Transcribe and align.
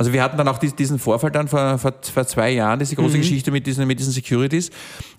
Also 0.00 0.14
wir 0.14 0.22
hatten 0.22 0.38
dann 0.38 0.48
auch 0.48 0.56
diesen 0.56 0.98
Vorfall 0.98 1.30
dann 1.30 1.46
vor, 1.46 1.76
vor, 1.76 1.92
vor 2.00 2.26
zwei 2.26 2.52
Jahren, 2.52 2.78
diese 2.78 2.96
große 2.96 3.18
mhm. 3.18 3.20
Geschichte 3.20 3.50
mit 3.50 3.66
diesen, 3.66 3.86
mit 3.86 3.98
diesen 3.98 4.14
Securities. 4.14 4.70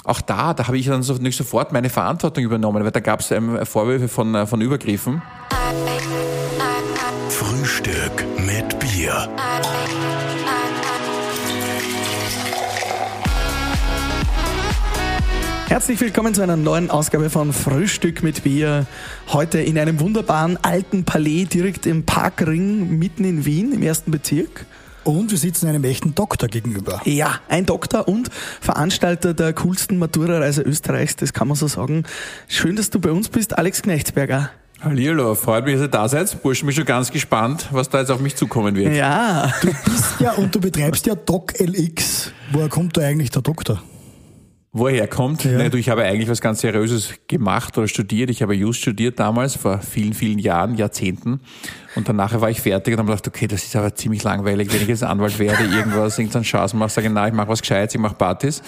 Auch 0.05 0.21
da, 0.21 0.55
da 0.55 0.65
habe 0.65 0.75
ich 0.75 0.87
dann 0.87 1.03
so, 1.03 1.13
nicht 1.13 1.37
sofort 1.37 1.71
meine 1.71 1.91
Verantwortung 1.91 2.43
übernommen, 2.43 2.83
weil 2.83 2.89
da 2.89 2.99
gab 2.99 3.19
es 3.19 3.29
ähm, 3.29 3.63
Vorwürfe 3.63 4.07
von, 4.07 4.33
äh, 4.33 4.47
von 4.47 4.59
Übergriffen. 4.59 5.21
Frühstück 7.29 8.25
mit 8.39 8.79
Bier. 8.79 9.29
Herzlich 15.71 16.01
willkommen 16.01 16.33
zu 16.33 16.41
einer 16.41 16.57
neuen 16.57 16.91
Ausgabe 16.91 17.29
von 17.29 17.53
Frühstück 17.53 18.23
mit 18.23 18.43
Bier. 18.43 18.87
Heute 19.29 19.61
in 19.61 19.79
einem 19.79 20.01
wunderbaren 20.01 20.57
alten 20.61 21.05
Palais 21.05 21.45
direkt 21.45 21.85
im 21.85 22.03
Parkring 22.03 22.99
mitten 22.99 23.23
in 23.23 23.45
Wien 23.45 23.71
im 23.71 23.81
ersten 23.81 24.11
Bezirk. 24.11 24.65
Und 25.03 25.31
wir 25.31 25.37
sitzen 25.37 25.67
einem 25.67 25.83
echten 25.83 26.13
Doktor 26.13 26.47
gegenüber. 26.47 27.01
Ja, 27.05 27.39
ein 27.49 27.65
Doktor 27.65 28.07
und 28.07 28.29
Veranstalter 28.59 29.33
der 29.33 29.53
coolsten 29.53 29.97
Matura-Reise 29.97 30.61
Österreichs, 30.61 31.15
das 31.15 31.33
kann 31.33 31.47
man 31.47 31.57
so 31.57 31.67
sagen. 31.67 32.03
Schön, 32.47 32.75
dass 32.75 32.91
du 32.91 32.99
bei 32.99 33.11
uns 33.11 33.29
bist, 33.29 33.57
Alex 33.57 33.81
Knechtsberger. 33.81 34.51
Hallihallo, 34.81 35.35
freut 35.35 35.65
mich, 35.65 35.75
dass 35.75 35.83
ihr 35.83 35.87
da 35.89 36.07
seid. 36.07 36.41
Burschen, 36.41 36.65
bin 36.65 36.75
schon 36.75 36.85
ganz 36.85 37.11
gespannt, 37.11 37.67
was 37.71 37.89
da 37.89 37.99
jetzt 37.99 38.09
auf 38.09 38.19
mich 38.19 38.35
zukommen 38.35 38.75
wird. 38.75 38.95
Ja. 38.95 39.53
Du 39.61 39.67
bist 39.85 40.19
ja 40.19 40.33
und 40.33 40.53
du 40.53 40.59
betreibst 40.59 41.05
ja 41.05 41.15
DocLX. 41.15 42.31
Woher 42.51 42.69
kommt 42.69 42.97
da 42.97 43.01
eigentlich 43.01 43.29
der 43.29 43.43
Doktor? 43.43 43.81
Wo 44.73 44.87
er 44.87 44.93
herkommt. 44.93 45.43
Ja. 45.43 45.59
ich 45.73 45.89
habe 45.89 46.03
eigentlich 46.03 46.29
was 46.29 46.41
ganz 46.41 46.61
Seriöses 46.61 47.13
gemacht 47.27 47.77
oder 47.77 47.87
studiert. 47.87 48.29
Ich 48.29 48.41
habe 48.41 48.55
Just 48.55 48.81
studiert 48.81 49.19
damals, 49.19 49.55
vor 49.55 49.79
vielen, 49.79 50.13
vielen 50.13 50.39
Jahren, 50.39 50.75
Jahrzehnten. 50.75 51.41
Und 51.95 52.07
danach 52.07 52.39
war 52.39 52.49
ich 52.49 52.61
fertig 52.61 52.93
und 52.93 52.99
habe 52.99 53.09
gedacht, 53.11 53.27
okay, 53.27 53.47
das 53.47 53.63
ist 53.63 53.75
aber 53.75 53.93
ziemlich 53.93 54.23
langweilig, 54.23 54.71
wenn 54.73 54.81
ich 54.81 54.87
jetzt 54.87 55.03
Anwalt 55.03 55.37
werde, 55.39 55.63
irgendwas, 55.63 56.17
irgendeinen 56.17 56.43
Chance 56.43 56.75
mache, 56.77 56.89
sage, 56.89 57.09
na, 57.09 57.27
ich 57.27 57.33
mache 57.33 57.49
was 57.49 57.61
Gescheites, 57.61 57.95
ich 57.95 58.01
mache 58.01 58.15
Partys. 58.15 58.61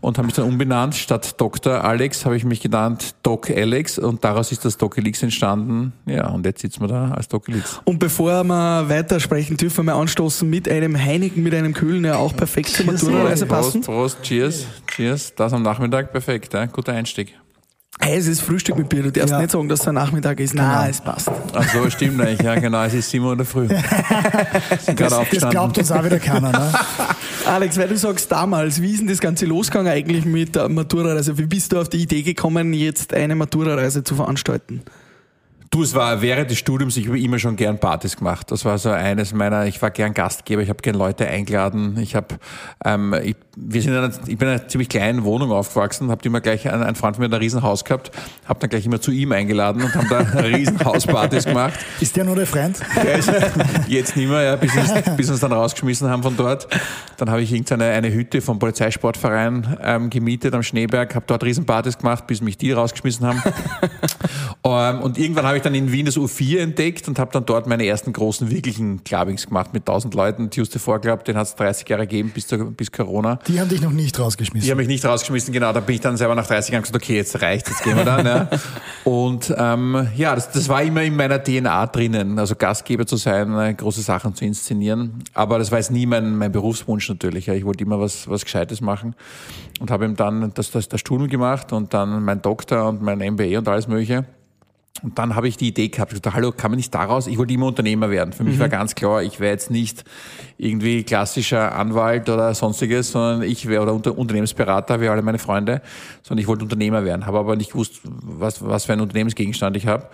Und 0.00 0.18
habe 0.18 0.26
mich 0.26 0.36
dann 0.36 0.46
umbenannt. 0.46 0.94
Statt 0.94 1.40
Dr. 1.40 1.82
Alex 1.82 2.24
habe 2.24 2.36
ich 2.36 2.44
mich 2.44 2.60
genannt 2.60 3.14
Doc 3.22 3.50
Alex 3.50 3.98
und 3.98 4.24
daraus 4.24 4.52
ist 4.52 4.64
das 4.64 4.76
Doc 4.76 4.98
Elix 4.98 5.22
entstanden. 5.22 5.92
Ja, 6.06 6.28
und 6.28 6.46
jetzt 6.46 6.60
sitzen 6.60 6.82
wir 6.82 6.88
da 6.88 7.10
als 7.10 7.28
Doc 7.28 7.48
Elix. 7.48 7.80
Und 7.84 7.98
bevor 7.98 8.44
wir 8.44 8.88
weitersprechen, 8.88 9.56
dürfen 9.56 9.86
wir 9.86 9.94
anstoßen 9.94 10.48
mit 10.48 10.68
einem 10.68 10.96
Heinigen, 10.96 11.42
mit 11.42 11.54
einem 11.54 11.74
Kühlen, 11.74 12.04
der 12.04 12.18
auch 12.18 12.34
perfekt 12.36 12.68
zur 12.68 12.86
Matura-Reise 12.86 13.46
passen. 13.46 13.80
Prost, 13.82 14.18
Prost, 14.18 14.22
cheers, 14.22 14.66
cheers. 14.86 15.34
Das 15.34 15.52
am 15.52 15.62
Nachmittag, 15.62 16.12
perfekt, 16.12 16.54
ja? 16.54 16.66
guter 16.66 16.92
Einstieg. 16.92 17.34
Hey, 17.98 18.16
es 18.16 18.26
ist 18.26 18.40
Frühstück 18.40 18.78
mit 18.78 18.88
Bier. 18.88 19.02
Du 19.02 19.12
darfst 19.12 19.30
ja. 19.30 19.40
nicht 19.40 19.50
sagen, 19.50 19.68
dass 19.68 19.80
es 19.80 19.88
ein 19.88 19.94
Nachmittag 19.94 20.38
ist. 20.40 20.54
Nein, 20.54 20.78
genau. 20.78 20.90
es 20.90 21.00
passt. 21.00 21.30
Ach 21.52 21.68
so, 21.68 21.90
stimmt 21.90 22.18
nicht. 22.18 22.42
Ja, 22.42 22.54
genau. 22.54 22.82
Es 22.84 22.94
ist 22.94 23.10
7 23.10 23.24
Uhr 23.24 23.32
in 23.32 23.38
der 23.38 23.46
Früh. 23.46 23.68
das, 24.86 24.86
das 24.86 25.50
glaubt 25.50 25.76
uns 25.76 25.92
auch 25.92 26.04
wieder 26.04 26.18
keiner. 26.18 26.52
Ne? 26.52 26.72
Alex, 27.46 27.76
weil 27.78 27.88
du 27.88 27.96
sagst 27.98 28.30
damals, 28.30 28.80
wie 28.80 28.92
ist 28.92 29.00
denn 29.00 29.08
das 29.08 29.20
Ganze 29.20 29.44
losgegangen 29.44 29.92
eigentlich 29.92 30.24
mit 30.24 30.54
der 30.54 30.68
Matura-Reise? 30.68 31.36
Wie 31.36 31.46
bist 31.46 31.72
du 31.72 31.80
auf 31.80 31.88
die 31.88 31.98
Idee 31.98 32.22
gekommen, 32.22 32.72
jetzt 32.72 33.12
eine 33.12 33.34
Matura-Reise 33.34 34.04
zu 34.04 34.14
veranstalten? 34.14 34.82
Du, 35.72 35.84
es 35.84 35.94
war 35.94 36.20
während 36.20 36.50
des 36.50 36.58
Studiums, 36.58 36.96
ich 36.96 37.06
habe 37.06 37.20
immer 37.20 37.38
schon 37.38 37.54
gern 37.54 37.78
Partys 37.78 38.16
gemacht. 38.16 38.50
Das 38.50 38.64
war 38.64 38.76
so 38.76 38.90
eines 38.90 39.32
meiner, 39.32 39.66
ich 39.66 39.80
war 39.80 39.92
gern 39.92 40.14
Gastgeber, 40.14 40.62
ich 40.62 40.68
habe 40.68 40.82
gern 40.82 40.96
Leute 40.96 41.28
eingeladen. 41.28 41.96
Ich 42.00 42.16
habe, 42.16 42.40
ähm, 42.84 43.14
ich, 43.22 43.36
wir 43.54 43.80
sind 43.80 43.92
in 43.92 43.98
einer, 43.98 44.12
ich 44.26 44.36
bin 44.36 44.48
in 44.48 44.54
einer 44.54 44.66
ziemlich 44.66 44.88
kleinen 44.88 45.22
Wohnung 45.22 45.52
aufgewachsen, 45.52 46.10
habe 46.10 46.24
immer 46.24 46.40
gleich, 46.40 46.68
ein, 46.68 46.82
ein 46.82 46.96
Freund 46.96 47.14
von 47.14 47.24
mir 47.24 47.32
ein 47.32 47.40
Riesenhaus 47.40 47.84
gehabt, 47.84 48.10
habe 48.48 48.58
dann 48.58 48.68
gleich 48.68 48.84
immer 48.84 49.00
zu 49.00 49.12
ihm 49.12 49.30
eingeladen 49.30 49.84
und 49.84 49.94
haben 49.94 50.08
da 50.10 50.18
Riesenhauspartys 50.40 51.44
gemacht. 51.44 51.78
Ist 52.00 52.16
der 52.16 52.24
nur 52.24 52.34
der 52.34 52.48
Freund? 52.48 52.80
Der 52.96 53.18
ist 53.18 53.30
jetzt 53.86 54.16
nicht 54.16 54.28
mehr, 54.28 54.42
ja, 54.42 54.56
bis, 54.56 54.76
uns, 54.76 54.92
bis 55.16 55.30
uns 55.30 55.38
dann 55.38 55.52
rausgeschmissen 55.52 56.10
haben 56.10 56.24
von 56.24 56.36
dort. 56.36 56.66
Dann 57.16 57.30
habe 57.30 57.42
ich 57.42 57.52
irgendeine 57.52 57.84
eine 57.90 58.12
Hütte 58.12 58.40
vom 58.40 58.58
Polizeisportverein 58.58 59.78
ähm, 59.84 60.10
gemietet 60.10 60.52
am 60.52 60.64
Schneeberg, 60.64 61.14
habe 61.14 61.26
dort 61.28 61.44
Riesenpartys 61.44 61.96
gemacht, 61.96 62.26
bis 62.26 62.40
mich 62.40 62.58
die 62.58 62.72
rausgeschmissen 62.72 63.24
haben. 63.24 63.40
um, 64.62 64.72
ähm, 64.74 65.02
und 65.02 65.16
irgendwann 65.16 65.46
habe 65.46 65.58
ich 65.58 65.59
ich 65.60 65.64
dann 65.64 65.74
in 65.74 65.92
Wien 65.92 66.06
das 66.06 66.16
U4 66.16 66.58
entdeckt 66.58 67.06
und 67.08 67.18
habe 67.18 67.30
dann 67.32 67.46
dort 67.46 67.66
meine 67.66 67.86
ersten 67.86 68.12
großen 68.12 68.50
wirklichen 68.50 69.04
Clubbings 69.04 69.46
gemacht 69.46 69.72
mit 69.72 69.82
1000 69.82 70.14
Leuten. 70.14 70.50
Tuesday 70.50 70.78
Vorclub, 70.78 71.24
den 71.24 71.36
hat 71.36 71.46
es 71.46 71.54
30 71.54 71.88
Jahre 71.88 72.06
gegeben 72.06 72.30
bis, 72.34 72.46
zur, 72.46 72.70
bis 72.70 72.90
Corona. 72.90 73.38
Die 73.46 73.60
haben 73.60 73.68
dich 73.68 73.80
noch 73.80 73.92
nicht 73.92 74.18
rausgeschmissen? 74.18 74.66
Die 74.66 74.70
haben 74.70 74.78
mich 74.78 74.88
nicht 74.88 75.04
rausgeschmissen, 75.04 75.52
genau. 75.52 75.72
Da 75.72 75.80
bin 75.80 75.94
ich 75.94 76.00
dann 76.00 76.16
selber 76.16 76.34
nach 76.34 76.46
30 76.46 76.72
Jahren 76.72 76.82
gesagt, 76.82 77.02
okay, 77.02 77.16
jetzt 77.16 77.40
reicht, 77.42 77.68
jetzt 77.68 77.84
gehen 77.84 77.96
wir 77.96 78.04
dann. 78.04 78.26
ja. 78.26 78.48
Und 79.04 79.54
ähm, 79.56 80.08
ja, 80.16 80.34
das, 80.34 80.50
das 80.50 80.68
war 80.68 80.82
immer 80.82 81.02
in 81.02 81.16
meiner 81.16 81.42
DNA 81.42 81.86
drinnen, 81.86 82.38
also 82.38 82.56
Gastgeber 82.56 83.06
zu 83.06 83.16
sein, 83.16 83.56
äh, 83.58 83.74
große 83.74 84.02
Sachen 84.02 84.34
zu 84.34 84.44
inszenieren. 84.44 85.22
Aber 85.34 85.58
das 85.58 85.70
war 85.70 85.78
jetzt 85.78 85.90
nie 85.90 86.06
mein, 86.06 86.36
mein 86.36 86.52
Berufswunsch 86.52 87.08
natürlich. 87.08 87.46
Ja. 87.46 87.54
Ich 87.54 87.64
wollte 87.64 87.84
immer 87.84 88.00
was, 88.00 88.28
was 88.28 88.44
Gescheites 88.44 88.80
machen 88.80 89.14
und 89.80 89.90
habe 89.90 90.04
ihm 90.04 90.16
dann 90.16 90.52
das, 90.54 90.70
das, 90.70 90.88
das 90.88 91.00
Studium 91.00 91.28
gemacht 91.28 91.72
und 91.72 91.94
dann 91.94 92.24
mein 92.24 92.42
Doktor 92.42 92.88
und 92.88 93.02
mein 93.02 93.18
MBA 93.18 93.58
und 93.58 93.68
alles 93.68 93.88
Mögliche. 93.88 94.24
Und 95.02 95.18
dann 95.18 95.34
habe 95.34 95.48
ich 95.48 95.56
die 95.56 95.68
Idee 95.68 95.88
gehabt, 95.88 96.12
ich 96.12 96.20
dachte, 96.20 96.36
hallo, 96.36 96.52
kann 96.52 96.70
man 96.70 96.76
nicht 96.76 96.94
daraus, 96.94 97.26
ich 97.26 97.38
wollte 97.38 97.54
immer 97.54 97.66
Unternehmer 97.66 98.10
werden. 98.10 98.32
Für 98.32 98.44
mich 98.44 98.56
mhm. 98.56 98.60
war 98.60 98.68
ganz 98.68 98.94
klar, 98.94 99.22
ich 99.22 99.40
wäre 99.40 99.52
jetzt 99.52 99.70
nicht 99.70 100.04
irgendwie 100.58 101.02
klassischer 101.04 101.74
Anwalt 101.74 102.28
oder 102.28 102.54
sonstiges, 102.54 103.12
sondern 103.12 103.42
ich 103.42 103.66
wäre, 103.66 103.82
oder 103.82 103.94
Unter 103.94 104.16
Unternehmensberater, 104.16 105.00
wie 105.00 105.08
alle 105.08 105.22
meine 105.22 105.38
Freunde, 105.38 105.82
sondern 106.22 106.42
ich 106.42 106.48
wollte 106.48 106.64
Unternehmer 106.64 107.04
werden, 107.04 107.26
habe 107.26 107.38
aber 107.38 107.56
nicht 107.56 107.72
gewusst, 107.72 108.00
was, 108.04 108.64
was 108.64 108.84
für 108.84 108.92
ein 108.92 109.00
Unternehmensgegenstand 109.00 109.76
ich 109.76 109.86
habe. 109.86 110.06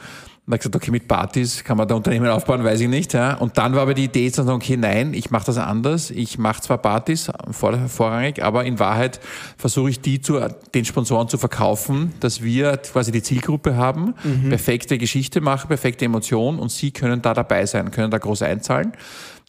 Und 0.47 0.53
habe 0.53 0.59
gesagt, 0.59 0.77
okay, 0.77 0.93
mit 0.93 1.09
Partys 1.09 1.65
kann 1.65 1.77
man 1.77 1.89
da 1.89 1.97
Unternehmen 1.97 2.29
aufbauen, 2.29 2.63
weiß 2.63 2.81
ich 2.81 2.89
nicht. 2.89 3.15
Ja. 3.15 3.35
Und 3.35 3.59
dann 3.59 3.75
war 3.75 3.83
aber 3.83 3.95
die 3.95 4.05
Idee 4.05 4.31
zu 4.31 4.45
sagen, 4.45 4.55
okay, 4.55 4.77
nein, 4.77 5.13
ich 5.13 5.33
mache 5.33 5.47
das 5.47 5.59
anders. 5.59 6.13
Ich 6.13 6.39
mache 6.39 6.63
zwar 6.63 6.79
Partys 6.79 7.33
vor, 7.51 7.77
vorrangig, 7.89 8.45
aber 8.45 8.65
in 8.65 8.79
Wahrheit 8.79 9.19
versuche 9.57 9.91
ich 9.91 10.01
die 10.01 10.21
zu 10.21 10.39
den 10.73 10.85
Sponsoren 10.85 11.29
zu 11.29 11.37
verkaufen, 11.37 12.13
dass 12.21 12.45
wir 12.45 12.77
quasi 12.77 13.11
die 13.11 13.25
Zielgruppe 13.25 13.75
haben, 13.77 14.15
mhm. 14.23 14.51
perfekte 14.51 14.99
Geschichte 14.99 15.41
machen, 15.41 15.67
perfekte 15.67 16.05
Emotion 16.05 16.61
und 16.61 16.71
sie 16.71 16.93
können 16.93 17.23
da 17.23 17.35
dabei 17.35 17.67
sein, 17.67 17.91
können 17.91 18.13
da 18.13 18.19
groß 18.19 18.43
einzahlen. 18.43 18.93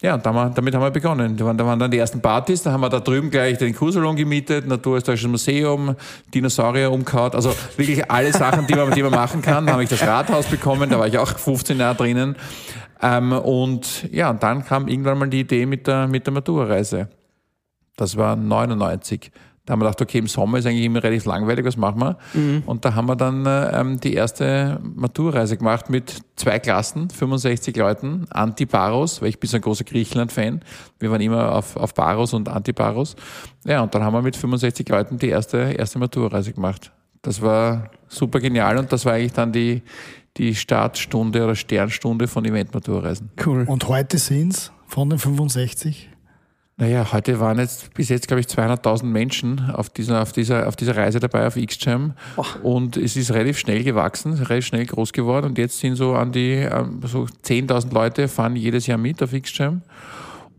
Ja, 0.00 0.14
und 0.14 0.24
damit 0.24 0.74
haben 0.74 0.82
wir 0.82 0.90
begonnen. 0.92 1.36
Da 1.36 1.44
waren, 1.44 1.58
da 1.58 1.66
waren 1.66 1.78
dann 1.78 1.90
die 1.90 1.98
ersten 1.98 2.20
Partys, 2.20 2.62
da 2.62 2.70
haben 2.70 2.82
wir 2.82 2.88
da 2.88 3.00
drüben 3.00 3.30
gleich 3.30 3.58
den 3.58 3.74
Kursalon 3.74 4.14
gemietet, 4.14 4.64
Naturhistorisches 4.64 5.28
Museum, 5.28 5.96
Dinosaurier 6.32 6.92
umgehauen, 6.92 7.32
also 7.32 7.52
wirklich 7.76 8.08
alle 8.08 8.32
Sachen, 8.32 8.68
die 8.68 8.74
man, 8.74 8.92
die 8.92 9.02
man 9.02 9.10
machen 9.10 9.42
kann. 9.42 9.66
Da 9.66 9.72
habe 9.72 9.82
ich 9.82 9.88
das 9.88 10.02
Rathaus 10.02 10.46
bekommen, 10.46 10.88
da 10.88 11.00
war 11.00 11.08
ich 11.08 11.18
auch 11.18 11.36
15 11.36 11.78
Jahre 11.78 11.96
drinnen. 11.96 12.36
Ähm, 13.02 13.32
und 13.32 14.08
ja, 14.12 14.30
und 14.30 14.40
dann 14.40 14.64
kam 14.64 14.86
irgendwann 14.86 15.18
mal 15.18 15.28
die 15.28 15.40
Idee 15.40 15.66
mit 15.66 15.88
der, 15.88 16.06
mit 16.06 16.26
der 16.26 16.32
Matura-Reise. 16.32 17.08
Das 17.96 18.16
war 18.16 18.36
99. 18.36 19.32
Da 19.68 19.72
haben 19.72 19.80
wir 19.80 19.84
gedacht, 19.84 20.00
okay, 20.00 20.16
im 20.16 20.28
Sommer 20.28 20.56
ist 20.56 20.66
eigentlich 20.66 20.86
immer 20.86 21.02
relativ 21.02 21.26
langweilig, 21.26 21.62
was 21.66 21.76
machen 21.76 22.00
wir? 22.00 22.16
Mhm. 22.32 22.62
Und 22.64 22.86
da 22.86 22.94
haben 22.94 23.06
wir 23.06 23.16
dann 23.16 23.44
ähm, 23.46 24.00
die 24.00 24.14
erste 24.14 24.80
Maturreise 24.82 25.58
gemacht 25.58 25.90
mit 25.90 26.22
zwei 26.36 26.58
Klassen, 26.58 27.10
65 27.10 27.76
Leuten, 27.76 28.24
Anti-Baros, 28.30 29.20
weil 29.20 29.28
ich 29.28 29.38
bin 29.38 29.50
so 29.50 29.56
ein 29.58 29.60
großer 29.60 29.84
Griechenland-Fan. 29.84 30.62
Wir 30.98 31.10
waren 31.10 31.20
immer 31.20 31.54
auf, 31.54 31.76
auf 31.76 31.92
Baros 31.92 32.32
und 32.32 32.48
Anti-Baros. 32.48 33.14
Ja, 33.66 33.82
und 33.82 33.94
dann 33.94 34.02
haben 34.02 34.14
wir 34.14 34.22
mit 34.22 34.36
65 34.36 34.88
Leuten 34.88 35.18
die 35.18 35.28
erste, 35.28 35.58
erste 35.58 35.98
Maturreise 35.98 36.54
gemacht. 36.54 36.90
Das 37.20 37.42
war 37.42 37.90
super 38.08 38.40
genial 38.40 38.78
und 38.78 38.90
das 38.90 39.04
war 39.04 39.12
eigentlich 39.12 39.34
dann 39.34 39.52
die, 39.52 39.82
die 40.38 40.54
Startstunde 40.54 41.44
oder 41.44 41.56
Sternstunde 41.56 42.26
von 42.26 42.46
Event-Maturreisen. 42.46 43.32
Cool. 43.44 43.64
Und 43.68 43.86
heute 43.86 44.16
sind 44.16 44.54
es 44.54 44.72
von 44.86 45.10
den 45.10 45.18
65? 45.18 46.07
Naja, 46.80 47.12
heute 47.12 47.40
waren 47.40 47.58
jetzt 47.58 47.92
bis 47.94 48.08
jetzt, 48.08 48.28
glaube 48.28 48.40
ich, 48.40 48.46
200.000 48.46 49.04
Menschen 49.04 49.68
auf 49.70 49.90
dieser, 49.90 50.22
auf, 50.22 50.30
dieser, 50.30 50.68
auf 50.68 50.76
dieser 50.76 50.96
Reise 50.96 51.18
dabei 51.18 51.44
auf. 51.44 51.56
Oh. 52.36 52.44
Und 52.62 52.96
es 52.96 53.16
ist 53.16 53.32
relativ 53.32 53.58
schnell 53.58 53.82
gewachsen, 53.82 54.34
relativ 54.34 54.66
schnell 54.66 54.86
groß 54.86 55.12
geworden. 55.12 55.46
Und 55.46 55.58
jetzt 55.58 55.80
sind 55.80 55.96
so 55.96 56.14
an 56.14 56.30
die 56.30 56.52
ähm, 56.52 57.00
so 57.04 57.26
10.000 57.44 57.92
Leute 57.92 58.28
fahren 58.28 58.54
jedes 58.54 58.86
Jahr 58.86 58.96
mit 58.96 59.20
auf 59.24 59.32
XCHAM. 59.32 59.82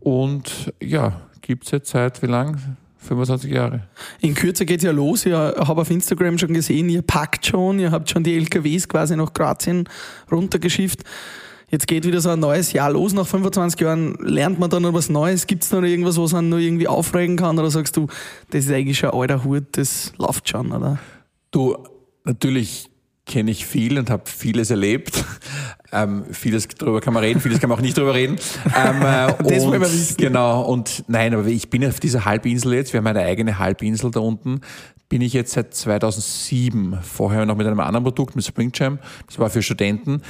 Und 0.00 0.74
ja, 0.82 1.22
gibt 1.40 1.64
es 1.64 1.70
jetzt 1.70 1.90
seit 1.90 2.20
wie 2.22 2.26
lang? 2.26 2.76
25 2.98 3.50
Jahre. 3.50 3.84
In 4.20 4.34
Kürze 4.34 4.66
geht 4.66 4.80
es 4.80 4.84
ja 4.84 4.90
los. 4.90 5.24
Ich 5.24 5.32
habe 5.32 5.80
auf 5.80 5.90
Instagram 5.90 6.36
schon 6.36 6.52
gesehen, 6.52 6.90
ihr 6.90 7.00
packt 7.00 7.46
schon, 7.46 7.78
ihr 7.78 7.92
habt 7.92 8.10
schon 8.10 8.22
die 8.22 8.36
LKWs 8.36 8.86
quasi 8.88 9.16
nach 9.16 9.32
Kroatien 9.32 9.88
runtergeschifft 10.30 11.02
jetzt 11.70 11.86
geht 11.86 12.04
wieder 12.06 12.20
so 12.20 12.30
ein 12.30 12.40
neues 12.40 12.72
Jahr 12.72 12.90
los. 12.90 13.12
Nach 13.12 13.26
25 13.26 13.80
Jahren 13.80 14.14
lernt 14.20 14.58
man 14.58 14.70
dann 14.70 14.82
noch 14.82 14.92
was 14.92 15.08
Neues. 15.08 15.46
Gibt 15.46 15.64
es 15.64 15.70
noch 15.70 15.82
irgendwas, 15.82 16.18
was 16.18 16.32
man 16.32 16.48
noch 16.48 16.58
irgendwie 16.58 16.88
aufregen 16.88 17.36
kann? 17.36 17.58
Oder 17.58 17.70
sagst 17.70 17.96
du, 17.96 18.08
das 18.50 18.64
ist 18.66 18.72
eigentlich 18.72 18.98
schon 18.98 19.10
ein 19.10 19.18
alter 19.18 19.44
Hut, 19.44 19.64
das 19.72 20.12
läuft 20.18 20.48
schon, 20.48 20.72
oder? 20.72 20.98
Du, 21.50 21.76
natürlich 22.24 22.90
kenne 23.26 23.50
ich 23.50 23.64
viel 23.64 23.98
und 23.98 24.10
habe 24.10 24.24
vieles 24.26 24.70
erlebt. 24.70 25.24
Ähm, 25.92 26.26
vieles 26.30 26.68
darüber 26.68 27.00
kann 27.00 27.12
man 27.12 27.24
reden, 27.24 27.40
vieles 27.40 27.58
kann 27.58 27.68
man 27.68 27.76
auch 27.76 27.82
nicht 27.82 27.98
drüber 27.98 28.14
reden. 28.14 28.36
Ähm, 28.76 29.02
äh, 29.02 29.34
das 29.42 29.72
wir 29.72 29.80
wissen. 29.80 30.16
Genau, 30.18 30.62
und 30.62 31.02
nein, 31.08 31.34
aber 31.34 31.48
ich 31.48 31.68
bin 31.68 31.84
auf 31.84 31.98
dieser 31.98 32.24
Halbinsel 32.24 32.74
jetzt, 32.74 32.92
wir 32.92 32.98
haben 32.98 33.08
eine 33.08 33.22
eigene 33.22 33.58
Halbinsel 33.58 34.12
da 34.12 34.20
unten, 34.20 34.60
bin 35.08 35.20
ich 35.20 35.32
jetzt 35.32 35.50
seit 35.50 35.74
2007, 35.74 37.00
vorher 37.02 37.44
noch 37.44 37.56
mit 37.56 37.66
einem 37.66 37.80
anderen 37.80 38.04
Produkt, 38.04 38.36
mit 38.36 38.44
Spring 38.44 38.70
Jam, 38.72 39.00
das 39.26 39.40
war 39.40 39.50
für 39.50 39.62
Studenten 39.62 40.22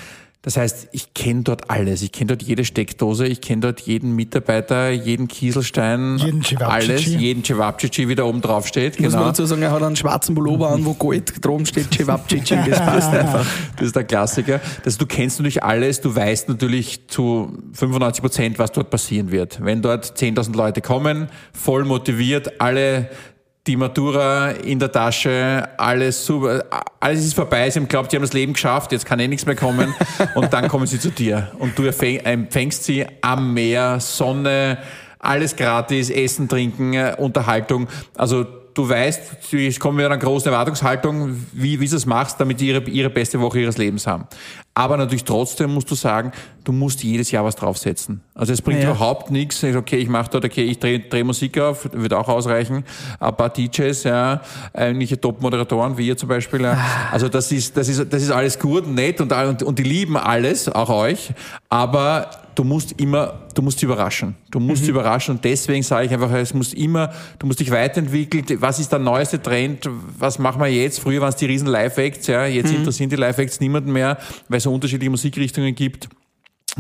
Das 0.43 0.57
heißt, 0.57 0.89
ich 0.93 1.13
kenne 1.13 1.43
dort 1.43 1.69
alles. 1.69 2.01
Ich 2.01 2.13
kenne 2.13 2.29
dort 2.29 2.43
jede 2.43 2.65
Steckdose, 2.65 3.27
ich 3.27 3.43
kenne 3.43 3.61
dort 3.61 3.81
jeden 3.81 4.17
Mitarbeiter, 4.17 4.89
jeden 4.91 5.29
Kieselstein, 5.29 6.17
Jeden 6.17 6.43
alles, 6.63 7.05
jeden 7.05 7.45
Cevapcici, 7.45 8.09
wie 8.09 8.15
da 8.15 8.25
oben 8.25 8.41
drauf 8.41 8.67
steht. 8.67 8.99
Muss 8.99 9.13
man 9.13 9.21
Genau. 9.21 9.25
dazu 9.27 9.45
sagen, 9.45 9.61
er 9.61 9.71
hat 9.71 9.83
einen 9.83 9.97
schwarzen 9.97 10.35
Pullover 10.35 10.71
an, 10.71 10.83
wo 10.87 10.95
Gold 10.95 11.45
drum 11.45 11.67
steht, 11.67 11.93
Cevapcici, 11.95 12.57
das 12.69 12.79
passt 12.79 13.13
einfach. 13.13 13.45
Das 13.77 13.87
ist 13.89 13.97
der 13.97 14.05
Klassiker. 14.05 14.61
Das, 14.85 14.97
du 14.97 15.05
kennst 15.07 15.39
natürlich 15.41 15.63
alles, 15.63 16.01
du 16.01 16.15
weißt 16.15 16.49
natürlich 16.49 17.07
zu 17.09 17.53
95 17.75 18.23
Prozent, 18.23 18.59
was 18.59 18.73
dort 18.73 18.89
passieren 18.91 19.31
wird. 19.31 19.63
Wenn 19.63 19.83
dort 19.83 20.07
10.000 20.19 20.57
Leute 20.57 20.81
kommen, 20.81 21.29
voll 21.53 21.85
motiviert, 21.85 22.61
alle 22.61 23.11
die 23.71 23.77
Matura 23.77 24.51
in 24.51 24.81
der 24.81 24.91
Tasche, 24.91 25.69
alles 25.77 26.27
super, 26.27 26.65
alles 26.99 27.25
ist 27.25 27.35
vorbei, 27.35 27.71
sie 27.71 27.79
haben 27.79 27.87
glaubt, 27.87 28.11
sie 28.11 28.17
haben 28.17 28.25
das 28.25 28.33
Leben 28.33 28.53
geschafft, 28.53 28.91
jetzt 28.91 29.07
kann 29.07 29.21
eh 29.21 29.29
nichts 29.29 29.47
mehr 29.47 29.55
kommen. 29.55 29.95
Und 30.35 30.53
dann 30.53 30.67
kommen 30.67 30.89
sie 30.89 30.99
zu 30.99 31.11
dir. 31.11 31.53
Und 31.61 31.79
du 31.79 31.85
empfängst 31.85 32.83
sie 32.83 33.07
am 33.21 33.55
Meer, 33.55 34.01
Sonne, 34.01 34.79
alles 35.21 35.55
gratis, 35.55 36.11
Essen, 36.11 36.49
Trinken, 36.49 37.15
Unterhaltung, 37.15 37.87
also 38.17 38.45
du 38.75 38.89
weißt, 38.89 39.49
sie 39.49 39.73
kommen 39.75 39.99
mit 39.99 40.07
einer 40.07 40.19
großen 40.19 40.51
Erwartungshaltung, 40.51 41.37
wie, 41.53 41.79
wie 41.79 41.87
sie 41.87 41.97
es 41.97 42.07
machst, 42.07 42.41
damit 42.41 42.59
die 42.59 42.69
ihre, 42.69 42.83
ihre 42.83 43.11
beste 43.11 43.41
Woche 43.41 43.61
ihres 43.61 43.79
Lebens 43.79 44.05
haben. 44.09 44.27
Aber 44.75 44.97
natürlich 44.97 45.25
trotzdem 45.25 45.75
musst 45.75 45.91
du 45.91 45.95
sagen, 45.95 46.33
du 46.65 46.73
musst 46.73 47.03
jedes 47.03 47.31
Jahr 47.33 47.45
was 47.45 47.57
draufsetzen. 47.57 48.21
Also 48.35 48.53
es 48.53 48.63
bringt 48.63 48.83
Ja. 48.83 48.91
überhaupt 48.91 49.31
nichts. 49.31 49.63
Okay, 49.65 49.97
ich 49.97 50.09
mache 50.09 50.31
dort, 50.31 50.45
okay, 50.45 50.63
ich 50.63 50.79
drehe 50.79 51.01
dreh 51.01 51.25
Musik 51.25 51.59
auf, 51.59 51.89
wird 51.93 52.15
auch 52.15 52.29
ausreichen. 52.29 52.85
Ein 53.19 53.37
paar 53.37 53.51
DJs, 53.51 54.05
ja, 54.05 54.41
eigentliche 54.73 55.21
Top-Moderatoren, 55.21 55.99
wie 55.99 56.07
ihr 56.07 56.17
zum 56.17 56.29
Beispiel. 56.29 56.63
Ja. 56.63 56.79
Also 57.11 57.29
das 57.29 57.51
ist, 57.53 57.77
das 57.77 57.89
ist, 57.89 58.13
das 58.13 58.23
ist 58.23 58.31
alles 58.31 58.59
gut 58.59 58.85
und 58.87 58.95
nett 58.95 59.21
und, 59.21 59.33
und, 59.33 59.63
und 59.65 59.79
die 59.79 59.83
lieben 59.83 60.17
alles, 60.17 60.69
auch 60.69 60.89
euch. 60.89 61.31
Aber 61.69 62.31
du 62.55 62.65
musst 62.65 62.93
immer, 63.01 63.41
du 63.55 63.63
musst 63.63 63.79
sie 63.81 63.87
überraschen. 63.87 64.37
Du 64.51 64.61
musst 64.61 64.85
sie 64.85 64.91
überraschen 64.91 65.37
und 65.37 65.45
deswegen 65.45 65.83
sage 65.83 66.07
ich 66.07 66.13
einfach, 66.13 66.31
es 66.33 66.53
muss 66.53 66.75
immer, 66.75 67.11
du 67.39 67.47
musst 67.47 67.61
dich 67.61 67.71
weiterentwickeln. 67.71 68.45
Was 68.61 68.79
ist 68.79 68.91
der 68.93 68.99
neueste 68.99 69.41
Trend? 69.41 69.89
Was 70.19 70.39
machen 70.39 70.61
wir 70.61 70.69
jetzt? 70.69 71.01
Früher 71.01 71.21
waren 71.21 71.31
es 71.31 71.37
die 71.37 71.47
riesen 71.47 71.69
Live-Acts, 71.69 72.27
ja. 72.27 72.45
Jetzt 72.47 72.73
interessieren 72.73 73.09
die 73.09 73.17
Live-Acts 73.17 73.61
niemanden 73.61 73.93
mehr, 73.93 74.19
weil 74.49 74.60
es 74.61 74.67
unterschiedliche 74.67 75.11
Musikrichtungen 75.11 75.75
gibt. 75.75 76.09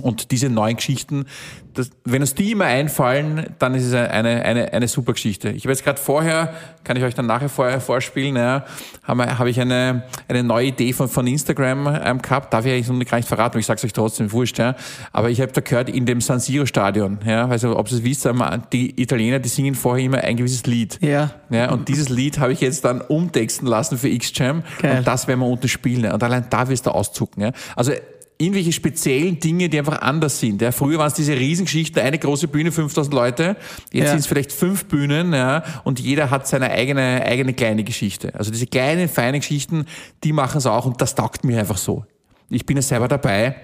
Und 0.00 0.30
diese 0.30 0.48
neuen 0.48 0.76
Geschichten, 0.76 1.26
das, 1.74 1.90
wenn 2.04 2.22
uns 2.22 2.34
die 2.34 2.52
immer 2.52 2.66
einfallen, 2.66 3.54
dann 3.58 3.74
ist 3.74 3.84
es 3.84 3.94
eine, 3.94 4.44
eine, 4.44 4.72
eine 4.72 4.88
super 4.88 5.12
Geschichte. 5.12 5.50
Ich 5.50 5.64
habe 5.64 5.72
jetzt 5.72 5.84
gerade 5.84 6.00
vorher, 6.00 6.54
kann 6.84 6.96
ich 6.96 7.02
euch 7.02 7.14
dann 7.14 7.26
nachher 7.26 7.48
vorher 7.48 7.80
vorspielen, 7.80 8.36
ja, 8.36 8.64
habe 9.02 9.38
hab 9.38 9.46
ich 9.46 9.60
eine, 9.60 10.04
eine 10.28 10.42
neue 10.42 10.68
Idee 10.68 10.92
von, 10.92 11.08
von 11.08 11.26
Instagram 11.26 12.00
ähm, 12.04 12.22
gehabt, 12.22 12.52
darf 12.52 12.64
ich 12.66 12.72
eigentlich 12.72 12.88
noch 12.88 13.04
gar 13.04 13.18
nicht 13.18 13.28
verraten, 13.28 13.54
aber 13.54 13.58
ich 13.60 13.66
sage 13.66 13.78
es 13.78 13.84
euch 13.84 13.92
trotzdem, 13.92 14.30
wurscht. 14.32 14.58
Ja. 14.58 14.76
Aber 15.12 15.30
ich 15.30 15.40
habe 15.40 15.52
da 15.52 15.60
gehört, 15.60 15.88
in 15.88 16.06
dem 16.06 16.20
San 16.20 16.40
Siro 16.40 16.66
Stadion, 16.66 17.18
ja, 17.24 17.48
also 17.48 17.76
ob 17.76 17.90
ihr 17.90 17.98
es 17.98 18.04
wisst, 18.04 18.28
die 18.72 19.00
Italiener, 19.00 19.38
die 19.38 19.48
singen 19.48 19.74
vorher 19.74 20.04
immer 20.04 20.18
ein 20.18 20.36
gewisses 20.36 20.66
Lied. 20.66 20.98
Ja. 21.00 21.30
Ja, 21.50 21.72
und 21.72 21.88
dieses 21.88 22.08
Lied 22.08 22.38
habe 22.38 22.52
ich 22.52 22.60
jetzt 22.60 22.84
dann 22.84 23.00
umtexten 23.00 23.66
lassen 23.66 23.98
für 23.98 24.08
X-Jam 24.08 24.62
und 24.82 25.06
das 25.06 25.26
werden 25.26 25.40
wir 25.40 25.46
unten 25.46 25.68
spielen. 25.68 26.04
ja. 26.04 26.14
Und 26.14 26.22
allein 26.22 26.46
da 26.48 26.68
wirst 26.68 26.86
du 26.86 26.90
auszucken. 26.90 27.42
Ja. 27.42 27.52
Also 27.74 27.92
irgendwelche 28.40 28.72
speziellen 28.72 29.38
Dinge, 29.38 29.68
die 29.68 29.78
einfach 29.78 30.00
anders 30.00 30.40
sind. 30.40 30.60
Ja. 30.62 30.72
Früher 30.72 30.98
waren 30.98 31.08
es 31.08 31.14
diese 31.14 31.36
Riesengeschichten, 31.38 32.02
eine 32.02 32.18
große 32.18 32.48
Bühne, 32.48 32.72
5000 32.72 33.14
Leute. 33.14 33.56
Jetzt 33.92 34.04
Ja. 34.04 34.10
sind 34.10 34.20
es 34.20 34.26
vielleicht 34.26 34.52
fünf 34.52 34.86
Bühnen 34.86 35.32
ja, 35.32 35.62
und 35.84 36.00
jeder 36.00 36.30
hat 36.30 36.46
seine 36.48 36.70
eigene, 36.70 37.22
eigene 37.24 37.52
kleine 37.54 37.84
Geschichte. 37.84 38.34
Also 38.34 38.50
diese 38.50 38.66
kleinen, 38.66 39.08
feinen 39.08 39.40
Geschichten, 39.40 39.84
die 40.24 40.32
machen 40.32 40.58
es 40.58 40.66
auch 40.66 40.86
und 40.86 41.00
das 41.00 41.14
taugt 41.14 41.44
mir 41.44 41.60
einfach 41.60 41.78
so. 41.78 42.04
Ich 42.48 42.66
bin 42.66 42.76
ja 42.76 42.82
selber 42.82 43.06
dabei. 43.08 43.54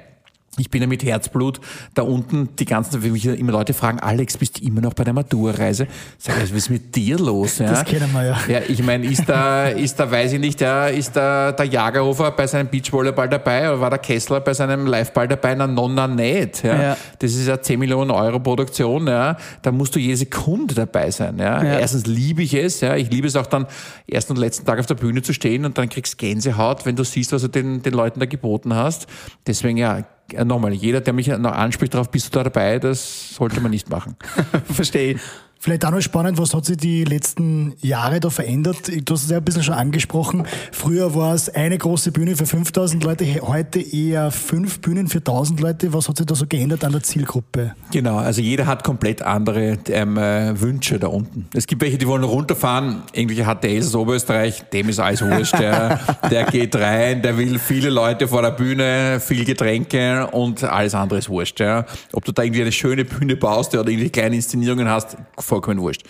Ich 0.58 0.70
bin 0.70 0.80
ja 0.80 0.88
mit 0.88 1.04
Herzblut 1.04 1.60
da 1.94 2.02
unten 2.02 2.48
die 2.56 2.64
ganzen, 2.64 3.02
wenn 3.02 3.12
mich 3.12 3.26
immer 3.26 3.52
Leute 3.52 3.74
fragen, 3.74 4.00
Alex, 4.00 4.38
bist 4.38 4.58
du 4.58 4.64
immer 4.64 4.80
noch 4.80 4.94
bei 4.94 5.04
der 5.04 5.12
Matura-Reise? 5.12 5.86
Sag 6.18 6.36
ich, 6.36 6.50
was 6.50 6.58
ist 6.58 6.70
mit 6.70 6.94
dir 6.94 7.18
los? 7.18 7.58
Ja? 7.58 7.70
Das 7.70 7.84
kennen 7.84 8.10
wir 8.12 8.24
ja. 8.24 8.38
Ja, 8.48 8.60
ich 8.66 8.82
meine, 8.82 9.06
ist 9.06 9.28
da, 9.28 9.68
ist 9.68 9.98
da, 9.98 10.10
weiß 10.10 10.34
ich 10.34 10.40
nicht, 10.40 10.60
ja, 10.60 10.86
ist 10.86 11.14
da 11.14 11.52
der 11.52 11.66
Jagerhofer 11.66 12.30
bei 12.30 12.46
seinem 12.46 12.68
Beachvolleyball 12.68 13.28
dabei 13.28 13.68
oder 13.68 13.80
war 13.80 13.90
der 13.90 13.98
Kessler 13.98 14.40
bei 14.40 14.54
seinem 14.54 14.86
Liveball 14.86 15.28
dabei? 15.28 15.54
Na, 15.54 15.66
nonna 15.66 16.06
nicht. 16.06 16.62
Ja. 16.62 16.82
Ja. 16.82 16.96
Das 17.18 17.32
ist 17.32 17.46
ja 17.46 17.60
10 17.60 17.78
Millionen 17.78 18.10
Euro 18.10 18.40
Produktion, 18.40 19.06
ja. 19.06 19.36
Da 19.62 19.72
musst 19.72 19.94
du 19.94 19.98
jede 19.98 20.16
Sekunde 20.16 20.74
dabei 20.74 21.10
sein, 21.10 21.38
ja. 21.38 21.62
Ja. 21.62 21.78
Erstens 21.78 22.06
liebe 22.06 22.42
ich 22.42 22.54
es, 22.54 22.80
ja. 22.80 22.96
Ich 22.96 23.10
liebe 23.10 23.26
es 23.26 23.36
auch 23.36 23.46
dann, 23.46 23.66
ersten 24.08 24.32
und 24.32 24.38
letzten 24.38 24.64
Tag 24.64 24.78
auf 24.78 24.86
der 24.86 24.94
Bühne 24.94 25.22
zu 25.22 25.32
stehen 25.32 25.64
und 25.64 25.76
dann 25.78 25.88
kriegst 25.88 26.18
Gänsehaut, 26.18 26.86
wenn 26.86 26.96
du 26.96 27.04
siehst, 27.04 27.32
was 27.32 27.42
du 27.42 27.48
den, 27.48 27.82
den 27.82 27.92
Leuten 27.92 28.20
da 28.20 28.26
geboten 28.26 28.74
hast. 28.74 29.06
Deswegen, 29.46 29.76
ja, 29.76 30.02
nochmal, 30.44 30.72
jeder, 30.72 31.00
der 31.00 31.12
mich 31.12 31.28
noch 31.28 31.52
anspricht 31.52 31.94
darauf, 31.94 32.10
bist 32.10 32.26
du 32.26 32.38
da 32.38 32.44
dabei, 32.44 32.78
das 32.78 33.34
sollte 33.34 33.60
man 33.60 33.70
nicht 33.70 33.88
machen. 33.90 34.16
Verstehe. 34.72 35.18
Vielleicht 35.58 35.84
auch 35.84 35.90
noch 35.90 36.00
spannend, 36.00 36.38
was 36.38 36.54
hat 36.54 36.64
sich 36.64 36.76
die 36.76 37.04
letzten 37.04 37.74
Jahre 37.80 38.20
da 38.20 38.30
verändert? 38.30 38.90
Du 39.04 39.14
hast 39.14 39.24
es 39.24 39.30
ja 39.30 39.38
ein 39.38 39.44
bisschen 39.44 39.62
schon 39.62 39.74
angesprochen. 39.74 40.46
Früher 40.70 41.14
war 41.14 41.34
es 41.34 41.48
eine 41.48 41.78
große 41.78 42.12
Bühne 42.12 42.36
für 42.36 42.46
5000 42.46 43.02
Leute, 43.02 43.24
heute 43.40 43.80
eher 43.80 44.30
fünf 44.30 44.80
Bühnen 44.80 45.08
für 45.08 45.18
1000 45.18 45.60
Leute. 45.60 45.92
Was 45.92 46.08
hat 46.08 46.18
sich 46.18 46.26
da 46.26 46.34
so 46.34 46.46
geändert 46.46 46.84
an 46.84 46.92
der 46.92 47.02
Zielgruppe? 47.02 47.74
Genau, 47.90 48.16
also 48.16 48.40
jeder 48.40 48.66
hat 48.66 48.84
komplett 48.84 49.22
andere 49.22 49.78
ähm, 49.88 50.18
äh, 50.18 50.60
Wünsche 50.60 50.98
da 50.98 51.08
unten. 51.08 51.48
Es 51.54 51.66
gibt 51.66 51.82
welche, 51.82 51.98
die 51.98 52.06
wollen 52.06 52.24
runterfahren, 52.24 53.02
irgendwelche 53.12 53.44
HTLs 53.44 53.88
aus 53.88 53.94
Oberösterreich, 53.94 54.62
dem 54.72 54.88
ist 54.88 55.00
alles 55.00 55.22
wurscht. 55.22 55.58
Der, 55.58 55.98
der 56.30 56.44
geht 56.44 56.76
rein, 56.76 57.22
der 57.22 57.36
will 57.38 57.58
viele 57.58 57.90
Leute 57.90 58.28
vor 58.28 58.42
der 58.42 58.50
Bühne, 58.50 59.20
viel 59.20 59.44
Getränke 59.44 60.26
und 60.28 60.62
alles 60.64 60.94
andere 60.94 61.18
ist 61.18 61.28
wurscht. 61.28 61.60
Ja. 61.60 61.86
Ob 62.12 62.24
du 62.24 62.32
da 62.32 62.42
irgendwie 62.42 62.62
eine 62.62 62.72
schöne 62.72 63.04
Bühne 63.04 63.36
baust 63.36 63.74
oder 63.74 63.88
irgendwie 63.88 64.10
kleine 64.10 64.36
Inszenierungen 64.36 64.88
hast, 64.88 65.16
vollkommen 65.46 65.80
wurscht. 65.80 66.02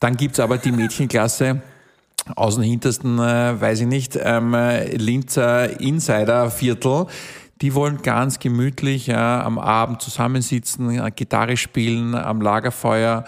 Dann 0.00 0.16
gibt's 0.16 0.40
aber 0.40 0.58
die 0.58 0.72
Mädchenklasse, 0.72 1.60
aus 2.34 2.56
dem 2.56 2.64
hintersten, 2.64 3.18
äh, 3.18 3.60
weiß 3.60 3.80
ich 3.80 3.86
nicht, 3.86 4.18
ähm, 4.20 4.54
äh, 4.54 4.96
Linzer 4.96 5.80
Insider-Viertel. 5.80 7.06
Die 7.62 7.74
wollen 7.74 8.02
ganz 8.02 8.38
gemütlich 8.38 9.06
ja, 9.06 9.42
am 9.42 9.58
Abend 9.58 10.02
zusammensitzen, 10.02 10.90
äh, 10.90 11.10
Gitarre 11.14 11.56
spielen, 11.56 12.14
am 12.14 12.40
Lagerfeuer 12.40 13.24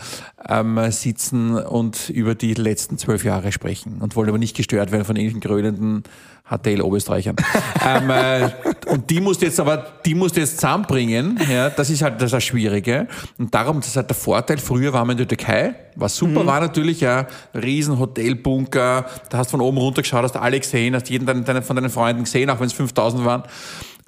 ähm, 0.49 0.79
sitzen 0.91 1.55
und 1.57 2.11
über 2.11 2.35
die 2.35 2.55
letzten 2.55 2.99
zwölf 2.99 3.25
Jahre 3.25 3.53
sprechen 3.53 3.99
und 4.01 4.17
wollen 4.17 4.29
aber 4.29 4.39
nicht 4.39 4.57
gestört 4.57 4.91
werden 4.91 5.05
von 5.05 5.17
irgendwelchen 5.17 5.49
grölenden 5.49 6.03
HTL-Oberösterreichern. 6.49 7.37
ähm, 7.87 8.11
äh, 8.11 8.51
und 8.87 9.09
die 9.11 9.21
musst 9.21 9.43
du 9.43 9.47
jetzt 9.47 9.61
aber, 9.61 9.85
die 10.05 10.15
musst 10.15 10.37
du 10.37 10.41
jetzt 10.41 10.57
zusammenbringen. 10.57 11.39
Ja, 11.51 11.71
das 11.71 11.91
ist 11.91 12.03
halt 12.03 12.17
das, 12.17 12.27
ist 12.27 12.33
das 12.33 12.45
Schwierige. 12.45 13.07
Und 13.39 13.55
darum, 13.55 13.79
das 13.81 13.89
ist 13.89 13.97
halt 13.97 14.09
der 14.09 14.17
Vorteil. 14.17 14.59
Früher 14.59 14.93
waren 14.93 15.07
wir 15.09 15.13
in 15.13 15.19
der 15.19 15.29
Türkei. 15.29 15.75
Was 15.97 16.17
super 16.17 16.47
war 16.47 16.61
natürlich, 16.61 17.01
ja, 17.01 17.27
riesen 17.55 17.99
Hotelbunker. 17.99 19.07
Da 19.29 19.39
hast 19.39 19.49
du 19.49 19.59
von 19.59 19.61
oben 19.61 19.79
runter 19.79 20.03
geschaut, 20.03 20.23
hast 20.23 20.37
alle 20.37 20.59
gesehen, 20.59 20.95
hast 20.95 21.11
jeden 21.11 21.27
deine, 21.27 21.43
deine, 21.43 21.63
von 21.63 21.77
deinen 21.77 21.91
Freunden 21.91 22.25
gesehen, 22.25 22.49
auch 22.51 22.61
wenn 22.61 22.67
es 22.67 22.73
5000 22.73 23.25
waren. 23.25 23.43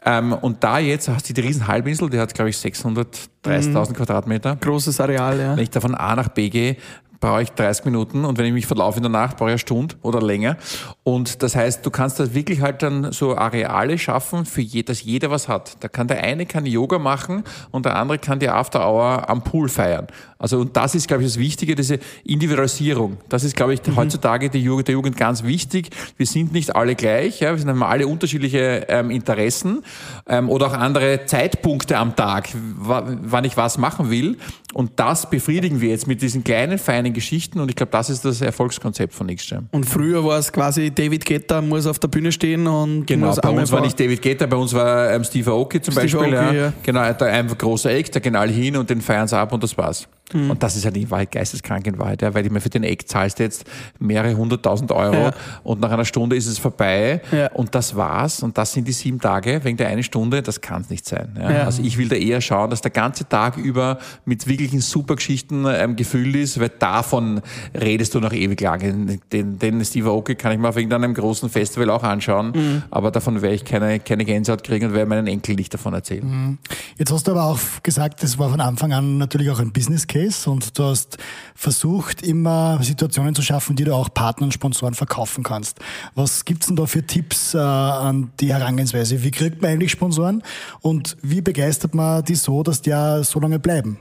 Ähm, 0.04 0.32
und 0.32 0.64
da 0.64 0.78
jetzt 0.78 1.08
hast 1.08 1.28
du 1.28 1.34
die 1.34 1.40
riesen 1.40 1.66
Halbinsel, 1.66 2.08
die 2.08 2.18
hat, 2.18 2.32
glaube 2.32 2.50
ich, 2.50 2.56
630.000 2.56 3.92
Quadratmeter. 3.92 4.56
Großes 4.56 4.98
Areal, 5.00 5.38
ja. 5.38 5.56
Wenn 5.56 5.62
ich 5.62 5.70
da 5.70 5.80
von 5.80 5.94
A 5.94 6.16
nach 6.16 6.28
B 6.28 6.48
gehe, 6.48 6.76
brauche 7.20 7.42
ich 7.42 7.50
30 7.50 7.84
Minuten 7.84 8.24
und 8.24 8.38
wenn 8.38 8.46
ich 8.46 8.52
mich 8.52 8.66
verlaufe 8.66 8.96
in 8.96 9.02
der 9.02 9.12
Nacht, 9.12 9.36
brauche 9.36 9.50
ich 9.50 9.52
eine 9.52 9.58
Stunde 9.58 9.94
oder 10.02 10.20
länger. 10.20 10.56
Und 11.04 11.42
das 11.42 11.54
heißt, 11.54 11.84
du 11.84 11.90
kannst 11.90 12.18
da 12.18 12.34
wirklich 12.34 12.62
halt 12.62 12.82
dann 12.82 13.12
so 13.12 13.36
Areale 13.36 13.98
schaffen, 13.98 14.46
für 14.46 14.62
je, 14.62 14.82
dass 14.82 15.02
jeder 15.02 15.30
was 15.30 15.46
hat. 15.46 15.76
Da 15.80 15.88
kann 15.88 16.08
der 16.08 16.24
eine 16.24 16.46
kann 16.46 16.66
Yoga 16.66 16.98
machen 16.98 17.44
und 17.70 17.84
der 17.84 17.96
andere 17.96 18.18
kann 18.18 18.38
die 18.38 18.48
After 18.48 18.86
Hour 18.88 19.28
am 19.28 19.44
Pool 19.44 19.68
feiern. 19.68 20.06
Also 20.40 20.58
und 20.58 20.76
das 20.76 20.94
ist, 20.96 21.06
glaube 21.06 21.22
ich, 21.22 21.28
das 21.28 21.38
Wichtige, 21.38 21.74
diese 21.76 21.98
Individualisierung. 22.24 23.18
Das 23.28 23.44
ist, 23.44 23.54
glaube 23.54 23.74
ich, 23.74 23.80
heutzutage 23.94 24.48
die 24.50 24.58
Jugend, 24.62 24.88
der 24.88 24.94
Jugend 24.94 25.16
ganz 25.16 25.44
wichtig. 25.44 25.90
Wir 26.16 26.26
sind 26.26 26.52
nicht 26.52 26.74
alle 26.74 26.94
gleich, 26.94 27.40
ja, 27.40 27.56
wir 27.56 27.64
haben 27.66 27.82
alle 27.82 28.06
unterschiedliche 28.06 28.86
ähm, 28.88 29.10
Interessen 29.10 29.82
ähm, 30.26 30.48
oder 30.48 30.68
auch 30.68 30.72
andere 30.72 31.26
Zeitpunkte 31.26 31.98
am 31.98 32.16
Tag, 32.16 32.48
wa- 32.78 33.06
wann 33.22 33.44
ich 33.44 33.56
was 33.56 33.76
machen 33.78 34.10
will. 34.10 34.36
Und 34.72 34.92
das 34.96 35.28
befriedigen 35.28 35.80
wir 35.80 35.90
jetzt 35.90 36.06
mit 36.06 36.22
diesen 36.22 36.42
kleinen, 36.44 36.78
feinen 36.78 37.12
Geschichten. 37.12 37.60
Und 37.60 37.68
ich 37.68 37.76
glaube, 37.76 37.90
das 37.92 38.08
ist 38.08 38.24
das 38.24 38.40
Erfolgskonzept 38.40 39.12
von 39.12 39.26
XJam. 39.34 39.68
Und 39.72 39.84
früher 39.84 40.24
war 40.24 40.38
es 40.38 40.52
quasi, 40.52 40.90
David 40.90 41.26
Guetta 41.26 41.60
muss 41.60 41.86
auf 41.86 41.98
der 41.98 42.08
Bühne 42.08 42.32
stehen 42.32 42.66
und 42.66 43.06
Genau, 43.06 43.34
bei 43.34 43.50
uns 43.50 43.72
war 43.72 43.80
nicht 43.80 43.98
David 43.98 44.22
Guetta, 44.22 44.46
bei 44.46 44.56
uns 44.56 44.72
war 44.72 45.10
ähm, 45.12 45.24
Steve 45.24 45.50
Aoki 45.50 45.82
zum 45.82 45.92
Steve 45.92 46.06
Beispiel. 46.16 46.36
Aoki, 46.36 46.56
ja. 46.56 46.62
ja. 46.66 46.72
Genau, 46.82 47.12
da 47.12 47.26
einfach 47.26 47.58
großer 47.58 47.90
Eck, 47.90 48.10
da 48.12 48.20
gehen 48.20 48.36
alle 48.36 48.52
hin 48.52 48.76
und 48.76 48.88
den 48.88 49.00
feiern 49.00 49.26
sie 49.28 49.36
ab 49.36 49.52
und 49.52 49.62
das 49.62 49.76
war's. 49.76 50.06
Mhm. 50.34 50.50
Und 50.50 50.62
das 50.62 50.76
ist 50.76 50.84
halt 50.84 50.96
in 50.96 51.10
Wahrheit 51.10 51.32
geisteskrank 51.32 51.86
in 51.86 51.98
Wahrheit, 51.98 52.22
ja, 52.22 52.32
weil 52.34 52.44
ich 52.46 52.52
mir 52.52 52.60
für 52.60 52.70
den 52.70 52.84
Eck 52.84 53.08
zahlst 53.08 53.38
jetzt 53.38 53.64
mehrere 53.98 54.36
hunderttausend 54.36 54.92
Euro 54.92 55.14
Ja. 55.14 55.30
und 55.62 55.80
nach 55.80 55.90
einer 55.90 56.04
Stunde 56.04 56.36
ist 56.36 56.46
es 56.46 56.58
vorbei 56.58 57.20
Ja. 57.32 57.50
und 57.52 57.74
das 57.74 57.96
war's 57.96 58.42
und 58.42 58.56
das 58.58 58.72
sind 58.72 58.86
die 58.88 58.92
sieben 58.92 59.20
Tage 59.20 59.60
wegen 59.64 59.76
der 59.76 59.88
eine 59.88 60.02
Stunde, 60.02 60.42
das 60.42 60.60
kann 60.60 60.82
es 60.82 60.90
nicht 60.90 61.06
sein. 61.06 61.36
Ja. 61.38 61.50
Ja. 61.50 61.62
Also 61.64 61.82
ich 61.82 61.98
will 61.98 62.08
da 62.08 62.16
eher 62.16 62.40
schauen, 62.40 62.70
dass 62.70 62.80
der 62.80 62.90
ganze 62.90 63.28
Tag 63.28 63.56
über 63.56 63.98
mit 64.24 64.46
wirklichen 64.46 64.80
Supergeschichten 64.80 65.66
ähm, 65.68 65.96
gefüllt 65.96 66.36
ist, 66.36 66.60
weil 66.60 66.68
davon 66.78 67.40
redest 67.78 68.14
du 68.14 68.20
noch 68.20 68.32
ewig 68.32 68.60
lang. 68.60 69.20
Den, 69.32 69.58
den 69.58 69.84
Steve 69.84 70.08
Aoki 70.08 70.34
kann 70.34 70.52
ich 70.52 70.58
mir 70.58 70.68
auf 70.68 70.76
irgendeinem 70.76 71.14
großen 71.14 71.48
Festival 71.50 71.90
auch 71.90 72.02
anschauen, 72.02 72.52
Mhm. 72.54 72.82
aber 72.90 73.10
davon 73.10 73.42
werde 73.42 73.54
ich 73.54 73.64
keine, 73.64 74.00
keine 74.00 74.24
Gänsehaut 74.24 74.62
kriegen 74.64 74.86
und 74.86 74.94
werde 74.94 75.08
meinen 75.08 75.26
Enkel 75.26 75.54
nicht 75.56 75.72
davon 75.74 75.94
erzählen. 75.94 76.24
Mhm. 76.26 76.58
Jetzt 76.98 77.12
hast 77.12 77.26
du 77.26 77.32
aber 77.32 77.44
auch 77.44 77.58
gesagt, 77.82 78.22
das 78.22 78.38
war 78.38 78.50
von 78.50 78.60
Anfang 78.60 78.92
an 78.92 79.18
natürlich 79.18 79.50
auch 79.50 79.60
ein 79.60 79.72
Business 79.72 80.06
Case 80.06 80.19
und 80.46 80.78
du 80.78 80.84
hast 80.84 81.18
versucht, 81.54 82.22
immer 82.22 82.82
Situationen 82.82 83.34
zu 83.34 83.42
schaffen, 83.42 83.76
die 83.76 83.84
du 83.84 83.94
auch 83.94 84.12
Partnern 84.12 84.48
und 84.48 84.52
Sponsoren 84.52 84.94
verkaufen 84.94 85.42
kannst. 85.44 85.78
Was 86.14 86.44
gibt's 86.44 86.66
denn 86.66 86.76
da 86.76 86.86
für 86.86 87.06
Tipps 87.06 87.54
äh, 87.54 87.58
an 87.58 88.30
die 88.40 88.52
Herangehensweise? 88.52 89.22
Wie 89.22 89.30
kriegt 89.30 89.62
man 89.62 89.72
eigentlich 89.72 89.90
Sponsoren 89.90 90.42
und 90.80 91.16
wie 91.22 91.40
begeistert 91.40 91.94
man 91.94 92.24
die 92.24 92.34
so, 92.34 92.62
dass 92.62 92.82
die 92.82 92.90
ja 92.90 93.22
so 93.22 93.40
lange 93.40 93.58
bleiben? 93.58 93.98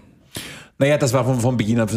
Naja, 0.82 0.98
das 0.98 1.12
war 1.12 1.26
von, 1.26 1.42
von 1.42 1.58
Beginn 1.58 1.82
an 1.82 1.90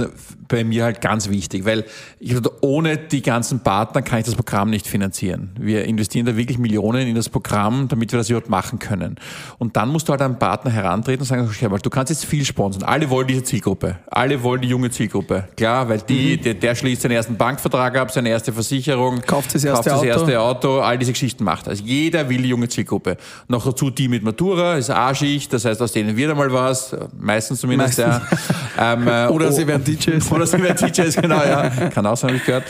bei 0.48 0.64
mir 0.64 0.82
halt 0.82 1.00
ganz 1.00 1.28
wichtig, 1.30 1.64
weil 1.64 1.84
ich 2.18 2.34
dachte, 2.34 2.50
ohne 2.62 2.98
die 2.98 3.22
ganzen 3.22 3.60
Partner 3.60 4.02
kann 4.02 4.18
ich 4.18 4.24
das 4.26 4.34
Programm 4.34 4.70
nicht 4.70 4.88
finanzieren. 4.88 5.50
Wir 5.58 5.84
investieren 5.84 6.26
da 6.26 6.36
wirklich 6.36 6.58
Millionen 6.58 7.06
in 7.06 7.14
das 7.14 7.28
Programm, 7.28 7.86
damit 7.86 8.10
wir 8.10 8.18
das 8.18 8.28
überhaupt 8.28 8.50
machen 8.50 8.80
können. 8.80 9.14
Und 9.58 9.76
dann 9.76 9.88
musst 9.88 10.08
du 10.08 10.10
halt 10.10 10.20
an 10.20 10.32
einen 10.32 10.38
Partner 10.40 10.72
herantreten 10.72 11.20
und 11.20 11.26
sagen, 11.26 11.48
okay, 11.48 11.70
weil 11.70 11.78
du 11.78 11.90
kannst 11.90 12.10
jetzt 12.10 12.24
viel 12.26 12.44
sponsern. 12.44 12.82
Alle 12.82 13.08
wollen 13.08 13.28
diese 13.28 13.44
Zielgruppe. 13.44 13.98
Alle 14.10 14.42
wollen 14.42 14.60
die 14.62 14.68
junge 14.68 14.90
Zielgruppe. 14.90 15.48
Klar, 15.56 15.88
weil 15.88 16.00
die, 16.00 16.36
der, 16.38 16.54
der 16.54 16.74
schließt 16.74 17.02
seinen 17.02 17.12
ersten 17.12 17.36
Bankvertrag 17.36 17.96
ab, 17.96 18.10
seine 18.10 18.30
erste 18.30 18.52
Versicherung, 18.52 19.20
Kauft 19.20 19.54
das 19.54 19.62
erste 19.62 19.90
kauft 19.90 20.04
das 20.04 20.10
Auto. 20.18 20.30
erste 20.30 20.40
Auto, 20.40 20.80
all 20.80 20.98
diese 20.98 21.12
Geschichten 21.12 21.44
macht. 21.44 21.68
Also 21.68 21.84
jeder 21.84 22.28
will 22.28 22.42
die 22.42 22.48
junge 22.48 22.68
Zielgruppe. 22.68 23.16
Noch 23.46 23.64
dazu 23.64 23.90
die 23.90 24.08
mit 24.08 24.24
Matura, 24.24 24.74
ist 24.74 24.90
A-Schicht, 24.90 25.52
das 25.52 25.64
heißt, 25.64 25.80
aus 25.80 25.92
denen 25.92 26.16
wird 26.16 26.32
einmal 26.32 26.52
was, 26.52 26.96
meistens 27.16 27.60
zumindest, 27.60 27.98
Meistens. 28.00 28.28
ja. 28.30 28.38
Ähm, 28.78 29.06
äh, 29.06 29.26
Oder 29.28 29.48
oh- 29.48 29.50
sie 29.50 29.66
werden 29.66 29.84
DJs. 29.84 30.30
Oder 30.32 30.46
sie 30.46 30.62
werden 30.62 30.76
DJs, 30.76 31.16
genau, 31.16 31.42
ja. 31.42 31.68
Kann 31.90 32.06
auch 32.06 32.16
sein, 32.16 32.30
habe 32.30 32.38
ich 32.38 32.44
gehört. 32.44 32.64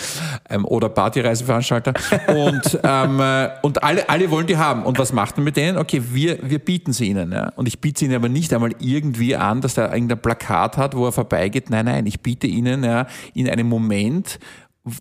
Ähm, 0.49 0.65
oder 0.65 0.89
Partyreiseveranstalter. 0.89 1.95
Und, 2.29 2.81
ähm, 2.83 3.21
äh, 3.21 3.49
und 3.63 3.83
alle, 3.83 4.09
alle 4.09 4.31
wollen 4.31 4.47
die 4.47 4.57
haben. 4.57 4.85
Und 4.85 4.99
was 4.99 5.13
macht 5.13 5.37
man 5.37 5.45
mit 5.45 5.57
denen? 5.57 5.79
Okay, 5.79 6.03
wir, 6.13 6.39
wir 6.43 6.59
bieten 6.59 6.93
sie 6.93 7.07
ihnen. 7.09 7.33
Ja. 7.33 7.53
Und 7.57 7.69
ich 7.69 7.81
biete 7.81 8.01
sie 8.01 8.05
ihnen 8.07 8.15
aber 8.15 8.29
nicht 8.29 8.53
einmal 8.53 8.73
irgendwie 8.79 9.37
an, 9.37 9.61
dass 9.61 9.75
da 9.75 9.93
irgendein 9.93 10.19
Plakat 10.19 10.77
hat, 10.77 10.97
wo 10.97 11.07
er 11.07 11.13
vorbeigeht. 11.13 11.71
Nein, 11.71 11.87
nein, 11.87 12.07
ich 12.07 12.21
biete 12.21 12.47
ihnen 12.47 12.85
ja, 12.85 13.07
in 13.35 13.49
einem 13.49 13.69
Moment, 13.69 14.39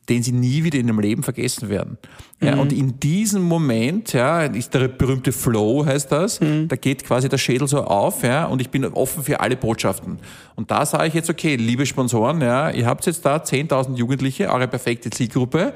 den 0.08 0.22
sie 0.22 0.32
nie 0.32 0.64
wieder 0.64 0.78
in 0.78 0.88
ihrem 0.88 1.00
Leben 1.00 1.24
vergessen 1.24 1.70
werden. 1.70 1.98
Ja, 2.40 2.56
und 2.56 2.72
in 2.72 3.00
diesem 3.00 3.42
Moment, 3.42 4.14
ja, 4.14 4.44
ist 4.44 4.74
der 4.74 4.88
berühmte 4.88 5.32
Flow, 5.32 5.86
heißt 5.86 6.12
das, 6.12 6.40
da 6.40 6.76
geht 6.76 7.04
quasi 7.04 7.30
der 7.30 7.38
Schädel 7.38 7.68
so 7.68 7.84
auf, 7.84 8.24
ja, 8.24 8.46
und 8.46 8.62
ich 8.62 8.70
bin 8.70 8.86
offen 8.86 9.24
für 9.24 9.40
alle 9.40 9.56
Botschaften. 9.56 10.20
Und 10.56 10.70
da 10.70 10.86
sage 10.86 11.08
ich 11.08 11.14
jetzt, 11.14 11.30
okay, 11.30 11.56
liebe 11.56 11.86
Sponsoren, 11.86 12.42
ja, 12.42 12.70
ihr 12.70 12.86
habt 12.86 13.06
jetzt 13.06 13.26
da 13.26 13.38
10.000 13.38 13.96
Jugendliche, 13.96 14.50
eure 14.50 14.68
perfekte 14.68 15.10
Zielgruppe. 15.10 15.74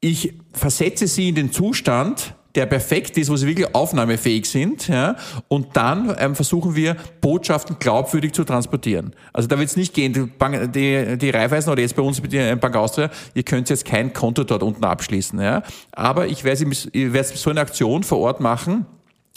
Ich 0.00 0.34
versetze 0.52 1.06
sie 1.06 1.28
in 1.28 1.34
den 1.34 1.52
Zustand, 1.52 2.34
der 2.56 2.66
perfekt 2.66 3.16
ist, 3.18 3.30
wo 3.30 3.36
sie 3.36 3.46
wirklich 3.46 3.74
aufnahmefähig 3.74 4.46
sind, 4.48 4.88
ja, 4.88 5.16
und 5.48 5.76
dann 5.76 6.14
ähm, 6.18 6.34
versuchen 6.34 6.74
wir, 6.74 6.96
Botschaften 7.20 7.76
glaubwürdig 7.78 8.32
zu 8.32 8.44
transportieren. 8.44 9.12
Also 9.32 9.46
da 9.48 9.58
wird 9.58 9.68
es 9.68 9.76
nicht 9.76 9.94
gehen, 9.94 10.12
die, 10.12 10.20
Bank, 10.20 10.72
die, 10.72 11.16
die 11.18 11.30
Raiffeisen 11.30 11.70
oder 11.70 11.82
jetzt 11.82 11.94
bei 11.94 12.02
uns 12.02 12.20
mit 12.20 12.32
der 12.32 12.56
Bank 12.56 12.74
Austria, 12.76 13.10
ihr 13.34 13.42
könnt 13.42 13.68
jetzt 13.70 13.84
kein 13.84 14.12
Konto 14.12 14.42
dort 14.44 14.62
unten 14.62 14.84
abschließen, 14.84 15.38
ja, 15.40 15.62
aber 15.92 16.26
ich 16.26 16.42
werde 16.44 16.58
sie- 16.58 16.88
ich 16.92 17.12
werde 17.12 17.28
so 17.36 17.50
eine 17.50 17.60
Aktion 17.60 18.02
vor 18.02 18.18
Ort 18.18 18.40
machen, 18.40 18.86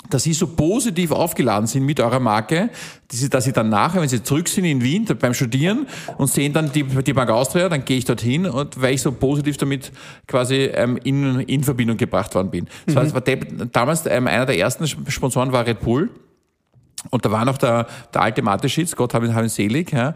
dass 0.10 0.24
sie 0.24 0.34
so 0.34 0.48
positiv 0.48 1.12
aufgeladen 1.12 1.68
sind 1.68 1.86
mit 1.86 2.00
eurer 2.00 2.20
Marke, 2.20 2.70
dass 3.10 3.20
sie, 3.20 3.30
dass 3.30 3.44
sie 3.44 3.54
dann 3.54 3.70
nachher, 3.70 4.02
wenn 4.02 4.10
sie 4.10 4.24
zurück 4.24 4.48
sind 4.48 4.66
in 4.66 4.82
Wien 4.82 5.06
beim 5.20 5.34
Studieren 5.34 5.88
und 6.18 6.30
sehen 6.30 6.54
dann 6.54 6.72
die, 6.72 6.84
die 6.84 7.14
Bank 7.14 7.30
Austria, 7.30 7.70
dann 7.70 7.86
gehe 7.86 7.98
ich 7.98 8.06
dorthin 8.06 8.46
und 8.46 8.82
weil 8.82 8.96
ich 8.96 9.02
so 9.02 9.12
positiv 9.12 9.58
damit 9.58 9.92
quasi 10.28 10.56
ähm, 10.74 10.98
in, 11.04 11.42
in 11.42 11.64
Verbindung 11.64 11.98
gebracht 11.98 12.34
worden 12.36 12.50
bin. 12.50 12.68
Das 12.86 12.96
war, 12.96 13.04
das 13.04 13.14
war 13.14 13.22
der, 13.22 13.38
damals 13.72 14.06
ähm, 14.06 14.28
einer 14.28 14.46
der 14.46 14.58
ersten 14.58 14.88
Sponsoren 14.88 15.52
war 15.52 15.66
Red 15.66 15.82
Bull. 15.82 16.10
Und 17.10 17.26
da 17.26 17.32
war 17.32 17.44
noch 17.46 17.58
der, 17.58 17.88
der 18.14 18.22
alte 18.22 18.42
Mateschitz, 18.42 18.96
Gott 18.96 19.14
habe 19.14 19.26
ihn, 19.26 19.36
hab 19.36 19.44
ihn 19.44 19.50
selig, 19.50 19.92
ja. 19.92 20.14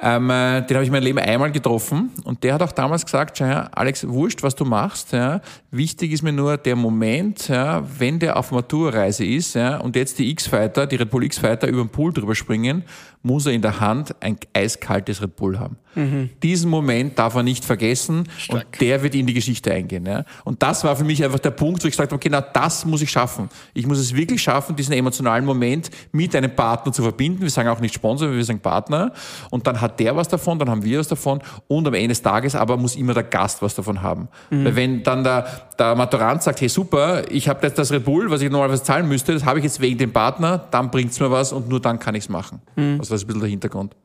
ähm, 0.00 0.30
äh, 0.30 0.62
den 0.62 0.76
habe 0.76 0.84
ich 0.84 0.90
mein 0.90 1.02
Leben 1.02 1.18
einmal 1.18 1.50
getroffen 1.50 2.10
und 2.24 2.44
der 2.44 2.54
hat 2.54 2.62
auch 2.62 2.72
damals 2.72 3.04
gesagt, 3.04 3.40
her, 3.40 3.68
Alex, 3.72 4.06
wurscht, 4.06 4.42
was 4.42 4.54
du 4.54 4.64
machst, 4.64 5.12
ja. 5.12 5.40
wichtig 5.70 6.12
ist 6.12 6.22
mir 6.22 6.32
nur 6.32 6.56
der 6.56 6.76
Moment, 6.76 7.48
ja, 7.48 7.82
wenn 7.98 8.18
der 8.18 8.36
auf 8.36 8.52
Maturreise 8.52 9.24
ist 9.24 9.54
ja, 9.54 9.78
und 9.78 9.96
jetzt 9.96 10.18
die 10.18 10.30
X-Fighter, 10.30 10.86
die 10.86 10.96
Red 10.96 11.10
Bull 11.10 11.24
X-Fighter 11.24 11.66
über 11.66 11.82
den 11.82 11.88
Pool 11.88 12.12
drüber 12.12 12.34
springen, 12.34 12.84
muss 13.26 13.44
er 13.46 13.52
in 13.52 13.62
der 13.62 13.80
Hand 13.80 14.14
ein 14.20 14.38
eiskaltes 14.54 15.20
Red 15.20 15.36
Bull 15.36 15.58
haben. 15.58 15.76
Diesen 16.42 16.68
Moment 16.68 17.18
darf 17.18 17.34
er 17.36 17.42
nicht 17.42 17.64
vergessen 17.64 18.28
und 18.50 18.66
der 18.80 19.02
wird 19.02 19.14
in 19.14 19.26
die 19.26 19.32
Geschichte 19.32 19.72
eingehen. 19.72 20.04
Ja. 20.04 20.24
Und 20.44 20.62
das 20.62 20.84
war 20.84 20.94
für 20.94 21.04
mich 21.04 21.24
einfach 21.24 21.38
der 21.38 21.52
Punkt, 21.52 21.82
wo 21.82 21.88
ich 21.88 21.92
gesagt 21.92 22.12
habe, 22.12 22.16
okay, 22.16 22.28
na, 22.30 22.42
das 22.42 22.84
muss 22.84 23.00
ich 23.00 23.10
schaffen. 23.10 23.48
Ich 23.72 23.86
muss 23.86 23.98
es 23.98 24.14
wirklich 24.14 24.42
schaffen, 24.42 24.76
diesen 24.76 24.92
emotionalen 24.92 25.46
Moment 25.46 25.88
mit 26.12 26.36
einem 26.36 26.54
Partner 26.54 26.92
zu 26.92 27.02
verbinden. 27.02 27.40
Wir 27.40 27.48
sagen 27.48 27.70
auch 27.70 27.80
nicht 27.80 27.94
Sponsor, 27.94 28.30
wir 28.30 28.44
sagen 28.44 28.60
Partner. 28.60 29.10
Und 29.50 29.66
dann 29.66 29.80
hat 29.80 29.98
der 29.98 30.14
was 30.14 30.28
davon, 30.28 30.58
dann 30.58 30.68
haben 30.68 30.84
wir 30.84 30.98
was 30.98 31.08
davon. 31.08 31.40
Und 31.66 31.88
am 31.88 31.94
Ende 31.94 32.08
des 32.08 32.20
Tages 32.20 32.54
aber 32.54 32.76
muss 32.76 32.94
immer 32.94 33.14
der 33.14 33.22
Gast 33.22 33.62
was 33.62 33.74
davon 33.74 34.02
haben. 34.02 34.28
Weil 34.50 34.76
wenn 34.76 35.02
dann 35.02 35.24
der, 35.24 35.46
der 35.78 35.94
Maturant 35.94 36.42
sagt, 36.42 36.60
hey 36.60 36.68
super, 36.68 37.22
ich 37.30 37.48
habe 37.48 37.66
jetzt 37.66 37.78
das 37.78 37.90
Red 37.90 38.04
Bull, 38.04 38.30
was 38.30 38.42
ich 38.42 38.50
normalerweise 38.50 38.82
zahlen 38.82 39.08
müsste, 39.08 39.32
das 39.32 39.46
habe 39.46 39.60
ich 39.60 39.64
jetzt 39.64 39.80
wegen 39.80 39.96
dem 39.96 40.12
Partner, 40.12 40.58
dann 40.70 40.90
bringt's 40.90 41.18
mir 41.20 41.30
was 41.30 41.54
und 41.54 41.70
nur 41.70 41.80
dann 41.80 41.98
kann 41.98 42.14
ich's 42.14 42.28
machen. 42.28 42.60
Also 42.98 43.15
das 43.16 43.22
ist 43.22 43.24
ein 43.24 43.28
bisschen 43.28 43.40
der 43.40 43.50
Hintergrund. 43.50 43.96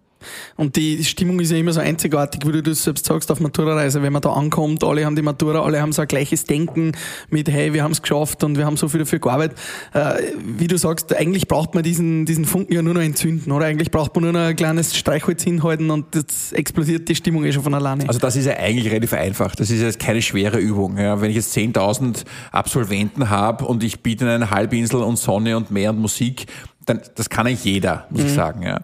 Und 0.55 0.75
die 0.75 1.03
Stimmung 1.03 1.39
ist 1.39 1.51
ja 1.51 1.57
immer 1.57 1.73
so 1.73 1.79
einzigartig, 1.79 2.45
wie 2.45 2.51
du 2.51 2.63
das 2.63 2.83
selbst 2.83 3.05
sagst, 3.05 3.31
auf 3.31 3.39
Matura-Reise. 3.39 4.01
Wenn 4.01 4.13
man 4.13 4.21
da 4.21 4.33
ankommt, 4.33 4.83
alle 4.83 5.05
haben 5.05 5.15
die 5.15 5.21
Matura, 5.21 5.63
alle 5.63 5.81
haben 5.81 5.91
so 5.91 6.01
ein 6.01 6.07
gleiches 6.07 6.45
Denken 6.45 6.91
mit, 7.29 7.49
hey, 7.49 7.73
wir 7.73 7.83
haben 7.83 7.91
es 7.91 8.01
geschafft 8.01 8.43
und 8.43 8.57
wir 8.57 8.65
haben 8.65 8.77
so 8.77 8.87
viel 8.87 8.99
dafür 9.01 9.19
gearbeitet. 9.19 9.57
Äh, 9.93 10.33
wie 10.57 10.67
du 10.67 10.77
sagst, 10.77 11.15
eigentlich 11.15 11.47
braucht 11.47 11.73
man 11.73 11.83
diesen, 11.83 12.25
diesen 12.25 12.45
Funken 12.45 12.73
ja 12.73 12.81
nur 12.81 12.93
noch 12.93 13.01
entzünden, 13.01 13.51
oder? 13.51 13.65
Eigentlich 13.65 13.91
braucht 13.91 14.15
man 14.15 14.25
nur 14.25 14.33
noch 14.33 14.41
ein 14.41 14.55
kleines 14.55 14.95
Streichholz 14.95 15.43
hinhalten 15.43 15.89
und 15.89 16.15
jetzt 16.15 16.53
explodiert 16.53 17.09
die 17.09 17.15
Stimmung 17.15 17.45
eh 17.45 17.51
schon 17.51 17.63
von 17.63 17.73
alleine. 17.73 18.07
Also 18.07 18.19
das 18.19 18.35
ist 18.35 18.45
ja 18.45 18.53
eigentlich 18.57 18.91
relativ 18.91 19.13
einfach. 19.13 19.55
Das 19.55 19.69
ist 19.69 19.81
jetzt 19.81 19.99
keine 19.99 20.21
schwere 20.21 20.59
Übung. 20.59 20.97
Ja. 20.97 21.21
Wenn 21.21 21.29
ich 21.29 21.35
jetzt 21.35 21.55
10.000 21.55 22.23
Absolventen 22.51 23.29
habe 23.29 23.65
und 23.65 23.83
ich 23.83 24.01
biete 24.01 24.25
ihnen 24.25 24.33
eine 24.33 24.51
Halbinsel 24.51 25.01
und 25.01 25.17
Sonne 25.17 25.57
und 25.57 25.71
Meer 25.71 25.91
und 25.91 25.99
Musik, 25.99 26.45
dann 26.85 27.01
das 27.15 27.29
kann 27.29 27.47
eigentlich 27.47 27.63
jeder, 27.63 28.05
muss 28.09 28.23
ich 28.23 28.33
sagen. 28.33 28.63
Ja. 28.63 28.81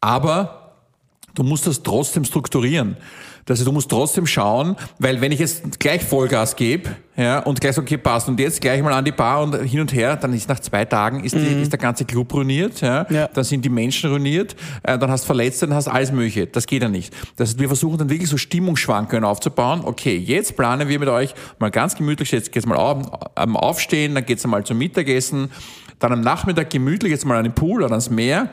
Aber 0.00 0.74
du 1.34 1.42
musst 1.42 1.66
das 1.66 1.82
trotzdem 1.82 2.24
strukturieren. 2.24 2.96
Also 3.48 3.64
du 3.64 3.72
musst 3.72 3.90
trotzdem 3.90 4.26
schauen, 4.28 4.76
weil 5.00 5.20
wenn 5.20 5.32
ich 5.32 5.40
jetzt 5.40 5.80
gleich 5.80 6.04
Vollgas 6.04 6.54
gebe, 6.54 6.90
ja, 7.16 7.40
und 7.40 7.60
gleich 7.60 7.74
so, 7.74 7.80
okay, 7.80 7.96
passt, 7.96 8.28
und 8.28 8.38
jetzt 8.38 8.60
gleich 8.60 8.80
mal 8.80 8.92
an 8.92 9.04
die 9.04 9.10
Bar 9.10 9.42
und 9.42 9.56
hin 9.64 9.80
und 9.80 9.92
her, 9.92 10.14
dann 10.14 10.32
ist 10.32 10.48
nach 10.48 10.60
zwei 10.60 10.84
Tagen 10.84 11.24
ist, 11.24 11.34
die, 11.34 11.60
ist 11.60 11.72
der 11.72 11.80
ganze 11.80 12.04
Club 12.04 12.32
ruiniert, 12.32 12.80
ja, 12.80 13.06
Ja. 13.10 13.26
dann 13.26 13.42
sind 13.42 13.64
die 13.64 13.68
Menschen 13.68 14.08
ruiniert, 14.08 14.54
äh, 14.84 14.96
dann 14.96 15.10
hast 15.10 15.24
du 15.24 15.26
Verletzte, 15.26 15.66
dann 15.66 15.74
hast 15.74 15.88
du 15.88 15.90
alles 15.90 16.12
mögliche. 16.12 16.46
Das 16.46 16.64
geht 16.66 16.82
ja 16.82 16.88
nicht. 16.88 17.12
Das 17.36 17.48
heißt, 17.48 17.58
wir 17.58 17.66
versuchen 17.66 17.98
dann 17.98 18.08
wirklich 18.08 18.30
so 18.30 18.36
Stimmungsschwankungen 18.36 19.24
aufzubauen. 19.24 19.80
Okay, 19.84 20.16
jetzt 20.16 20.56
planen 20.56 20.88
wir 20.88 21.00
mit 21.00 21.08
euch 21.08 21.34
mal 21.58 21.72
ganz 21.72 21.96
gemütlich, 21.96 22.30
jetzt 22.30 22.52
geht's 22.52 22.66
mal 22.66 22.76
auf, 22.76 23.10
am 23.34 23.56
Aufstehen, 23.56 24.14
dann 24.14 24.24
geht's 24.24 24.46
mal 24.46 24.62
zum 24.62 24.78
Mittagessen, 24.78 25.50
dann 26.00 26.12
am 26.12 26.20
Nachmittag 26.22 26.70
gemütlich 26.70 27.12
jetzt 27.12 27.24
mal 27.24 27.36
an 27.36 27.44
den 27.44 27.54
Pool 27.54 27.82
oder 27.82 27.92
ans 27.92 28.10
Meer. 28.10 28.48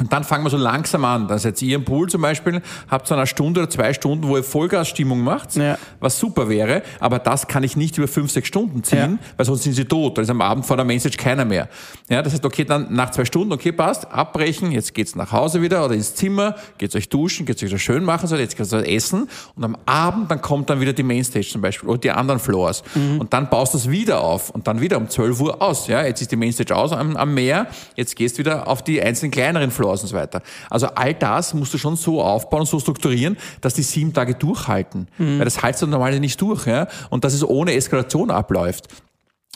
Und 0.00 0.12
dann 0.12 0.22
fangen 0.22 0.44
wir 0.44 0.50
so 0.50 0.56
langsam 0.56 1.04
an. 1.04 1.26
Dann 1.26 1.38
seid 1.40 1.60
ihr 1.60 1.74
im 1.74 1.84
Pool 1.84 2.08
zum 2.08 2.22
Beispiel, 2.22 2.62
habt 2.88 3.08
so 3.08 3.16
eine 3.16 3.26
Stunde 3.26 3.62
oder 3.62 3.68
zwei 3.70 3.92
Stunden, 3.92 4.28
wo 4.28 4.36
ihr 4.36 4.44
Vollgasstimmung 4.44 5.20
macht, 5.24 5.56
Ja. 5.56 5.76
was 5.98 6.20
super 6.20 6.48
wäre. 6.48 6.82
Aber 7.00 7.18
das 7.18 7.48
kann 7.48 7.64
ich 7.64 7.76
nicht 7.76 7.98
über 7.98 8.06
fünf, 8.06 8.30
sechs 8.30 8.46
Stunden 8.46 8.84
ziehen, 8.84 9.18
weil 9.36 9.44
sonst 9.44 9.64
sind 9.64 9.72
sie 9.72 9.86
tot. 9.86 10.16
Dann 10.16 10.22
ist 10.22 10.30
am 10.30 10.40
Abend 10.40 10.64
vor 10.66 10.76
der 10.76 10.84
Message 10.84 11.16
keiner 11.16 11.44
mehr. 11.44 11.68
Ja, 12.08 12.22
das 12.22 12.32
heißt, 12.32 12.44
okay, 12.44 12.62
dann 12.64 12.94
nach 12.94 13.10
zwei 13.10 13.24
Stunden, 13.24 13.52
okay, 13.52 13.72
passt, 13.72 14.08
abbrechen, 14.12 14.70
jetzt 14.70 14.94
geht's 14.94 15.16
nach 15.16 15.32
Hause 15.32 15.62
wieder 15.62 15.84
oder 15.84 15.94
ins 15.94 16.14
Zimmer, 16.14 16.54
geht's 16.78 16.94
euch 16.94 17.08
duschen, 17.08 17.44
geht's 17.44 17.60
euch 17.64 17.70
wieder 17.70 17.78
schön 17.80 18.04
machen, 18.04 18.28
so, 18.28 18.36
jetzt 18.36 18.56
geht's 18.56 18.72
euch 18.72 18.86
essen. 18.88 19.28
Und 19.56 19.64
am 19.64 19.76
Abend, 19.84 20.30
dann 20.30 20.40
kommt 20.40 20.70
dann 20.70 20.80
wieder 20.80 20.92
die 20.92 21.02
Mainstage 21.02 21.48
zum 21.48 21.60
Beispiel 21.60 21.88
oder 21.88 21.98
die 21.98 22.12
anderen 22.12 22.38
Floors. 22.38 22.84
Und 22.94 23.32
dann 23.32 23.50
baust 23.50 23.74
du 23.74 23.78
es 23.78 23.90
wieder 23.90 24.20
auf 24.20 24.50
und 24.50 24.68
dann 24.68 24.80
wieder 24.80 24.96
um 24.96 25.08
12 25.08 25.40
Uhr 25.40 25.60
aus. 25.60 25.88
Ja, 25.88 26.04
jetzt 26.04 26.20
ist 26.22 26.30
die 26.30 26.36
Mainstage 26.36 26.76
aus 26.76 26.92
am, 26.92 27.16
am 27.16 27.34
Meer, 27.34 27.66
jetzt 27.96 28.14
gehst 28.14 28.36
du 28.36 28.44
wieder 28.44 28.68
auf 28.68 28.82
die 28.84 29.02
einzelnen 29.02 29.32
kleineren 29.32 29.72
Floors 29.78 30.02
und 30.02 30.08
so 30.08 30.16
weiter. 30.16 30.42
Also 30.68 30.88
all 30.94 31.14
das 31.14 31.54
musst 31.54 31.72
du 31.72 31.78
schon 31.78 31.96
so 31.96 32.20
aufbauen, 32.22 32.66
so 32.66 32.78
strukturieren, 32.80 33.36
dass 33.60 33.74
die 33.74 33.82
sieben 33.82 34.12
Tage 34.12 34.34
durchhalten. 34.34 35.08
Weil 35.38 35.44
das 35.44 35.62
haltst 35.62 35.80
du 35.82 35.86
normalerweise 35.86 36.20
nicht 36.20 36.40
durch. 36.40 36.66
Ja? 36.66 36.88
Und 37.10 37.24
dass 37.24 37.32
es 37.32 37.42
ohne 37.42 37.72
Eskalation 37.72 38.30
abläuft. 38.30 38.88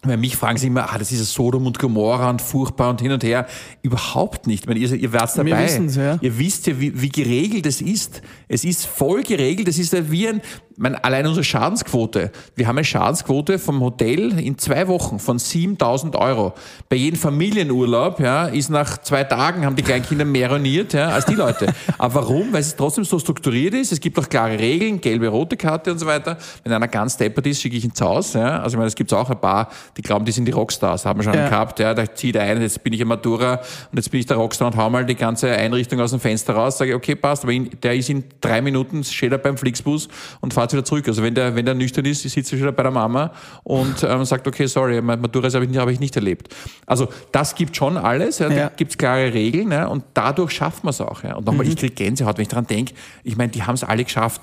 weil 0.04 0.16
mich 0.16 0.36
fragen 0.36 0.58
sie 0.58 0.66
immer, 0.66 0.92
ah, 0.92 0.98
das 0.98 1.12
ist 1.12 1.32
Sodom 1.32 1.66
und 1.66 1.78
Gomorra 1.78 2.28
und 2.30 2.42
furchtbar 2.42 2.90
und 2.90 3.00
hin 3.00 3.12
und 3.12 3.22
her. 3.22 3.46
Überhaupt 3.82 4.46
nicht. 4.46 4.62
Ich 4.62 4.66
meine, 4.66 4.80
ihr, 4.80 4.92
ihr 4.92 5.12
werdet 5.12 5.36
dabei. 5.36 5.68
Wir 5.68 6.02
ja. 6.02 6.18
Ihr 6.20 6.38
wisst 6.38 6.66
ja, 6.66 6.80
wie, 6.80 7.00
wie 7.00 7.08
geregelt 7.08 7.66
es 7.66 7.80
ist. 7.80 8.20
Es 8.52 8.64
ist 8.64 8.84
voll 8.86 9.22
geregelt. 9.22 9.66
Es 9.66 9.78
ist 9.78 10.10
wie 10.10 10.28
ein, 10.28 10.42
meine, 10.76 11.02
allein 11.02 11.26
unsere 11.26 11.42
Schadensquote. 11.42 12.30
Wir 12.54 12.66
haben 12.66 12.76
eine 12.76 12.84
Schadensquote 12.84 13.58
vom 13.58 13.80
Hotel 13.80 14.38
in 14.38 14.58
zwei 14.58 14.88
Wochen 14.88 15.18
von 15.18 15.38
7000 15.38 16.16
Euro. 16.16 16.52
Bei 16.90 16.96
jedem 16.96 17.18
Familienurlaub, 17.18 18.20
ja, 18.20 18.46
ist 18.46 18.68
nach 18.68 18.98
zwei 18.98 19.24
Tagen 19.24 19.64
haben 19.64 19.74
die 19.74 19.82
Kleinkinder 19.82 20.26
mehr 20.26 20.50
ruiniert, 20.50 20.92
ja, 20.92 21.08
als 21.08 21.24
die 21.24 21.34
Leute. 21.34 21.72
Aber 21.98 22.14
warum? 22.16 22.52
Weil 22.52 22.60
es 22.60 22.76
trotzdem 22.76 23.04
so 23.04 23.18
strukturiert 23.18 23.72
ist. 23.72 23.90
Es 23.90 24.00
gibt 24.00 24.18
auch 24.18 24.28
klare 24.28 24.58
Regeln, 24.58 25.00
gelbe, 25.00 25.28
rote 25.28 25.56
Karte 25.56 25.90
und 25.90 25.98
so 25.98 26.04
weiter. 26.04 26.36
Wenn 26.62 26.74
einer 26.74 26.88
ganz 26.88 27.16
deppert 27.16 27.46
ist, 27.46 27.62
schicke 27.62 27.76
ich 27.78 27.84
ihn 27.84 27.94
zu 27.94 28.04
Hause, 28.04 28.40
ja. 28.40 28.58
Also, 28.60 28.74
ich 28.74 28.76
meine, 28.76 28.88
es 28.88 28.94
gibt 28.94 29.10
auch 29.14 29.30
ein 29.30 29.40
paar, 29.40 29.70
die 29.96 30.02
glauben, 30.02 30.26
die 30.26 30.32
sind 30.32 30.44
die 30.44 30.52
Rockstars, 30.52 31.06
haben 31.06 31.20
wir 31.20 31.24
schon 31.24 31.32
Ja. 31.32 31.48
gehabt, 31.48 31.78
ja. 31.78 31.94
Da 31.94 32.14
zieht 32.14 32.36
ein, 32.36 32.60
jetzt 32.60 32.84
bin 32.84 32.92
ich 32.92 33.00
ein 33.00 33.08
Matura 33.08 33.54
und 33.90 33.96
jetzt 33.96 34.10
bin 34.10 34.20
ich 34.20 34.26
der 34.26 34.36
Rockstar 34.36 34.66
und 34.66 34.76
hau 34.76 34.90
mal 34.90 35.06
die 35.06 35.14
ganze 35.14 35.50
Einrichtung 35.50 36.00
aus 36.00 36.10
dem 36.10 36.20
Fenster 36.20 36.52
raus, 36.52 36.76
sage, 36.76 36.94
okay, 36.94 37.14
passt, 37.14 37.44
aber 37.44 37.54
der 37.54 37.94
ist 37.96 38.10
in 38.10 38.24
drei 38.42 38.60
Minuten, 38.60 39.02
steht 39.04 39.32
er 39.32 39.38
beim 39.38 39.56
Flixbus 39.56 40.08
und 40.40 40.52
fährt 40.52 40.72
wieder 40.72 40.84
zurück. 40.84 41.08
Also 41.08 41.22
wenn 41.22 41.34
der, 41.34 41.54
wenn 41.56 41.64
der 41.64 41.74
nüchtern 41.74 42.04
ist, 42.04 42.22
sitzt 42.22 42.36
er 42.36 42.42
schon 42.58 42.58
wieder 42.58 42.72
bei 42.72 42.82
der 42.82 42.92
Mama 42.92 43.32
und 43.62 44.02
ähm, 44.02 44.24
sagt, 44.26 44.46
okay, 44.46 44.66
sorry, 44.66 45.00
Matura 45.00 45.48
habe 45.50 45.64
ich, 45.64 45.70
nicht- 45.70 45.78
habe 45.80 45.92
ich 45.92 46.00
nicht 46.00 46.16
erlebt. 46.16 46.54
Also 46.86 47.08
das 47.32 47.54
gibt 47.54 47.74
schon 47.76 47.96
alles, 47.96 48.38
ja, 48.40 48.48
da 48.48 48.54
Ja. 48.54 48.70
gibt's 48.76 48.98
klare 48.98 49.32
Regeln 49.32 49.72
ja, 49.72 49.86
und 49.86 50.04
dadurch 50.14 50.50
schafft 50.52 50.84
man 50.84 50.90
es 50.90 51.00
auch. 51.00 51.22
Ja. 51.22 51.36
Und 51.36 51.46
nochmal, 51.46 51.66
ich 51.66 51.76
kriege 51.76 51.94
Gänsehaut, 51.94 52.36
wenn 52.36 52.42
ich 52.42 52.48
dran 52.48 52.66
denke, 52.66 52.94
ich 53.24 53.36
meine, 53.36 53.50
die 53.52 53.62
haben 53.62 53.74
es 53.74 53.84
alle 53.84 54.04
geschafft. 54.04 54.42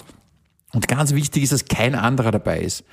Und 0.71 0.87
ganz 0.87 1.13
wichtig 1.15 1.43
ist, 1.43 1.51
dass 1.51 1.65
kein 1.65 1.95
anderer 1.95 2.29
dabei 2.31 2.59
ist. 2.59 2.83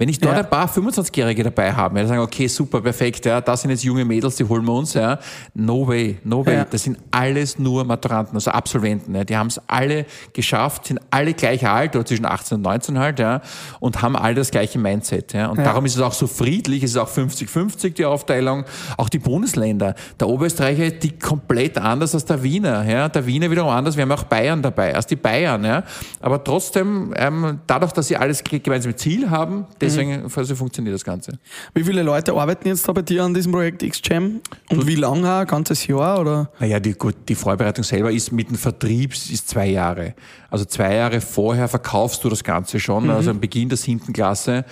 Wenn 0.00 0.08
ich 0.08 0.18
dort 0.18 0.34
Ja. 0.34 0.40
ein 0.40 0.48
paar 0.48 0.66
25-Jährige 0.66 1.42
dabei 1.42 1.74
habe, 1.74 1.96
ja, 1.98 2.02
die 2.04 2.08
sagen, 2.08 2.22
okay, 2.22 2.46
super, 2.46 2.80
perfekt, 2.80 3.26
ja, 3.26 3.42
das 3.42 3.60
sind 3.60 3.70
jetzt 3.70 3.84
junge 3.84 4.02
Mädels, 4.06 4.36
die 4.36 4.44
holen 4.44 4.64
wir 4.64 4.72
uns, 4.72 4.94
ja. 4.94 5.18
No 5.52 5.86
way, 5.86 6.18
no 6.24 6.44
way. 6.46 6.54
Ja. 6.54 6.64
Das 6.64 6.84
sind 6.84 6.96
alles 7.10 7.58
nur 7.58 7.84
Maturanten, 7.84 8.34
also 8.34 8.50
Absolventen, 8.50 9.14
ja. 9.14 9.24
Die 9.24 9.36
haben 9.36 9.48
es 9.48 9.60
alle 9.68 10.06
geschafft, 10.32 10.86
sind 10.86 11.00
alle 11.10 11.34
gleich 11.34 11.68
alt, 11.68 11.94
oder 11.96 12.06
zwischen 12.06 12.24
18 12.24 12.56
und 12.56 12.62
19 12.62 12.98
halt, 12.98 13.18
ja, 13.18 13.42
und 13.78 14.00
haben 14.00 14.16
alle 14.16 14.36
das 14.36 14.50
gleiche 14.50 14.78
Mindset, 14.78 15.34
ja. 15.34 15.48
Und 15.48 15.58
Ja. 15.58 15.64
darum 15.64 15.84
ist 15.84 15.96
es 15.96 16.00
auch 16.00 16.14
so 16.14 16.26
friedlich, 16.26 16.82
es 16.82 16.92
ist 16.92 16.96
auch 16.96 17.08
50-50 17.10 17.92
die 17.92 18.06
Aufteilung. 18.06 18.64
Auch 18.96 19.10
die 19.10 19.18
Bundesländer. 19.18 19.94
Der 20.18 20.28
Oberösterreicher, 20.28 20.92
die 20.92 21.18
komplett 21.18 21.76
anders 21.76 22.14
als 22.14 22.24
der 22.24 22.42
Wiener, 22.42 22.84
ja. 22.88 23.10
Der 23.10 23.26
Wiener 23.26 23.50
wiederum 23.50 23.70
anders. 23.70 23.96
Wir 23.96 24.02
haben 24.04 24.12
auch 24.12 24.24
Bayern 24.24 24.62
dabei, 24.62 24.94
als 24.94 25.06
die 25.06 25.16
Bayern, 25.16 25.62
ja. 25.62 25.82
Aber 26.20 26.42
trotzdem, 26.42 27.12
ähm, 27.16 27.60
dadurch, 27.66 27.92
dass 27.92 28.08
sie 28.08 28.16
alles 28.16 28.42
ge- 28.42 28.60
gemeinsame 28.60 28.96
Ziel 28.96 29.28
haben, 29.28 29.66
deswegen 29.90 30.30
also 30.34 30.54
funktioniert 30.54 30.94
das 30.94 31.04
Ganze. 31.04 31.38
Wie 31.74 31.84
viele 31.84 32.02
Leute 32.02 32.32
arbeiten 32.32 32.68
jetzt 32.68 32.88
da 32.88 32.92
bei 32.92 33.02
dir 33.02 33.24
an 33.24 33.34
diesem 33.34 33.52
Projekt 33.52 33.82
X-Jam? 33.82 34.40
Und 34.68 34.86
wie 34.86 34.94
lange? 34.94 35.32
Ein 35.32 35.46
ganzes 35.46 35.86
Jahr? 35.86 36.20
Oder? 36.20 36.50
Naja, 36.58 36.80
die, 36.80 36.92
gut, 36.92 37.16
die 37.28 37.34
Vorbereitung 37.34 37.84
selber 37.84 38.10
ist 38.10 38.32
mit 38.32 38.48
dem 38.48 38.56
Vertrieb 38.56 39.12
ist 39.12 39.48
zwei 39.48 39.68
Jahre. 39.68 40.14
Also 40.50 40.64
zwei 40.64 40.96
Jahre 40.96 41.20
vorher 41.20 41.68
verkaufst 41.68 42.24
du 42.24 42.28
das 42.28 42.42
Ganze 42.42 42.80
schon. 42.80 43.08
Also 43.10 43.30
am 43.30 43.40
Beginn 43.40 43.68
der 43.68 43.78
siebten 43.78 44.12
Klasse 44.12 44.64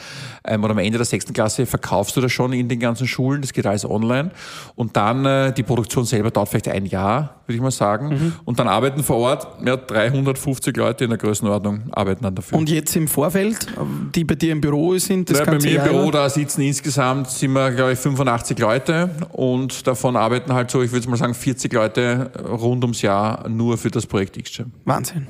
ähm, 0.48 0.64
oder 0.64 0.72
am 0.72 0.78
Ende 0.78 0.98
der 0.98 1.04
sechsten 1.04 1.32
Klasse 1.32 1.66
verkaufst 1.66 2.16
du 2.16 2.20
das 2.20 2.32
schon 2.32 2.52
in 2.52 2.68
den 2.68 2.80
ganzen 2.80 3.06
Schulen. 3.06 3.40
Das 3.40 3.52
geht 3.52 3.66
alles 3.66 3.84
online. 3.84 4.30
Und 4.74 4.96
dann 4.96 5.24
äh, 5.24 5.52
die 5.52 5.62
Produktion 5.62 6.04
selber 6.04 6.30
dauert 6.30 6.48
vielleicht 6.48 6.68
ein 6.68 6.86
Jahr, 6.86 7.40
würde 7.46 7.56
ich 7.56 7.60
mal 7.60 7.70
sagen. 7.70 8.34
Und 8.44 8.58
dann 8.58 8.68
arbeiten 8.68 9.02
vor 9.02 9.16
Ort 9.16 9.46
ja, 9.64 9.76
350 9.76 10.76
Leute 10.76 11.04
in 11.04 11.10
der 11.10 11.18
Größenordnung 11.18 11.84
arbeiten 11.92 12.22
dann 12.22 12.34
dafür. 12.34 12.58
Und 12.58 12.70
jetzt 12.70 12.94
im 12.96 13.08
Vorfeld, 13.08 13.66
die 14.14 14.24
bei 14.24 14.34
dir 14.34 14.52
im 14.52 14.60
Büro 14.60 14.96
sind, 14.98 15.30
das 15.30 15.38
Ja, 15.38 15.44
bei 15.44 15.52
ganze 15.52 15.68
mir 15.68 15.84
im 15.84 15.90
Büro, 15.90 16.10
da 16.10 16.28
sitzen 16.28 16.62
insgesamt, 16.62 17.28
sind 17.28 17.52
wir, 17.52 17.70
glaube 17.72 17.92
ich, 17.92 17.98
85 17.98 18.58
Leute 18.58 19.10
und 19.32 19.86
davon 19.86 20.16
arbeiten 20.16 20.52
halt 20.52 20.70
so, 20.70 20.82
ich 20.82 20.92
würde 20.92 21.08
mal 21.08 21.16
sagen, 21.16 21.34
40 21.34 21.72
Leute 21.72 22.30
rund 22.48 22.84
ums 22.84 23.02
Jahr 23.02 23.48
nur 23.48 23.78
für 23.78 23.90
das 23.90 24.06
Projekt 24.06 24.36
X-Jam. 24.36 24.72
Wahnsinn. 24.84 25.26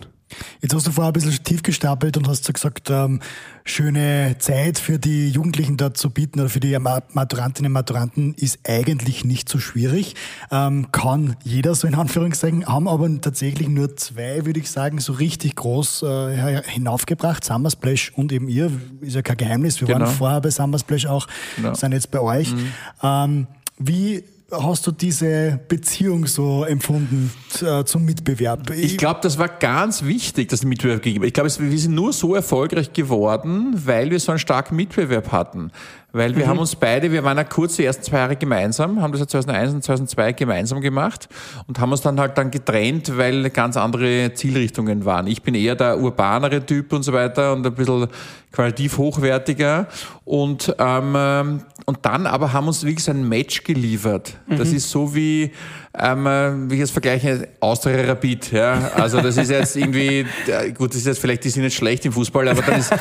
Jetzt 0.60 0.74
hast 0.74 0.86
du 0.86 0.92
vorher 0.92 1.10
ein 1.10 1.12
bisschen 1.14 1.42
tief 1.42 1.62
gestapelt 1.62 2.16
und 2.16 2.28
hast 2.28 2.44
so 2.44 2.52
gesagt, 2.52 2.90
ähm, 2.90 3.20
schöne 3.64 4.36
Zeit 4.38 4.78
für 4.78 4.98
die 4.98 5.28
Jugendlichen 5.30 5.76
dort 5.76 5.96
zu 5.96 6.10
bieten 6.10 6.40
oder 6.40 6.48
für 6.48 6.60
die 6.60 6.78
Ma- 6.78 7.02
Maturantinnen 7.12 7.70
und 7.70 7.74
Maturanten 7.74 8.34
ist 8.34 8.58
eigentlich 8.68 9.24
nicht 9.24 9.48
so 9.48 9.58
schwierig. 9.58 10.14
Ähm, 10.50 10.92
kann 10.92 11.36
jeder 11.44 11.74
so 11.74 11.86
in 11.86 11.94
Anführungszeichen, 11.94 12.66
haben 12.66 12.88
aber 12.88 13.08
tatsächlich 13.20 13.68
nur 13.68 13.96
zwei, 13.96 14.44
würde 14.46 14.60
ich 14.60 14.70
sagen, 14.70 14.98
so 15.00 15.12
richtig 15.14 15.56
groß 15.56 16.02
äh, 16.02 16.62
hinaufgebracht. 16.66 17.44
Summer 17.44 17.70
Splash 17.70 18.12
und 18.14 18.32
eben 18.32 18.48
ihr, 18.48 18.70
ist 19.00 19.14
ja 19.14 19.22
kein 19.22 19.36
Geheimnis. 19.38 19.80
Wir 19.80 19.88
Genau. 19.88 20.00
waren 20.06 20.14
vorher 20.14 20.40
bei 20.40 20.50
Summer 20.50 20.78
Splash 20.78 21.06
auch, 21.06 21.26
Genau. 21.56 21.74
sind 21.74 21.92
jetzt 21.92 22.10
bei 22.10 22.20
euch. 22.20 22.54
Ähm, 23.02 23.46
wie 23.78 24.24
hast 24.50 24.86
du 24.86 24.92
diese 24.92 25.60
Beziehung 25.68 26.26
so 26.26 26.64
empfunden 26.64 27.30
äh, 27.60 27.84
zum 27.84 28.04
Mitbewerb? 28.04 28.70
Ich 28.70 28.96
glaube, 28.96 29.20
das 29.22 29.38
war 29.38 29.48
ganz 29.48 30.04
wichtig, 30.04 30.48
dass 30.48 30.60
es 30.60 30.64
einen 30.64 30.70
Mitbewerb 30.70 31.02
gegeben. 31.02 31.24
Ich 31.24 31.34
glaube, 31.34 31.50
wir 31.58 31.78
sind 31.78 31.94
nur 31.94 32.12
so 32.12 32.34
erfolgreich 32.34 32.92
geworden, 32.92 33.74
weil 33.84 34.10
wir 34.10 34.18
so 34.20 34.32
einen 34.32 34.38
starken 34.38 34.76
Mitbewerb 34.76 35.32
hatten. 35.32 35.70
Weil 36.12 36.34
wir 36.36 36.48
haben 36.48 36.58
uns 36.58 36.74
beide, 36.74 37.12
wir 37.12 37.22
waren 37.22 37.36
ja 37.36 37.44
kurz 37.44 37.76
die 37.76 37.84
ersten 37.84 38.02
zwei 38.02 38.18
Jahre 38.18 38.36
gemeinsam, 38.36 39.02
haben 39.02 39.12
das 39.12 39.20
ja 39.20 39.26
2001 39.26 39.74
und 39.74 39.84
2002 39.84 40.32
gemeinsam 40.32 40.80
gemacht 40.80 41.28
und 41.66 41.78
haben 41.78 41.92
uns 41.92 42.00
dann 42.00 42.18
halt 42.18 42.38
dann 42.38 42.50
getrennt, 42.50 43.18
weil 43.18 43.50
ganz 43.50 43.76
andere 43.76 44.32
Zielrichtungen 44.32 45.04
waren. 45.04 45.26
Ich 45.26 45.42
bin 45.42 45.54
eher 45.54 45.74
der 45.74 45.98
urbanere 45.98 46.64
Typ 46.64 46.94
und 46.94 47.02
so 47.02 47.12
weiter 47.12 47.52
und 47.52 47.66
ein 47.66 47.74
bisschen 47.74 48.06
qualitativ 48.52 48.96
hochwertiger 48.96 49.86
und, 50.24 50.74
ähm, 50.78 51.60
und 51.84 51.98
dann 52.02 52.26
aber 52.26 52.54
haben 52.54 52.68
uns 52.68 52.84
wirklich 52.84 53.04
so 53.04 53.10
ein 53.10 53.28
Match 53.28 53.62
geliefert. 53.64 54.38
Das 54.48 54.72
ist 54.72 54.90
so 54.90 55.14
wie, 55.14 55.52
ähm, 55.94 56.26
äh, 56.26 56.70
wie 56.70 56.74
ich 56.74 56.80
jetzt 56.80 56.92
vergleiche, 56.92 57.48
Austria 57.60 58.04
Rapid, 58.04 58.52
ja. 58.52 58.90
Also 58.94 59.20
das 59.20 59.36
ist 59.36 59.50
jetzt 59.50 59.76
irgendwie, 59.76 60.26
äh, 60.46 60.72
gut, 60.72 60.90
das 60.90 60.98
ist 60.98 61.06
jetzt 61.06 61.18
vielleicht, 61.18 61.44
die 61.44 61.50
sind 61.50 61.62
jetzt 61.62 61.76
schlecht 61.76 62.04
im 62.04 62.12
Fußball, 62.12 62.46
aber 62.48 62.62
dann 62.62 62.78
ist, 62.78 62.92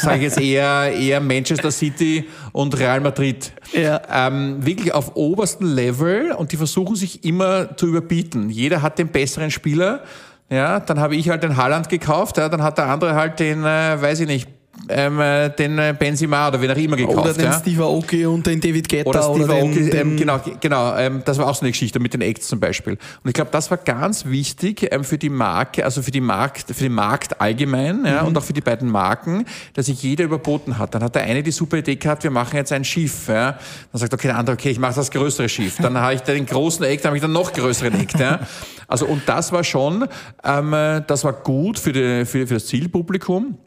sage 0.00 0.16
ich 0.16 0.22
jetzt 0.22 0.40
eher, 0.40 0.92
eher 0.92 1.20
Manchester 1.20 1.70
City 1.70 2.28
und 2.52 2.78
Real 2.78 3.00
Madrid. 3.00 3.52
Ja. 3.72 4.00
Ähm, 4.10 4.64
wirklich 4.64 4.94
auf 4.94 5.16
obersten 5.16 5.66
Level 5.66 6.32
und 6.32 6.52
die 6.52 6.56
versuchen 6.56 6.94
sich 6.94 7.24
immer 7.24 7.76
zu 7.76 7.88
überbieten. 7.88 8.48
Jeder 8.48 8.80
hat 8.80 8.98
den 8.98 9.08
besseren 9.08 9.50
Spieler. 9.50 10.02
Ja, 10.48 10.78
dann 10.78 11.00
habe 11.00 11.16
ich 11.16 11.28
halt 11.28 11.42
den 11.42 11.56
Haaland 11.56 11.88
gekauft, 11.88 12.36
ja, 12.36 12.48
dann 12.48 12.62
hat 12.62 12.78
der 12.78 12.86
andere 12.86 13.14
halt 13.16 13.40
den, 13.40 13.64
äh, 13.64 14.00
weiß 14.00 14.20
ich 14.20 14.28
nicht, 14.28 14.48
ähm, 14.88 15.20
äh, 15.20 15.50
den 15.50 15.78
äh, 15.78 15.94
Benzema 15.98 16.48
oder 16.48 16.60
wen 16.60 16.70
auch 16.70 16.76
immer 16.76 16.96
gekauft. 16.96 17.18
Oder 17.18 17.32
den 17.32 17.44
ja. 17.44 17.58
Steve 17.58 17.82
Aoki 17.82 18.26
und 18.26 18.46
den 18.46 18.60
David 18.60 18.88
Guetta 18.88 19.08
Oder 19.08 19.30
oder, 19.30 19.44
Steve 19.44 19.54
den, 19.54 19.68
Aoki, 19.68 19.90
den 19.90 20.00
ähm, 20.00 20.16
genau, 20.16 20.40
genau 20.60 20.96
ähm, 20.96 21.22
das 21.24 21.38
war 21.38 21.48
auch 21.48 21.54
so 21.54 21.62
eine 21.62 21.70
Geschichte 21.70 21.98
mit 21.98 22.14
den 22.14 22.20
Acts 22.20 22.48
zum 22.48 22.60
Beispiel. 22.60 22.94
Und 22.94 23.28
ich 23.28 23.34
glaube, 23.34 23.50
das 23.50 23.70
war 23.70 23.78
ganz 23.78 24.26
wichtig 24.26 24.88
ähm, 24.90 25.04
für 25.04 25.18
die 25.18 25.30
Marke, 25.30 25.84
also 25.84 26.02
für 26.02 26.10
die 26.10 26.20
Markt, 26.20 26.66
für 26.72 26.84
den 26.84 26.92
Markt 26.92 27.40
allgemein 27.40 28.04
ja, 28.04 28.22
Mhm. 28.22 28.28
und 28.28 28.38
auch 28.38 28.44
für 28.44 28.52
die 28.52 28.60
beiden 28.60 28.88
Marken, 28.88 29.44
dass 29.74 29.86
sich 29.86 30.02
jeder 30.02 30.24
überboten 30.24 30.78
hat. 30.78 30.94
Dann 30.94 31.02
hat 31.02 31.14
der 31.14 31.24
eine 31.24 31.42
die 31.42 31.50
super 31.50 31.78
Idee 31.78 31.96
gehabt, 31.96 32.22
wir 32.22 32.30
machen 32.30 32.56
jetzt 32.56 32.72
ein 32.72 32.84
Schiff. 32.84 33.28
Ja. 33.28 33.58
Dann 33.92 34.00
sagt 34.00 34.14
okay, 34.14 34.28
der 34.28 34.38
andere, 34.38 34.54
okay, 34.54 34.70
ich 34.70 34.78
mache 34.78 34.94
das 34.94 35.10
größere 35.10 35.48
Schiff. 35.48 35.76
Dann 35.80 35.98
habe 35.98 36.14
ich 36.14 36.20
den 36.20 36.46
großen 36.46 36.84
Act, 36.84 37.04
dann 37.04 37.10
habe 37.10 37.16
ich 37.16 37.22
dann 37.22 37.32
noch 37.32 37.52
größeren 37.52 38.00
Act. 38.00 38.18
Ja. 38.18 38.40
Also 38.88 39.06
und 39.06 39.22
das 39.26 39.52
war 39.52 39.64
schon, 39.64 40.06
ähm, 40.44 40.72
äh, 40.72 41.02
das 41.06 41.24
war 41.24 41.32
gut 41.32 41.78
für, 41.78 41.92
die, 41.92 42.24
für, 42.24 42.46
für 42.46 42.54
das 42.54 42.66
Zielpublikum 42.66 43.58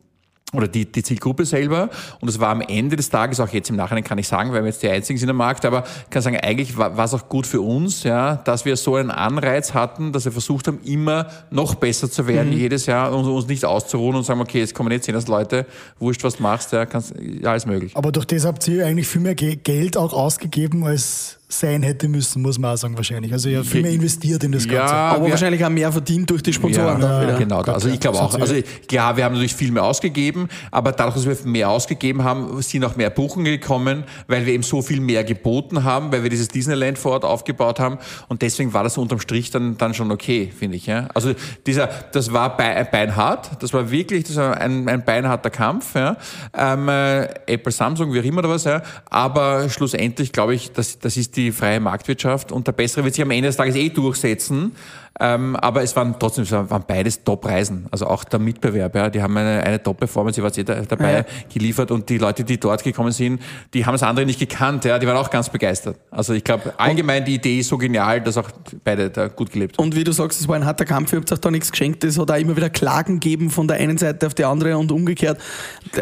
oder 0.53 0.67
die, 0.67 0.91
die 0.91 1.03
Zielgruppe 1.03 1.45
selber. 1.45 1.89
Und 2.21 2.27
es 2.29 2.39
war 2.39 2.49
am 2.49 2.61
Ende 2.61 2.95
des 2.95 3.09
Tages, 3.09 3.39
auch 3.39 3.49
jetzt 3.49 3.69
im 3.69 3.75
Nachhinein 3.75 4.03
kann 4.03 4.17
ich 4.17 4.27
sagen, 4.27 4.51
weil 4.51 4.61
wir 4.63 4.69
jetzt 4.69 4.81
die 4.81 4.89
Einzigen 4.89 5.19
sind 5.19 5.29
am 5.29 5.37
Markt, 5.37 5.63
aber 5.65 5.83
ich 6.05 6.09
kann 6.09 6.21
sagen, 6.21 6.37
eigentlich 6.37 6.75
war 6.77 6.97
war 6.97 7.05
es 7.05 7.13
auch 7.13 7.29
gut 7.29 7.45
für 7.47 7.61
uns, 7.61 8.03
ja, 8.03 8.35
dass 8.37 8.65
wir 8.65 8.75
so 8.75 8.95
einen 8.95 9.11
Anreiz 9.11 9.73
hatten, 9.73 10.11
dass 10.11 10.25
wir 10.25 10.31
versucht 10.31 10.67
haben, 10.67 10.79
immer 10.83 11.27
noch 11.51 11.75
besser 11.75 12.09
zu 12.09 12.27
werden 12.27 12.51
jedes 12.51 12.85
Jahr 12.87 13.13
und 13.15 13.25
uns 13.25 13.47
nicht 13.47 13.63
auszuruhen 13.65 14.15
und 14.15 14.23
sagen, 14.23 14.41
okay, 14.41 14.59
jetzt 14.59 14.73
kommen 14.73 14.91
jetzt 14.91 15.05
10 15.05 15.15
Leute, 15.27 15.65
wurscht, 15.99 16.23
was 16.23 16.37
du 16.37 16.43
machst, 16.43 16.71
ja, 16.71 16.85
kannst, 16.85 17.13
ja, 17.19 17.51
alles 17.51 17.65
möglich. 17.65 17.95
Aber 17.95 18.11
durch 18.11 18.25
das 18.25 18.45
habt 18.45 18.67
ihr 18.67 18.85
eigentlich 18.85 19.07
viel 19.07 19.21
mehr 19.21 19.35
Ge- 19.35 19.55
Geld 19.57 19.97
auch 19.97 20.13
ausgegeben, 20.13 20.83
als 20.83 21.38
sein 21.51 21.81
hätte 21.81 22.07
müssen, 22.07 22.43
muss 22.43 22.59
man 22.59 22.75
auch 22.75 22.77
sagen 22.77 22.95
wahrscheinlich. 22.95 23.33
Also 23.33 23.49
ihr 23.49 23.57
habt 23.57 23.67
viel 23.67 23.81
mehr 23.81 23.91
investiert 23.91 24.43
in 24.43 24.51
das 24.51 24.67
Ganze. 24.67 24.93
Ja, 24.93 25.09
aber 25.13 25.25
wir- 25.25 25.31
wahrscheinlich 25.31 25.65
auch 25.65 25.69
mehr 25.69 25.91
verdient 25.91 26.29
durch 26.29 26.43
die 26.43 26.53
Sponsoren. 26.53 27.01
Ja, 27.01 27.23
wieder. 27.23 27.37
genau. 27.39 27.57
Gott, 27.63 27.69
also 27.73 27.87
ja. 27.87 27.95
ich 27.95 27.99
glaube 27.99 28.19
auch. 28.19 28.39
Also 28.39 28.53
klar, 28.87 29.17
wir 29.17 29.25
haben 29.25 29.33
natürlich 29.33 29.55
viel 29.55 29.71
mehr 29.71 29.83
ausgegeben, 29.83 30.47
aber 30.69 30.91
dadurch, 30.91 31.15
dass 31.15 31.25
wir 31.25 31.51
mehr 31.51 31.69
ausgegeben 31.71 32.23
haben, 32.23 32.61
sind 32.61 32.85
auch 32.85 32.95
mehr 32.95 33.09
Buchungen 33.09 33.45
gekommen, 33.45 34.03
weil 34.27 34.45
wir 34.45 34.53
eben 34.53 34.61
so 34.61 34.83
viel 34.83 35.01
mehr 35.01 35.23
geboten 35.23 35.83
haben, 35.83 36.11
weil 36.11 36.21
wir 36.21 36.29
dieses 36.29 36.49
Disneyland 36.49 36.99
vor 36.99 37.13
Ort 37.13 37.25
aufgebaut 37.25 37.79
haben 37.79 37.97
und 38.27 38.43
deswegen 38.43 38.71
war 38.73 38.83
das 38.83 38.99
unterm 38.99 39.19
Strich 39.19 39.49
dann, 39.49 39.75
dann 39.75 39.95
schon 39.95 40.11
okay, 40.11 40.51
finde 40.55 40.77
ich. 40.77 40.85
Ja? 40.85 41.07
Also 41.15 41.33
dieser, 41.65 41.87
das 42.11 42.31
war 42.31 42.55
bei- 42.57 42.83
beinhart, 42.83 43.49
das 43.59 43.73
war 43.73 43.89
wirklich 43.89 44.25
das 44.25 44.35
war 44.35 44.55
ein, 44.55 44.87
ein 44.87 45.03
beinharter 45.03 45.49
Kampf. 45.49 45.95
Ja? 45.95 46.15
Ähm, 46.55 46.87
äh, 46.89 47.23
Apple, 47.47 47.71
Samsung, 47.71 48.13
wie 48.13 48.19
auch 48.19 48.23
immer 48.23 48.39
oder 48.39 48.49
was, 48.49 48.65
ja? 48.65 48.83
aber 49.09 49.67
schlussendlich 49.69 50.31
glaube 50.31 50.53
ich, 50.53 50.71
das, 50.73 50.99
das 50.99 51.17
ist 51.17 51.35
die 51.35 51.38
freie 51.51 51.79
Marktwirtschaft 51.79 52.51
und 52.51 52.67
der 52.67 52.73
Bessere 52.73 53.03
wird 53.03 53.15
sich 53.15 53.23
am 53.23 53.31
Ende 53.31 53.47
des 53.49 53.57
Tages 53.57 53.75
eh 53.75 53.89
durchsetzen. 53.89 54.73
Ähm, 55.19 55.55
aber 55.57 55.83
es 55.83 55.95
waren 55.95 56.15
trotzdem, 56.17 56.43
es 56.45 56.51
waren 56.51 56.83
beides 56.87 57.23
Top-Reisen. 57.23 57.87
Also 57.91 58.07
auch 58.07 58.23
der 58.23 58.39
Mitbewerb, 58.39 58.95
ja, 58.95 59.09
die 59.09 59.21
haben 59.21 59.35
eine, 59.35 59.63
eine 59.63 59.81
Top-Performance, 59.83 60.39
ich 60.39 60.43
war 60.43 60.49
jetzt 60.49 60.57
eh 60.57 60.85
dabei 60.87 61.13
Ja. 61.19 61.25
geliefert 61.53 61.91
und 61.91 62.07
die 62.09 62.17
Leute, 62.17 62.43
die 62.43 62.57
dort 62.59 62.83
gekommen 62.83 63.11
sind, 63.11 63.41
die 63.73 63.85
haben 63.85 63.93
das 63.93 64.03
andere 64.03 64.25
nicht 64.25 64.39
gekannt, 64.39 64.85
ja, 64.85 64.97
die 64.97 65.07
waren 65.07 65.17
auch 65.17 65.29
ganz 65.29 65.49
begeistert. 65.49 65.97
Also 66.09 66.33
ich 66.33 66.43
glaube, 66.43 66.73
allgemein 66.77 67.25
die 67.25 67.35
Idee 67.35 67.59
ist 67.59 67.67
so 67.69 67.77
genial, 67.77 68.21
dass 68.21 68.37
auch 68.37 68.49
beide 68.83 69.09
da 69.09 69.27
gut 69.27 69.51
gelebt 69.51 69.77
haben. 69.77 69.85
Und 69.85 69.95
wie 69.95 70.03
du 70.03 70.11
sagst, 70.11 70.39
es 70.39 70.47
war 70.47 70.55
ein 70.55 70.65
harter 70.65 70.85
Kampf, 70.85 71.11
ihr 71.11 71.19
habt 71.19 71.31
euch 71.31 71.39
da 71.39 71.51
nichts 71.51 71.71
geschenkt. 71.71 72.03
Es 72.03 72.17
hat 72.17 72.31
auch 72.31 72.37
immer 72.37 72.55
wieder 72.55 72.69
Klagen 72.69 73.19
gegeben 73.19 73.49
von 73.49 73.67
der 73.67 73.77
einen 73.77 73.97
Seite 73.97 74.25
auf 74.27 74.33
die 74.33 74.45
andere 74.45 74.77
und 74.77 74.91
umgekehrt. 74.91 75.39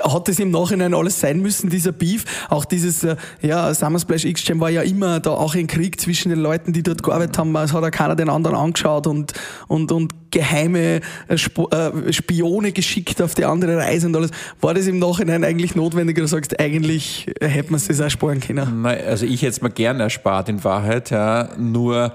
Hat 0.03 0.29
es 0.29 0.39
im 0.39 0.51
Nachhinein 0.51 0.93
alles 0.93 1.19
sein 1.19 1.39
müssen, 1.41 1.69
dieser 1.69 1.91
Beef? 1.91 2.25
Auch 2.49 2.65
dieses, 2.65 3.03
äh, 3.03 3.15
ja, 3.41 3.73
Summer 3.73 3.99
Splash 3.99 4.25
X-Jam 4.25 4.59
war 4.59 4.69
ja 4.69 4.81
immer 4.81 5.19
da 5.19 5.31
auch 5.31 5.55
ein 5.55 5.67
Krieg 5.67 5.99
zwischen 5.99 6.29
den 6.29 6.39
Leuten, 6.39 6.73
die 6.73 6.83
dort 6.83 7.01
gearbeitet 7.03 7.37
haben. 7.37 7.55
Es 7.55 7.73
hat 7.73 7.83
auch 7.83 7.91
keiner 7.91 8.15
den 8.15 8.29
anderen 8.29 8.55
angeschaut 8.55 8.96
und, 9.05 9.33
und, 9.67 9.91
und 9.91 10.31
geheime 10.31 11.01
äh, 11.27 11.35
Sp 11.37 11.69
äh, 11.69 12.13
Spione 12.13 12.71
geschickt 12.71 13.21
auf 13.21 13.35
die 13.35 13.45
andere 13.45 13.77
Reise 13.77 14.07
und 14.07 14.15
alles. 14.15 14.31
War 14.61 14.73
das 14.73 14.87
im 14.87 14.97
Nachhinein 14.99 15.43
eigentlich 15.43 15.75
notwendig 15.75 16.17
oder 16.17 16.27
sagst, 16.27 16.59
eigentlich 16.59 17.27
hätte 17.39 17.71
man 17.71 17.77
es 17.77 17.87
das 17.87 18.01
auch 18.01 18.09
sparen 18.09 18.39
können? 18.39 18.85
Also 18.85 19.25
ich 19.25 19.41
hätte 19.41 19.51
es 19.51 19.61
mir 19.61 19.69
gerne 19.69 20.03
erspart 20.03 20.49
in 20.49 20.63
Wahrheit, 20.63 21.11
ja. 21.11 21.49
Nur 21.57 22.13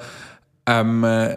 ähm, 0.66 1.05
äh, 1.05 1.37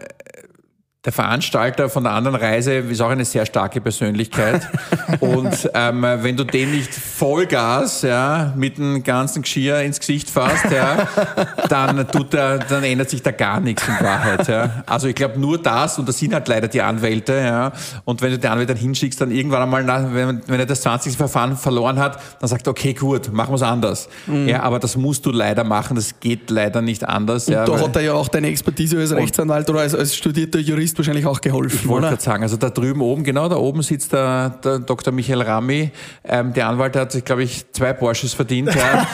der 1.06 1.12
Veranstalter 1.12 1.88
von 1.88 2.02
der 2.02 2.12
anderen 2.14 2.34
Reise 2.34 2.74
ist 2.74 3.00
auch 3.00 3.10
eine 3.10 3.24
sehr 3.24 3.46
starke 3.46 3.80
Persönlichkeit. 3.80 4.68
und 5.20 5.70
ähm, 5.72 6.02
wenn 6.02 6.36
du 6.36 6.42
den 6.42 6.72
nicht 6.72 6.92
Vollgas 6.92 8.02
ja, 8.02 8.52
mit 8.56 8.76
dem 8.78 9.04
ganzen 9.04 9.42
Geschirr 9.42 9.82
ins 9.82 10.00
Gesicht 10.00 10.28
fasst, 10.28 10.64
ja, 10.72 11.06
dann, 11.68 12.08
tut 12.08 12.34
er, 12.34 12.58
dann 12.58 12.82
ändert 12.82 13.10
sich 13.10 13.22
da 13.22 13.30
gar 13.30 13.60
nichts 13.60 13.86
in 13.86 14.04
Wahrheit. 14.04 14.48
Ja. 14.48 14.82
Also 14.86 15.06
ich 15.06 15.14
glaube 15.14 15.38
nur 15.38 15.62
das, 15.62 15.96
und 15.96 16.08
das 16.08 16.18
sind 16.18 16.34
halt 16.34 16.48
leider 16.48 16.66
die 16.66 16.82
Anwälte, 16.82 17.34
ja. 17.34 17.70
Und 18.04 18.20
wenn 18.20 18.32
du 18.32 18.38
die 18.40 18.48
Anwälte 18.48 18.74
dann 18.74 18.82
hinschickst, 18.82 19.20
dann 19.20 19.30
irgendwann 19.30 19.62
einmal, 19.62 19.84
nach, 19.84 20.12
wenn, 20.12 20.42
wenn 20.48 20.58
er 20.58 20.66
das 20.66 20.80
20. 20.80 21.16
Verfahren 21.16 21.56
verloren 21.56 22.00
hat, 22.00 22.18
dann 22.40 22.48
sagt 22.48 22.66
er, 22.66 22.72
okay, 22.72 22.94
gut, 22.94 23.32
machen 23.32 23.52
wir 23.52 23.56
es 23.56 23.62
anders. 23.62 24.08
Ja, 24.46 24.62
aber 24.64 24.80
das 24.80 24.96
musst 24.96 25.24
du 25.24 25.30
leider 25.30 25.62
machen, 25.62 25.94
das 25.94 26.18
geht 26.18 26.50
leider 26.50 26.82
nicht 26.82 27.08
anders. 27.08 27.46
ja, 27.46 27.64
da 27.64 27.78
hat 27.78 27.94
er 27.94 28.02
ja 28.02 28.14
auch 28.14 28.26
deine 28.26 28.48
Expertise 28.48 28.98
als 28.98 29.12
Rechtsanwalt 29.12 29.70
oder 29.70 29.80
als, 29.80 29.94
als 29.94 30.16
studierter 30.16 30.58
Jurist 30.58 30.95
wahrscheinlich 30.98 31.26
auch 31.26 31.40
geholfen, 31.40 31.80
Ich 31.82 31.88
wollte 31.88 32.08
gerade 32.08 32.22
sagen, 32.22 32.42
also 32.42 32.56
da 32.56 32.70
drüben 32.70 33.00
oben, 33.00 33.24
genau 33.24 33.48
da 33.48 33.56
oben 33.56 33.82
sitzt 33.82 34.12
der, 34.12 34.50
der 34.62 34.78
Dr. 34.78 35.12
Michael 35.12 35.42
Rami. 35.42 35.90
Ähm, 36.24 36.52
der 36.52 36.68
Anwalt 36.68 36.96
hat, 36.96 37.24
glaube 37.24 37.42
ich, 37.42 37.70
zwei 37.72 37.92
Porsches 37.92 38.34
verdient. 38.34 38.74
Ja. 38.74 39.06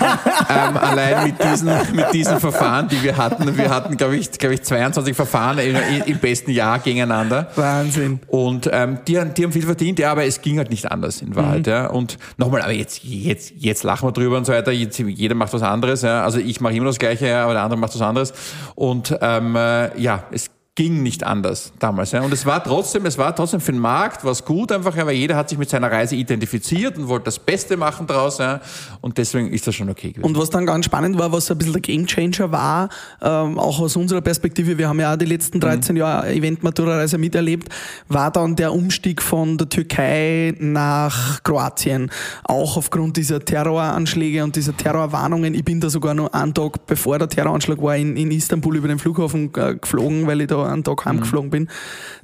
ähm, 0.69 0.77
allein 0.77 1.25
mit 1.29 1.43
diesen, 1.43 1.71
mit 1.95 2.13
diesen 2.13 2.41
Verfahren, 2.41 2.89
die 2.89 3.03
wir 3.03 3.17
hatten. 3.17 3.57
Wir 3.57 3.71
hatten, 3.71 3.97
glaube 3.97 4.17
ich, 4.17 4.31
glaube 4.33 4.55
ich, 4.55 4.63
22 4.63 5.15
Verfahren 5.15 5.59
im, 5.59 5.77
im 6.07 6.19
besten 6.19 6.51
Jahr 6.51 6.79
gegeneinander. 6.79 7.49
Wahnsinn. 7.57 8.21
Und 8.29 8.69
ähm, 8.73 8.99
die, 9.07 9.21
die 9.37 9.45
haben 9.45 9.53
viel 9.53 9.63
verdient, 9.63 9.99
ja, 9.99 10.13
aber 10.13 10.25
es 10.25 10.41
ging 10.41 10.59
halt 10.59 10.71
nicht 10.71 10.91
anders 10.91 11.23
in 11.23 11.35
Wahrheit. 11.37 11.67
Mhm. 11.67 11.73
Ja. 11.73 11.87
Und 11.89 12.19
nochmal, 12.37 12.63
aber 12.63 12.73
jetzt, 12.73 13.05
jetzt, 13.05 13.53
jetzt 13.59 13.83
lachen 13.83 14.09
wir 14.09 14.13
drüber 14.13 14.37
und 14.37 14.47
so 14.47 14.53
weiter. 14.53 14.73
Jetzt, 14.73 14.99
jeder 14.99 15.35
macht 15.35 15.53
was 15.53 15.63
anderes. 15.63 16.03
Ja. 16.03 16.25
Also 16.25 16.39
ich 16.39 16.61
mache 16.61 16.75
immer 16.75 16.87
das 16.87 16.99
Gleiche, 16.99 17.29
ja, 17.29 17.45
aber 17.45 17.55
der 17.55 17.63
andere 17.63 17.79
macht 17.79 17.95
was 17.95 18.03
anderes. 18.03 18.33
Und 18.75 19.17
ähm, 19.21 19.57
äh, 19.57 20.01
ja, 20.01 20.25
es 20.31 20.51
ging 20.75 21.03
nicht 21.03 21.23
anders 21.23 21.75
damals. 21.79 22.13
Ja. 22.13 22.23
Und 22.23 22.33
es 22.33 22.47
war 22.47 22.65
trotzdem, 22.65 23.05
es 23.05 23.19
war 23.19 23.37
trotzdem 23.37 23.61
für 23.61 23.73
den 23.73 23.81
Markt 23.81 24.25
was 24.25 24.43
gut 24.43 24.73
einfach, 24.73 24.97
weil 24.97 25.15
jeder 25.15 25.37
hat 25.37 25.51
sich 25.51 25.59
mit 25.59 25.69
seiner 25.69 25.93
Reise 25.93 26.17
identifiziert 26.17 26.97
und 26.97 27.09
wollte 27.09 27.27
das 27.27 27.39
Beste 27.39 27.77
machen 27.77 28.07
draus. 28.07 28.39
Ja. 28.39 28.61
Und 29.03 29.19
deswegen 29.19 29.53
ist 29.53 29.67
das 29.67 29.75
schon 29.75 29.91
okay 29.91 30.13
gewesen. 30.13 30.25
Und 30.25 30.39
was 30.39 30.49
dann 30.49 30.65
ganz 30.65 30.87
spannend 30.87 31.19
war, 31.19 31.31
was 31.31 31.51
ein 31.51 31.59
bisschen 31.59 31.75
der 31.75 31.83
Gamechanger 31.83 32.51
war, 32.53 32.89
ähm, 33.21 33.59
auch 33.59 33.81
aus 33.81 33.97
unserer 33.97 34.23
Perspektive, 34.23 34.79
wir 34.79 34.89
haben 34.89 34.99
ja 34.99 35.13
auch 35.13 35.19
die 35.19 35.27
letzten 35.27 35.61
13 35.61 35.95
Jahre 35.97 36.33
Event-Matura-Reise 36.33 37.19
miterlebt, 37.19 37.69
war 38.09 38.31
dann 38.31 38.57
der 38.57 38.73
Umstieg 38.73 39.21
von 39.21 39.59
der 39.59 39.69
Türkei 39.69 40.55
nach 40.59 41.43
Kroatien. 41.43 42.11
Auch 42.45 42.79
aufgrund 42.79 43.19
dieser 43.19 43.45
Terroranschläge 43.45 44.43
und 44.43 44.57
dieser 44.57 44.75
Terrorwarnungen. 44.75 45.53
Ich 45.53 45.67
bin 45.67 45.83
da 45.83 45.91
sogar 45.91 46.15
noch 46.15 46.33
einen 46.33 46.55
Tag, 46.55 46.87
bevor 46.87 47.19
der 47.19 47.29
Terroranschlag 47.29 47.83
war, 47.83 47.95
in, 47.95 48.17
in 48.17 48.31
Istanbul 48.31 48.77
über 48.77 48.89
den 48.89 48.99
Flughafen 48.99 49.53
äh, 49.55 49.75
geflogen, 49.75 50.27
weil 50.27 50.41
ich 50.41 50.47
da 50.47 50.62
einen 50.69 50.85
Tag 50.85 51.05
heimgeflogen 51.05 51.51
bin. 51.51 51.69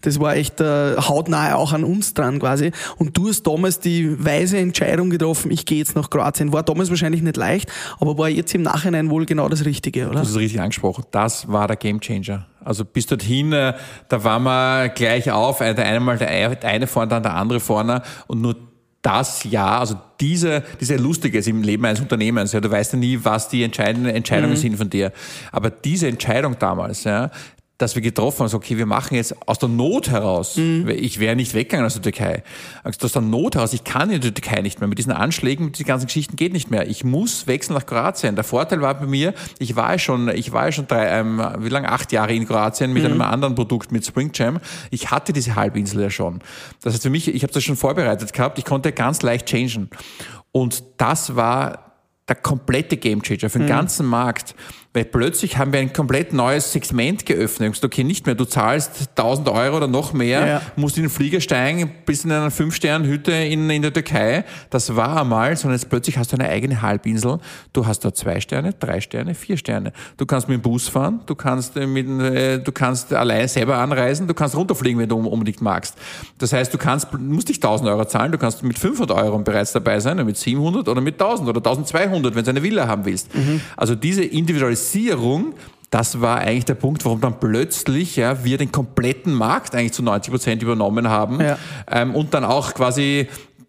Das 0.03 0.21
war 0.21 0.37
echt 0.37 0.61
äh, 0.61 0.97
hautnah 0.97 1.55
auch 1.55 1.73
an 1.73 1.85
uns 1.85 2.15
dran 2.15 2.39
quasi. 2.39 2.73
Und 2.97 3.17
du 3.17 3.29
hast 3.29 3.43
damals 3.47 3.81
die 3.81 4.25
weise 4.25 4.59
Entscheidung 4.59 5.11
getroffen, 5.11 5.51
ich 5.51 5.67
gehe 5.67 5.79
jetzt 5.79 5.97
nach 5.97 6.11
Kroatien. 6.11 6.53
War 6.53 6.63
damals 6.63 6.91
wahrscheinlich 6.91 7.23
nicht 7.23 7.37
leicht, 7.37 7.71
aber 8.01 8.17
war 8.19 8.29
jetzt 8.29 8.55
im 8.55 8.63
Nachhinein 8.63 9.11
wohl 9.11 9.27
genau 9.27 9.49
das 9.49 9.65
Richtige, 9.65 10.09
oder? 10.09 10.21
Das 10.21 10.31
ist 10.31 10.37
richtig 10.37 10.61
angesprochen. 10.61 11.05
Das 11.11 11.51
war 11.51 11.67
der 11.67 11.77
Gamechanger. 11.77 12.47
Also 12.65 12.85
bis 12.85 13.07
dorthin, 13.07 13.53
äh, 13.53 13.75
da 14.09 14.25
waren 14.25 14.43
wir 14.43 14.89
gleich 14.91 15.31
auf, 15.31 15.59
der 15.59 15.79
eine 15.79 16.01
mal 16.01 16.19
der 16.19 16.29
eine- 16.29 16.87
vorne, 16.87 17.09
dann 17.09 17.23
der 17.23 17.35
andere 17.35 17.61
vorne 17.61 18.03
und 18.27 18.41
nur 18.43 18.57
das 19.01 19.45
Jahr, 19.45 19.79
also 19.81 19.95
diese, 20.21 20.65
diese 20.81 20.97
Lustiges 20.97 21.47
im 21.47 21.63
Leben 21.63 21.85
eines 21.87 22.01
Unternehmens, 22.01 22.53
ja, 22.53 22.61
du 22.61 22.71
weißt 22.71 22.95
ja 22.95 22.99
nie, 22.99 23.19
was 23.23 23.49
die 23.49 23.63
entscheidenden 23.63 24.11
Entscheidungen 24.15 24.57
sind 24.57 24.77
von 24.77 24.91
dir. 24.91 25.13
Aber 25.53 25.71
diese 25.71 26.09
Entscheidung 26.09 26.57
damals, 26.59 27.05
ja, 27.05 27.31
dass 27.79 27.95
wir 27.95 28.03
getroffen 28.03 28.41
haben, 28.41 28.49
so, 28.49 28.57
okay, 28.57 28.77
wir 28.77 28.87
machen 28.87 29.15
jetzt 29.15 29.37
aus 29.47 29.61
der 29.61 29.69
Not 29.69 30.11
heraus, 30.11 30.57
weil 30.57 30.97
ich 30.97 31.21
wäre 31.21 31.37
nicht 31.37 31.55
weggegangen 31.55 31.87
aus 31.87 31.95
der 31.95 32.03
Türkei, 32.03 32.43
also 32.83 32.99
aus 33.05 33.13
der 33.13 33.23
Not 33.23 33.55
heraus, 33.55 33.73
ich 33.73 33.85
kann 33.85 34.11
in 34.11 34.21
der 34.21 34.35
Türkei 34.35 34.63
nicht 34.63 34.81
mehr, 34.81 34.89
mit 34.89 34.99
diesen 34.99 35.13
Anschlägen, 35.13 35.67
mit 35.67 35.79
diesen 35.79 35.87
ganzen 35.87 36.07
Geschichten 36.07 36.35
geht 36.35 36.53
nicht 36.53 36.73
mehr. 36.73 36.89
Ich 36.89 37.05
muss 37.05 37.47
wechseln 37.47 37.75
nach 37.75 37.87
Kroatien. 37.87 38.35
Der 38.35 38.43
Vorteil 38.43 38.81
war 38.81 38.95
bei 38.95 39.07
mir, 39.07 39.33
ich 39.61 39.77
war 39.77 39.93
ja 39.93 39.99
schon, 39.99 40.29
ich 40.29 40.51
war 40.53 40.71
schon 40.73 40.89
drei, 40.89 41.07
ähm, 41.07 41.41
wie 41.59 41.69
lange, 41.69 41.89
acht 41.89 42.11
Jahre 42.11 42.35
in 42.35 42.47
Kroatien 42.49 42.93
mit 42.93 43.05
einem 43.05 43.21
anderen 43.21 43.55
Produkt, 43.55 43.93
mit 43.93 44.05
Spring 44.05 44.33
Jam. 44.35 44.59
Ich 44.91 45.13
hatte 45.13 45.33
diese 45.33 45.55
Halbinsel 45.55 46.03
ja 46.03 46.11
schon. 46.11 46.41
Das 46.83 46.95
heißt 46.95 47.05
für 47.05 47.11
mich, 47.11 47.29
ich 47.29 47.43
habe 47.45 47.53
das 47.53 47.63
schon 47.63 47.77
vorbereitet 47.77 48.33
gehabt, 48.33 48.59
ich 48.59 48.65
konnte 48.65 48.91
ganz 48.91 49.23
leicht 49.23 49.47
changen. 49.47 49.89
Und 50.51 50.83
das 50.97 51.37
war 51.37 51.89
der 52.29 52.37
komplette 52.37 52.97
Gamechanger 52.97 53.49
für 53.49 53.59
den 53.59 53.69
ganzen 53.69 54.07
Markt. 54.07 54.55
Weil 54.99 55.05
plötzlich 55.05 55.59
haben 55.59 55.73
wir 55.73 55.79
ein 55.79 55.93
komplett 55.93 56.33
neues 56.33 56.73
Segment 56.73 57.25
geöffnet. 57.25 57.69
Du 57.69 57.73
sagst, 57.75 57.85
okay, 57.85 58.03
nicht 58.03 58.27
mehr, 58.27 58.35
du 58.35 58.45
zahlst 58.45 59.11
1000 59.17 59.49
Euro 59.49 59.77
oder 59.77 59.87
noch 59.87 60.13
mehr, 60.13 60.45
Ja. 60.45 60.63
musst 60.75 60.97
in 60.97 61.05
den 61.05 61.09
Flieger 61.11 61.41
steigen, 61.41 61.89
bist 62.05 62.25
in 62.25 62.33
einer 62.33 62.51
Fünf-Sterne-Hütte 62.51 63.31
in, 63.31 63.71
in 63.71 63.83
der 63.83 63.93
Türkei. 63.93 64.45
Das 64.71 64.97
war 64.97 65.21
einmal, 65.21 65.57
sondern 65.57 65.79
jetzt 65.79 65.89
plötzlich 65.89 66.19
hast 66.19 66.33
du 66.33 66.37
eine 66.37 66.49
eigene 66.49 66.83
Halbinsel. 66.83 67.39
Du 67.73 67.87
hast 67.87 68.01
dort 68.05 68.17
zwei 68.17 68.41
Sterne, 68.41 68.73
drei 68.73 69.01
Sterne, 69.01 69.37
vier 69.37 69.57
Sterne. 69.57 69.93
Du 70.17 70.27
kannst 70.27 70.49
mit 70.49 70.59
dem 70.59 70.63
Bus 70.63 70.89
fahren, 70.89 71.21
du 71.27 71.37
kannst, 71.37 71.77
äh, 71.77 71.87
mit, 71.87 72.09
äh, 72.09 72.59
du 72.59 72.73
kannst 72.73 73.13
alleine 73.15 73.47
selber 73.47 73.77
anreisen, 73.77 74.27
du 74.27 74.35
kannst 74.35 74.57
runterfliegen, 74.57 74.99
wenn 74.99 75.09
du 75.09 75.17
unbedingt 75.17 75.63
magst. 75.63 75.95
Das 76.39 76.53
heißt, 76.53 76.75
du 76.75 76.79
kannst, 76.79 77.13
musst 77.17 77.47
nicht 77.47 77.63
1000 77.65 77.89
Euro 77.89 78.05
zahlen, 78.07 78.33
du 78.33 78.39
kannst 78.39 78.65
mit 78.65 78.77
500 78.81 79.17
Euro 79.17 79.39
bereits 79.39 79.71
dabei 79.71 80.01
sein, 80.01 80.17
mit 80.27 80.37
700 80.37 80.89
oder 80.89 81.01
mit 81.01 81.15
1000 81.23 81.49
oder 81.49 81.59
1200, 81.59 82.35
wenn 82.35 82.43
du 82.43 82.51
eine 82.51 82.65
Villa 82.65 82.89
haben 82.89 83.05
willst. 83.05 83.29
Also 83.77 83.95
diese 83.95 84.25
Individualisierung, 84.95 85.55
das 85.91 86.21
war 86.21 86.39
eigentlich 86.39 86.67
der 86.67 86.75
Punkt, 86.75 87.05
warum 87.05 87.21
dann 87.21 87.41
plötzlich 87.41 88.17
ja, 88.17 88.45
wir 88.45 88.59
den 88.59 88.71
kompletten 88.73 89.33
Markt 89.33 89.75
eigentlich 89.75 89.93
zu 89.93 90.03
90 90.03 90.31
Prozent 90.31 90.63
übernommen 90.63 91.09
haben 91.09 91.41
Ja. 91.41 91.59
ähm, 91.91 92.15
und 92.15 92.35
dann 92.35 92.45
auch 92.45 92.75
quasi 92.75 93.27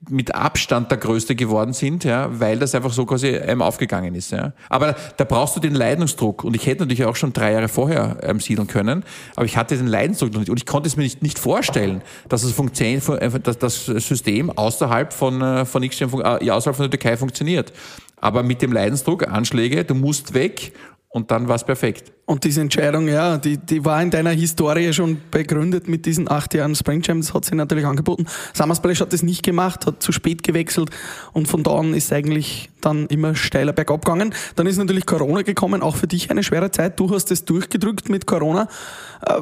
mit 0.09 0.33
Abstand 0.33 0.89
der 0.91 0.97
Größte 0.97 1.35
geworden 1.35 1.71
sind, 1.73 2.03
ja, 2.03 2.27
weil 2.39 2.57
das 2.57 2.73
einfach 2.73 2.91
so 2.91 3.05
quasi 3.05 3.27
ähm, 3.27 3.61
aufgegangen 3.61 4.15
ist. 4.15 4.31
Ja. 4.31 4.53
Aber 4.69 4.95
da 5.17 5.23
brauchst 5.23 5.55
du 5.55 5.59
den 5.59 5.75
Leidensdruck 5.75 6.43
und 6.43 6.55
ich 6.55 6.65
hätte 6.65 6.81
natürlich 6.83 7.05
auch 7.05 7.15
schon 7.17 7.31
drei 7.31 7.51
Jahre 7.51 7.67
vorher 7.67 8.17
ähm, 8.23 8.39
siedeln 8.39 8.67
können, 8.67 9.03
aber 9.35 9.45
ich 9.45 9.55
hatte 9.55 9.77
den 9.77 9.87
Leidensdruck 9.87 10.31
noch 10.33 10.39
nicht 10.39 10.49
und 10.49 10.57
ich 10.57 10.65
konnte 10.65 10.87
es 10.87 10.95
mir 10.97 11.03
nicht, 11.03 11.21
nicht 11.21 11.37
vorstellen, 11.37 12.01
dass 12.27 12.43
es 12.43 12.53
funktioniert, 12.53 13.03
dass 13.45 13.57
das 13.59 13.85
System 13.85 14.49
außerhalb 14.49 15.13
von 15.13 15.41
äh, 15.41 15.65
von 15.65 15.83
fun- 15.91 16.21
äh, 16.21 16.49
außerhalb 16.49 16.75
von 16.75 16.89
der 16.89 16.99
Türkei 16.99 17.15
funktioniert. 17.17 17.71
Aber 18.21 18.41
mit 18.43 18.61
dem 18.61 18.71
Leidensdruck, 18.73 19.27
Anschläge, 19.27 19.83
du 19.85 19.95
musst 19.95 20.33
weg 20.33 20.73
und 21.09 21.31
dann 21.31 21.47
war 21.47 21.55
es 21.55 21.63
perfekt. 21.63 22.13
Und 22.29 22.43
diese 22.43 22.61
Entscheidung, 22.61 23.07
ja, 23.07 23.39
die, 23.39 23.57
die 23.57 23.83
war 23.83 23.99
in 24.03 24.11
deiner 24.11 24.29
Historie 24.29 24.93
schon 24.93 25.17
begründet 25.31 25.87
mit 25.87 26.05
diesen 26.05 26.29
acht 26.29 26.53
Jahren 26.53 26.75
Spring. 26.75 27.01
Das 27.01 27.33
hat 27.33 27.45
sich 27.45 27.55
natürlich 27.55 27.87
angeboten. 27.87 28.27
Summer 28.53 28.75
Splash 28.75 29.01
hat 29.01 29.13
das 29.13 29.23
nicht 29.23 29.41
gemacht, 29.41 29.87
hat 29.87 30.03
zu 30.03 30.11
spät 30.11 30.43
gewechselt 30.43 30.91
und 31.33 31.47
von 31.47 31.63
da 31.63 31.71
an 31.71 31.95
ist 31.95 32.13
eigentlich 32.13 32.69
dann 32.81 33.07
immer 33.07 33.33
steiler 33.33 33.73
bergab 33.73 34.05
gegangen. 34.05 34.35
Dann 34.55 34.67
ist 34.67 34.77
natürlich 34.77 35.07
Corona 35.07 35.41
gekommen, 35.41 35.81
auch 35.81 35.95
für 35.95 36.05
dich 36.05 36.29
eine 36.29 36.43
schwere 36.43 36.69
Zeit. 36.69 36.99
Du 36.99 37.09
hast 37.09 37.31
es 37.31 37.45
durchgedrückt 37.45 38.09
mit 38.09 38.27
Corona. 38.27 38.67
Äh, 39.25 39.33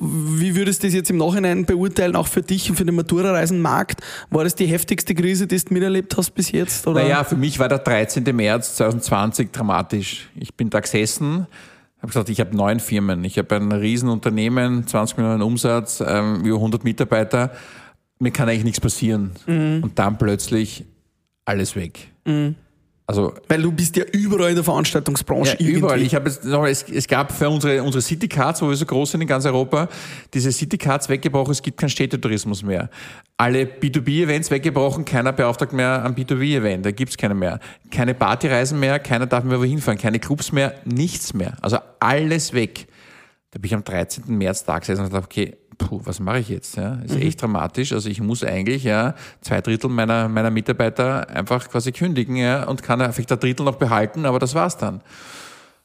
Wie 0.00 0.56
würdest 0.56 0.82
du 0.82 0.86
das 0.86 0.94
jetzt 0.94 1.10
im 1.10 1.18
Nachhinein 1.18 1.66
beurteilen, 1.66 2.16
auch 2.16 2.28
für 2.28 2.40
dich 2.40 2.70
und 2.70 2.76
für 2.76 2.86
den 2.86 2.94
Matura-Reisenmarkt? 2.94 4.00
War 4.30 4.44
das 4.44 4.54
die 4.54 4.64
heftigste 4.64 5.14
Krise, 5.14 5.46
die 5.46 5.58
du 5.58 5.74
miterlebt 5.74 6.16
hast 6.16 6.30
bis 6.30 6.50
jetzt? 6.50 6.86
Oder? 6.86 7.02
Naja, 7.02 7.24
für 7.24 7.36
mich 7.36 7.58
war 7.58 7.68
der 7.68 7.80
13. 7.80 8.24
März 8.34 8.76
2020 8.76 9.50
dramatisch. 9.52 10.30
Ich 10.34 10.54
bin 10.54 10.70
da 10.70 10.80
gesessen, 10.80 11.46
habe 12.02 12.08
gesagt, 12.08 12.28
ich 12.28 12.40
habe 12.40 12.56
neun 12.56 12.80
Firmen, 12.80 13.24
ich 13.24 13.38
habe 13.38 13.56
ein 13.56 13.72
Riesenunternehmen, 13.72 14.86
20 14.86 15.16
Millionen 15.18 15.42
Umsatz, 15.42 16.02
ähm, 16.06 16.44
über 16.44 16.56
100 16.56 16.84
Mitarbeiter. 16.84 17.52
Mir 18.18 18.32
kann 18.32 18.48
eigentlich 18.48 18.64
nichts 18.64 18.80
passieren. 18.80 19.30
Und 19.82 19.98
dann 19.98 20.18
plötzlich 20.18 20.84
alles 21.44 21.76
weg. 21.76 22.08
Also 22.24 22.54
Also 23.12 23.34
Weil 23.46 23.60
du 23.60 23.70
bist 23.70 23.94
ja 23.96 24.04
überall 24.10 24.48
in 24.48 24.54
der 24.54 24.64
Veranstaltungsbranche. 24.64 25.58
ja, 25.60 25.68
überall. 25.68 26.00
Ich 26.00 26.14
habe 26.14 26.30
jetzt 26.30 26.46
noch, 26.46 26.64
es, 26.64 26.82
es 26.88 27.06
gab 27.06 27.30
für 27.30 27.50
unsere, 27.50 27.82
unsere 27.82 28.00
City 28.00 28.26
Cards, 28.26 28.62
wo 28.62 28.70
wir 28.70 28.76
so 28.76 28.86
groß 28.86 29.10
sind 29.10 29.20
in 29.20 29.26
ganz 29.26 29.44
Europa, 29.44 29.88
diese 30.32 30.50
City 30.50 30.78
Cards 30.78 31.10
weggebrochen, 31.10 31.52
es 31.52 31.60
gibt 31.60 31.78
keinen 31.78 31.90
Städtetourismus 31.90 32.62
mehr. 32.62 32.88
Alle 33.36 33.64
B2B-Events 33.64 34.50
weggebrochen, 34.50 35.04
keiner 35.04 35.32
beauftragt 35.32 35.74
mehr 35.74 36.02
am 36.02 36.14
B2B-Event, 36.14 36.86
da 36.86 36.90
gibt's 36.90 37.18
keine 37.18 37.34
mehr. 37.34 37.60
Keine 37.90 38.14
Partyreisen 38.14 38.80
mehr, 38.80 38.98
keiner 38.98 39.26
darf 39.26 39.44
mehr 39.44 39.60
wohin 39.60 39.78
fahren, 39.78 39.98
keine 39.98 40.18
Clubs 40.18 40.50
mehr, 40.50 40.74
nichts 40.86 41.34
mehr. 41.34 41.58
Also 41.60 41.78
alles 42.00 42.54
weg. 42.54 42.86
Da 43.50 43.58
bin 43.58 43.66
ich 43.66 43.74
am 43.74 43.84
13. 43.84 44.24
März 44.38 44.64
da 44.64 44.78
gesessen 44.78 45.04
und 45.04 45.12
dachte, 45.12 45.26
okay, 45.26 45.56
puh, 45.88 46.00
was 46.04 46.20
mache 46.20 46.38
ich 46.38 46.48
jetzt? 46.48 46.76
Ja? 46.76 46.94
Ist 47.04 47.16
echt 47.16 47.42
dramatisch. 47.42 47.92
Also 47.92 48.08
ich 48.08 48.20
muss 48.20 48.44
eigentlich 48.44 48.84
ja 48.84 49.14
zwei 49.40 49.60
Drittel 49.60 49.90
meiner, 49.90 50.28
meiner 50.28 50.50
Mitarbeiter 50.50 51.28
einfach 51.28 51.68
quasi 51.68 51.92
kündigen 51.92 52.36
ja, 52.36 52.64
und 52.64 52.82
kann 52.82 53.00
vielleicht 53.12 53.32
ein 53.32 53.40
Drittel 53.40 53.64
noch 53.64 53.76
behalten, 53.76 54.26
aber 54.26 54.38
das 54.38 54.54
war's 54.54 54.76
dann. 54.76 55.00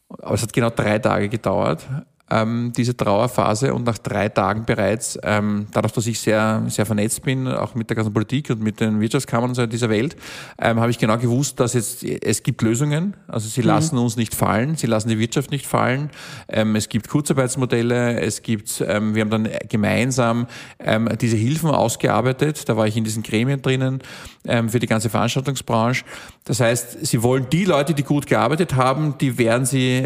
Aber 0.09 0.33
es 0.33 0.41
hat 0.41 0.53
genau 0.53 0.69
drei 0.69 0.99
Tage 0.99 1.29
gedauert, 1.29 1.85
ähm, 2.29 2.73
diese 2.75 2.95
Trauerphase 2.95 3.73
und 3.73 3.85
nach 3.85 3.97
drei 3.97 4.29
Tagen 4.29 4.65
bereits, 4.65 5.17
ähm, 5.23 5.67
dadurch, 5.71 5.93
dass 5.93 6.07
ich 6.07 6.19
sehr, 6.19 6.63
sehr 6.67 6.85
vernetzt 6.85 7.23
bin, 7.23 7.47
auch 7.47 7.75
mit 7.75 7.89
der 7.89 7.95
ganzen 7.95 8.13
Politik 8.13 8.49
und 8.49 8.61
mit 8.61 8.79
den 8.79 8.99
Wirtschaftskammern 8.99 9.55
so 9.55 9.65
dieser 9.65 9.89
Welt, 9.89 10.15
ähm, 10.59 10.79
habe 10.79 10.91
ich 10.91 10.97
genau 10.97 11.17
gewusst, 11.17 11.59
dass 11.59 11.73
jetzt, 11.73 12.03
es 12.03 12.43
gibt 12.43 12.61
Lösungen. 12.61 13.15
Also 13.27 13.47
sie 13.47 13.61
lassen 13.61 13.97
uns 13.97 14.17
nicht 14.17 14.35
fallen, 14.35 14.75
sie 14.75 14.87
lassen 14.87 15.09
die 15.09 15.19
Wirtschaft 15.19 15.51
nicht 15.51 15.65
fallen. 15.65 16.09
Ähm, 16.49 16.75
es 16.75 16.89
gibt 16.89 17.07
Kurzarbeitsmodelle, 17.07 18.19
es 18.19 18.41
gibt, 18.41 18.83
ähm, 18.85 19.15
wir 19.15 19.21
haben 19.21 19.29
dann 19.29 19.49
gemeinsam 19.69 20.47
ähm, 20.79 21.09
diese 21.21 21.37
Hilfen 21.37 21.69
ausgearbeitet. 21.69 22.67
Da 22.67 22.75
war 22.75 22.87
ich 22.87 22.97
in 22.97 23.05
diesen 23.05 23.23
Gremien 23.23 23.61
drinnen 23.61 24.01
ähm, 24.45 24.69
für 24.69 24.79
die 24.79 24.87
ganze 24.87 25.09
Veranstaltungsbranche. 25.09 26.03
Das 26.43 26.59
heißt, 26.59 27.05
sie 27.05 27.23
wollen 27.23 27.47
die 27.51 27.65
Leute, 27.65 27.93
die 27.93 28.03
gut 28.03 28.27
gearbeitet 28.27 28.75
haben, 28.75 29.17
die 29.19 29.37
werden 29.37 29.65
sie, 29.65 30.01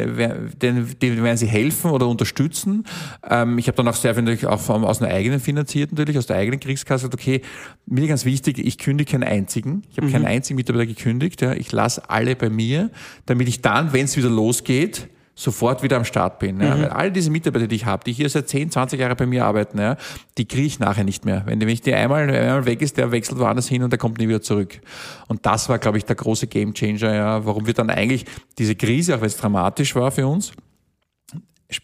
denen, 0.62 0.96
die 1.00 1.22
werden 1.22 1.38
sie 1.38 1.48
helfen 1.48 1.92
oder 1.92 2.08
unterstützen. 2.12 2.86
Ähm, 3.30 3.58
ich 3.58 3.68
habe 3.68 3.76
dann 3.76 3.88
auch 3.88 3.96
sehr 3.96 4.14
viel 4.14 4.24
natürlich 4.24 4.46
auch 4.46 4.60
vom, 4.60 4.86
aus 4.86 5.02
einer 5.02 5.14
eigenen 5.14 5.40
finanziert 5.40 5.92
natürlich, 5.92 6.18
aus 6.18 6.28
der 6.28 6.38
eigenen 6.38 6.60
Kriegskasse 6.60 7.02
gesagt, 7.02 7.14
okay, 7.14 7.42
mir 7.86 8.08
ganz 8.08 8.26
wichtig, 8.26 8.60
ich 8.60 8.78
kündige 8.78 9.12
keinen 9.12 9.24
einzigen. 9.24 9.84
Ich 9.92 9.98
habe 9.98 10.12
keinen 10.12 10.26
einzigen 10.26 10.56
Mitarbeiter 10.56 10.88
gekündigt. 10.88 11.42
Ja. 11.42 11.54
Ich 11.54 11.72
lasse 11.72 12.10
alle 12.10 12.36
bei 12.36 12.50
mir, 12.50 12.90
damit 13.26 13.48
ich 13.48 13.62
dann, 13.62 13.94
wenn 13.94 14.06
es 14.06 14.18
wieder 14.18 14.30
losgeht, 14.30 15.10
sofort 15.34 15.82
wieder 15.82 15.98
am 15.98 16.06
Start 16.06 16.40
bin. 16.40 16.62
Ja. 16.62 16.78
Weil 16.78 16.90
all 16.90 17.12
diese 17.12 17.32
Mitarbeiter, 17.32 17.68
die 17.68 17.76
ich 17.76 17.86
habe, 17.86 18.04
die 18.04 18.12
hier 18.12 18.30
seit 18.30 18.48
10, 18.48 18.72
20 18.72 19.00
Jahren 19.00 19.16
bei 19.16 19.26
mir 19.26 19.46
arbeiten, 19.46 19.80
ja, 19.80 19.98
die 20.38 20.46
kriege 20.46 20.68
ich 20.68 20.80
nachher 20.80 21.04
nicht 21.04 21.26
mehr. 21.26 21.44
Wenn, 21.46 21.60
wenn 21.60 21.70
ich 21.70 21.82
die 21.82 21.94
einmal, 21.94 22.30
einmal 22.30 22.66
weg 22.66 22.82
ist, 22.82 22.98
der 22.98 23.12
wechselt 23.12 23.40
woanders 23.40 23.68
hin 23.68 23.84
und 23.84 23.92
der 23.92 23.98
kommt 23.98 24.20
nie 24.20 24.28
wieder 24.28 24.42
zurück. 24.42 24.80
Und 25.28 25.46
das 25.46 25.70
war, 25.70 25.80
glaube 25.80 25.98
ich, 25.98 26.06
der 26.06 26.16
große 26.16 26.48
Gamechanger, 26.48 27.14
ja, 27.14 27.46
warum 27.46 27.66
wir 27.66 27.74
dann 27.74 27.90
eigentlich 27.90 28.26
diese 28.58 28.76
Krise, 28.76 29.16
auch 29.16 29.22
wenn 29.22 29.28
es 29.28 29.38
dramatisch 29.38 29.96
war 29.96 30.12
für 30.12 30.28
uns, 30.28 30.52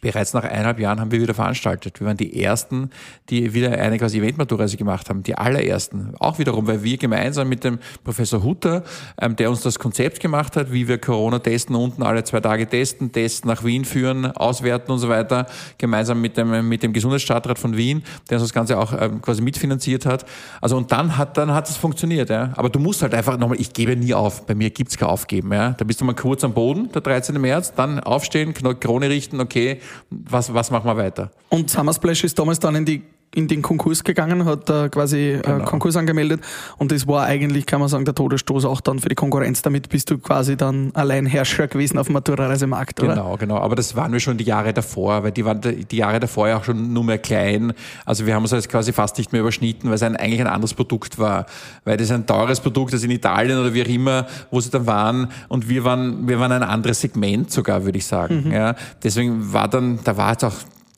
bereits 0.02 0.34
nach 0.34 0.44
eineinhalb 0.44 0.80
Jahren 0.80 1.00
haben 1.00 1.12
wir 1.12 1.22
wieder 1.22 1.34
veranstaltet. 1.34 2.00
Wir 2.00 2.08
waren 2.08 2.18
die 2.18 2.44
Ersten, 2.44 2.90
die 3.30 3.54
wieder 3.54 3.72
eine 3.72 3.98
quasi 3.98 4.20
Eventmaturreise 4.20 4.78
gemacht 4.78 5.10
haben. 5.10 5.24
Die 5.24 5.36
allerersten. 5.38 6.14
Auch 6.20 6.40
wiederum, 6.40 6.68
weil 6.68 6.84
wir 6.84 6.98
gemeinsam 6.98 7.50
mit 7.50 7.64
dem 7.64 7.80
Professor 8.04 8.44
Hutter, 8.44 8.84
ähm, 9.22 9.36
der 9.36 9.50
uns 9.50 9.62
das 9.62 9.80
Konzept 9.80 10.20
gemacht 10.20 10.56
hat, 10.56 10.72
wie 10.72 10.88
wir 10.88 10.98
Corona 10.98 11.40
testen, 11.40 11.76
unten 11.76 12.04
alle 12.04 12.24
zwei 12.24 12.42
Tage 12.42 12.68
testen, 12.68 13.12
Tests 13.12 13.46
nach 13.46 13.64
Wien 13.64 13.86
führen, 13.86 14.26
auswerten 14.26 14.92
und 14.92 15.00
so 15.00 15.10
weiter, 15.10 15.46
gemeinsam 15.78 16.22
mit 16.22 16.38
dem, 16.38 16.68
mit 16.68 16.84
dem 16.84 16.94
Gesundheitsstadtrat 16.94 17.58
von 17.58 17.78
Wien, 17.78 18.04
der 18.30 18.38
uns 18.38 18.48
das 18.48 18.54
Ganze 18.54 18.78
auch 18.78 18.94
ähm, 19.00 19.22
quasi 19.22 19.42
mitfinanziert 19.42 20.06
hat. 20.06 20.26
Also 20.62 20.78
und 20.78 20.92
dann 20.92 21.18
hat 21.18 21.38
dann 21.38 21.54
hat 21.54 21.70
es 21.70 21.78
funktioniert. 21.78 22.30
Ja. 22.30 22.52
Aber 22.56 22.70
du 22.70 22.80
musst 22.80 23.02
halt 23.02 23.14
einfach 23.14 23.38
nochmal, 23.38 23.60
ich 23.60 23.74
gebe 23.74 23.96
nie 23.96 24.14
auf. 24.14 24.46
Bei 24.46 24.56
mir 24.56 24.70
gibt's 24.70 24.98
kein 24.98 25.10
Aufgeben. 25.10 25.54
Ja. 25.54 25.72
Da 25.72 25.86
bist 25.86 26.02
du 26.02 26.06
mal 26.06 26.16
kurz 26.16 26.44
am 26.44 26.54
Boden, 26.54 26.92
der 26.92 27.02
13. 27.02 27.40
März, 27.40 27.74
dann 27.76 28.00
aufstehen, 28.00 28.54
Krone 28.54 29.10
richten, 29.10 29.40
okay, 29.40 29.77
was, 30.10 30.54
was 30.54 30.72
machen 30.72 30.86
wir 30.86 30.98
weiter? 30.98 31.32
Und 31.50 31.70
Summersplash 31.70 32.24
ist 32.24 32.38
damals 32.38 32.60
dann 32.60 32.76
in 32.76 32.86
die 32.86 33.04
in 33.38 33.48
den 33.48 33.62
Konkurs 33.62 34.04
gegangen, 34.04 34.46
hat 34.46 34.68
äh, 34.70 34.90
quasi 34.90 35.40
Genau. 35.44 35.60
äh, 35.60 35.64
Konkurs 35.64 35.96
angemeldet 35.96 36.42
und 36.78 36.92
das 36.92 37.06
war 37.08 37.24
eigentlich, 37.26 37.68
kann 37.68 37.80
man 37.80 37.88
sagen, 37.88 38.04
der 38.04 38.16
Todesstoß 38.16 38.66
auch 38.66 38.82
dann 38.82 38.98
für 39.00 39.10
die 39.10 39.16
Konkurrenz. 39.16 39.62
Damit 39.62 39.90
bist 39.90 40.10
du 40.10 40.18
quasi 40.18 40.58
dann 40.58 40.90
allein 40.96 41.28
Herrscher 41.28 41.68
gewesen 41.68 42.00
auf 42.00 42.08
dem 42.08 42.14
Matura-Reisemarkt, 42.14 43.02
oder? 43.04 43.14
Genau, 43.14 43.38
genau. 43.38 43.58
Aber 43.58 43.76
das 43.76 43.96
waren 43.96 44.12
wir 44.12 44.20
schon 44.20 44.38
die 44.38 44.44
Jahre 44.44 44.74
davor, 44.74 45.24
weil 45.24 45.32
die 45.32 45.46
waren 45.46 45.62
die 45.62 45.98
Jahre 45.98 46.20
davor 46.20 46.48
ja 46.48 46.58
auch 46.58 46.64
schon 46.64 46.92
nur 46.94 47.04
mehr 47.04 47.20
klein. 47.20 47.74
Also 48.06 48.26
wir 48.26 48.34
haben 48.34 48.42
uns 48.44 48.52
jetzt 48.52 48.70
quasi 48.70 48.92
fast 48.92 49.18
nicht 49.20 49.32
mehr 49.32 49.42
überschnitten, 49.42 49.90
weil 49.90 49.96
es 49.96 50.04
ein, 50.04 50.16
eigentlich 50.16 50.42
ein 50.42 50.48
anderes 50.48 50.74
Produkt 50.74 51.20
war. 51.20 51.46
Weil 51.86 51.98
das 51.98 52.10
ein 52.10 52.26
teures 52.26 52.60
Produkt, 52.60 52.94
das 52.94 53.04
in 53.04 53.12
Italien 53.12 53.60
oder 53.60 53.74
wie 53.74 53.84
auch 53.84 53.88
immer, 53.88 54.26
wo 54.50 54.60
sie 54.60 54.72
dann 54.72 54.88
waren. 54.88 55.28
Und 55.48 55.70
wir 55.70 55.84
waren, 55.84 56.28
wir 56.28 56.40
waren 56.40 56.52
ein 56.52 56.64
anderes 56.64 57.02
Segment 57.02 57.52
sogar, 57.52 57.86
würde 57.86 58.00
ich 58.00 58.06
sagen. 58.06 58.52
Ja, 58.52 58.76
deswegen 59.04 59.54
war 59.54 59.68
dann, 59.68 60.00
da 60.04 60.18
war 60.18 60.32
jetzt 60.32 60.44
auch 60.44 60.54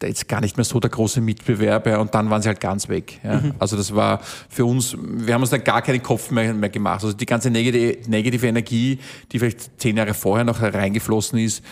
jetzt 0.07 0.27
gar 0.27 0.41
nicht 0.41 0.57
mehr 0.57 0.63
so 0.63 0.79
der 0.79 0.89
große 0.89 1.21
Mitbewerb 1.21 1.88
ja, 1.88 1.97
und 1.97 2.15
dann 2.15 2.29
waren 2.29 2.41
sie 2.41 2.47
halt 2.47 2.59
ganz 2.59 2.89
weg. 2.89 3.19
Ja. 3.23 3.41
Also 3.59 3.75
das 3.77 3.93
war 3.93 4.21
für 4.49 4.65
uns, 4.65 4.95
wir 4.99 5.33
haben 5.33 5.41
uns 5.41 5.49
dann 5.49 5.63
gar 5.63 5.81
keinen 5.81 6.01
Kopf 6.01 6.31
mehr, 6.31 6.53
mehr 6.53 6.69
gemacht. 6.69 7.03
Also 7.03 7.15
die 7.15 7.25
ganze 7.25 7.49
negative, 7.49 8.09
negative 8.09 8.47
Energie, 8.47 8.99
die 9.31 9.39
vielleicht 9.39 9.79
zehn 9.79 9.97
Jahre 9.97 10.13
vorher 10.13 10.45
noch 10.45 10.62
reingeflossen 10.62 11.39
ist, 11.39 11.63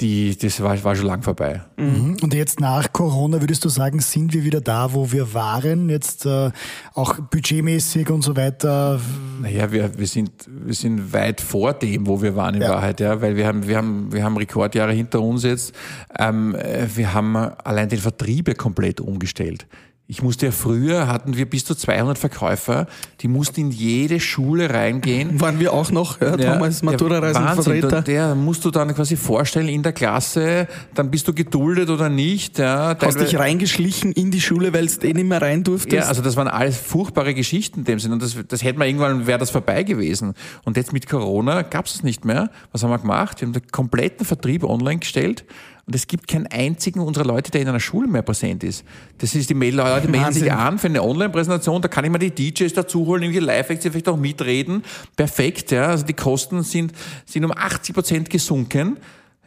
die, 0.00 0.36
das 0.36 0.62
war, 0.62 0.82
war 0.82 0.96
schon 0.96 1.06
lang 1.06 1.22
vorbei. 1.22 1.62
Und 1.76 2.32
jetzt 2.32 2.60
nach 2.60 2.92
Corona 2.92 3.40
würdest 3.40 3.64
du 3.64 3.68
sagen, 3.68 4.00
sind 4.00 4.32
wir 4.32 4.44
wieder 4.44 4.60
da, 4.60 4.92
wo 4.94 5.12
wir 5.12 5.34
waren, 5.34 5.90
jetzt 5.90 6.26
äh, 6.26 6.50
auch 6.94 7.18
budgetmäßig 7.18 8.08
und 8.10 8.22
so 8.22 8.36
weiter? 8.36 9.00
Naja, 9.40 9.70
wir, 9.70 9.98
wir, 9.98 10.06
sind, 10.06 10.30
wir 10.46 10.74
sind 10.74 11.12
weit 11.12 11.40
vor 11.40 11.74
dem, 11.74 12.06
wo 12.06 12.20
wir 12.22 12.34
waren 12.34 12.54
in 12.54 12.62
Ja. 12.62 12.70
Wahrheit, 12.70 13.00
ja, 13.00 13.20
weil 13.20 13.36
wir 13.36 13.46
haben, 13.46 13.66
wir 13.66 13.76
haben, 13.76 14.12
wir 14.12 14.24
haben 14.24 14.36
Rekordjahre 14.36 14.92
hinter 14.92 15.20
uns 15.20 15.44
jetzt. 15.44 15.74
Ähm, 16.18 16.54
äh, 16.54 16.86
wir 16.94 17.12
haben 17.12 17.36
allein 17.36 17.88
den 17.88 17.98
Vertrieb 17.98 18.56
komplett 18.56 19.00
umgestellt. 19.00 19.66
Ich 20.10 20.22
musste 20.22 20.46
ja 20.46 20.50
früher, 20.50 21.06
hatten 21.06 21.36
wir 21.36 21.48
bis 21.48 21.64
zu 21.64 21.76
200 21.76 22.18
Verkäufer, 22.18 22.88
die 23.20 23.28
mussten 23.28 23.60
in 23.60 23.70
jede 23.70 24.18
Schule 24.18 24.68
reingehen. 24.68 25.40
Waren 25.40 25.60
wir 25.60 25.72
auch 25.72 25.92
noch, 25.92 26.20
ja, 26.20 26.36
damals 26.36 26.82
Matura-Reisenvertreter. 26.82 27.92
Wahnsinn. 27.92 28.04
Der 28.06 28.34
musst 28.34 28.64
du 28.64 28.72
dann 28.72 28.92
quasi 28.92 29.14
vorstellen 29.14 29.68
in 29.68 29.84
der 29.84 29.92
Klasse, 29.92 30.66
dann 30.94 31.12
bist 31.12 31.28
du 31.28 31.32
geduldet 31.32 31.90
oder 31.90 32.08
nicht. 32.08 32.58
Ja, 32.58 32.96
Hast 33.00 33.20
dich 33.20 33.38
reingeschlichen 33.38 34.10
in 34.10 34.32
die 34.32 34.40
Schule, 34.40 34.72
weil 34.72 34.88
du 34.88 35.06
eh 35.06 35.12
nicht 35.12 35.28
mehr 35.28 35.40
rein 35.40 35.62
durftest? 35.62 35.92
ja, 35.92 36.08
also 36.08 36.22
das 36.22 36.34
waren 36.34 36.48
alles 36.48 36.76
furchtbare 36.76 37.32
Geschichten 37.32 37.78
in 37.78 37.84
dem 37.84 38.00
Sinn. 38.00 38.10
Und 38.10 38.20
das, 38.20 38.36
das 38.48 38.64
hätte 38.64 38.80
man 38.80 38.88
irgendwann, 38.88 39.28
wäre 39.28 39.38
das 39.38 39.50
vorbei 39.50 39.84
gewesen. 39.84 40.34
Und 40.64 40.76
jetzt 40.76 40.92
mit 40.92 41.08
Corona 41.08 41.62
gab 41.62 41.86
es 41.86 41.92
das 41.92 42.02
nicht 42.02 42.24
mehr. 42.24 42.50
Was 42.72 42.82
haben 42.82 42.90
wir 42.90 42.98
gemacht? 42.98 43.40
Wir 43.40 43.46
haben 43.46 43.52
den 43.52 43.68
kompletten 43.70 44.26
Vertrieb 44.26 44.64
online 44.64 44.98
gestellt. 44.98 45.44
Und 45.86 45.94
es 45.94 46.06
gibt 46.06 46.28
keinen 46.28 46.46
einzigen 46.46 47.00
unserer 47.00 47.24
Leute, 47.24 47.50
der 47.50 47.62
in 47.62 47.68
einer 47.68 47.80
Schule 47.80 48.08
mehr 48.08 48.22
präsent 48.22 48.64
ist. 48.64 48.84
Das 49.18 49.34
ist, 49.34 49.50
die 49.50 49.54
Leute 49.54 50.08
melden 50.08 50.32
sich 50.32 50.52
an 50.52 50.78
für 50.78 50.88
eine 50.88 51.02
Online-Präsentation, 51.02 51.82
da 51.82 51.88
kann 51.88 52.04
ich 52.04 52.10
mir 52.10 52.18
die 52.18 52.30
DJs 52.30 52.72
dazu 52.72 53.06
holen, 53.06 53.22
irgendwie 53.22 53.40
live 53.40 53.68
die 53.68 53.90
vielleicht 53.90 54.08
auch 54.08 54.16
mitreden. 54.16 54.84
Perfekt, 55.16 55.70
ja. 55.70 55.86
Also 55.86 56.04
die 56.04 56.14
Kosten 56.14 56.62
sind, 56.62 56.92
sind 57.26 57.44
um 57.44 57.52
80 57.52 57.94
Prozent 57.94 58.30
gesunken. 58.30 58.98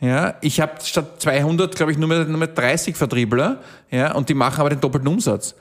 Ja, 0.02 0.36
ich 0.42 0.60
habe 0.60 0.74
statt 0.84 1.22
200, 1.22 1.76
glaube 1.76 1.94
ich, 1.94 1.98
nur 1.98 2.10
mehr, 2.10 2.26
nur 2.26 2.38
mehr 2.38 2.50
30 2.50 2.96
Vertriebler, 2.96 3.62
ja, 3.90 4.14
und 4.14 4.28
die 4.28 4.34
machen 4.34 4.60
aber 4.60 4.70
den 4.70 4.82
doppelten 4.82 5.08
Umsatz. 5.08 5.56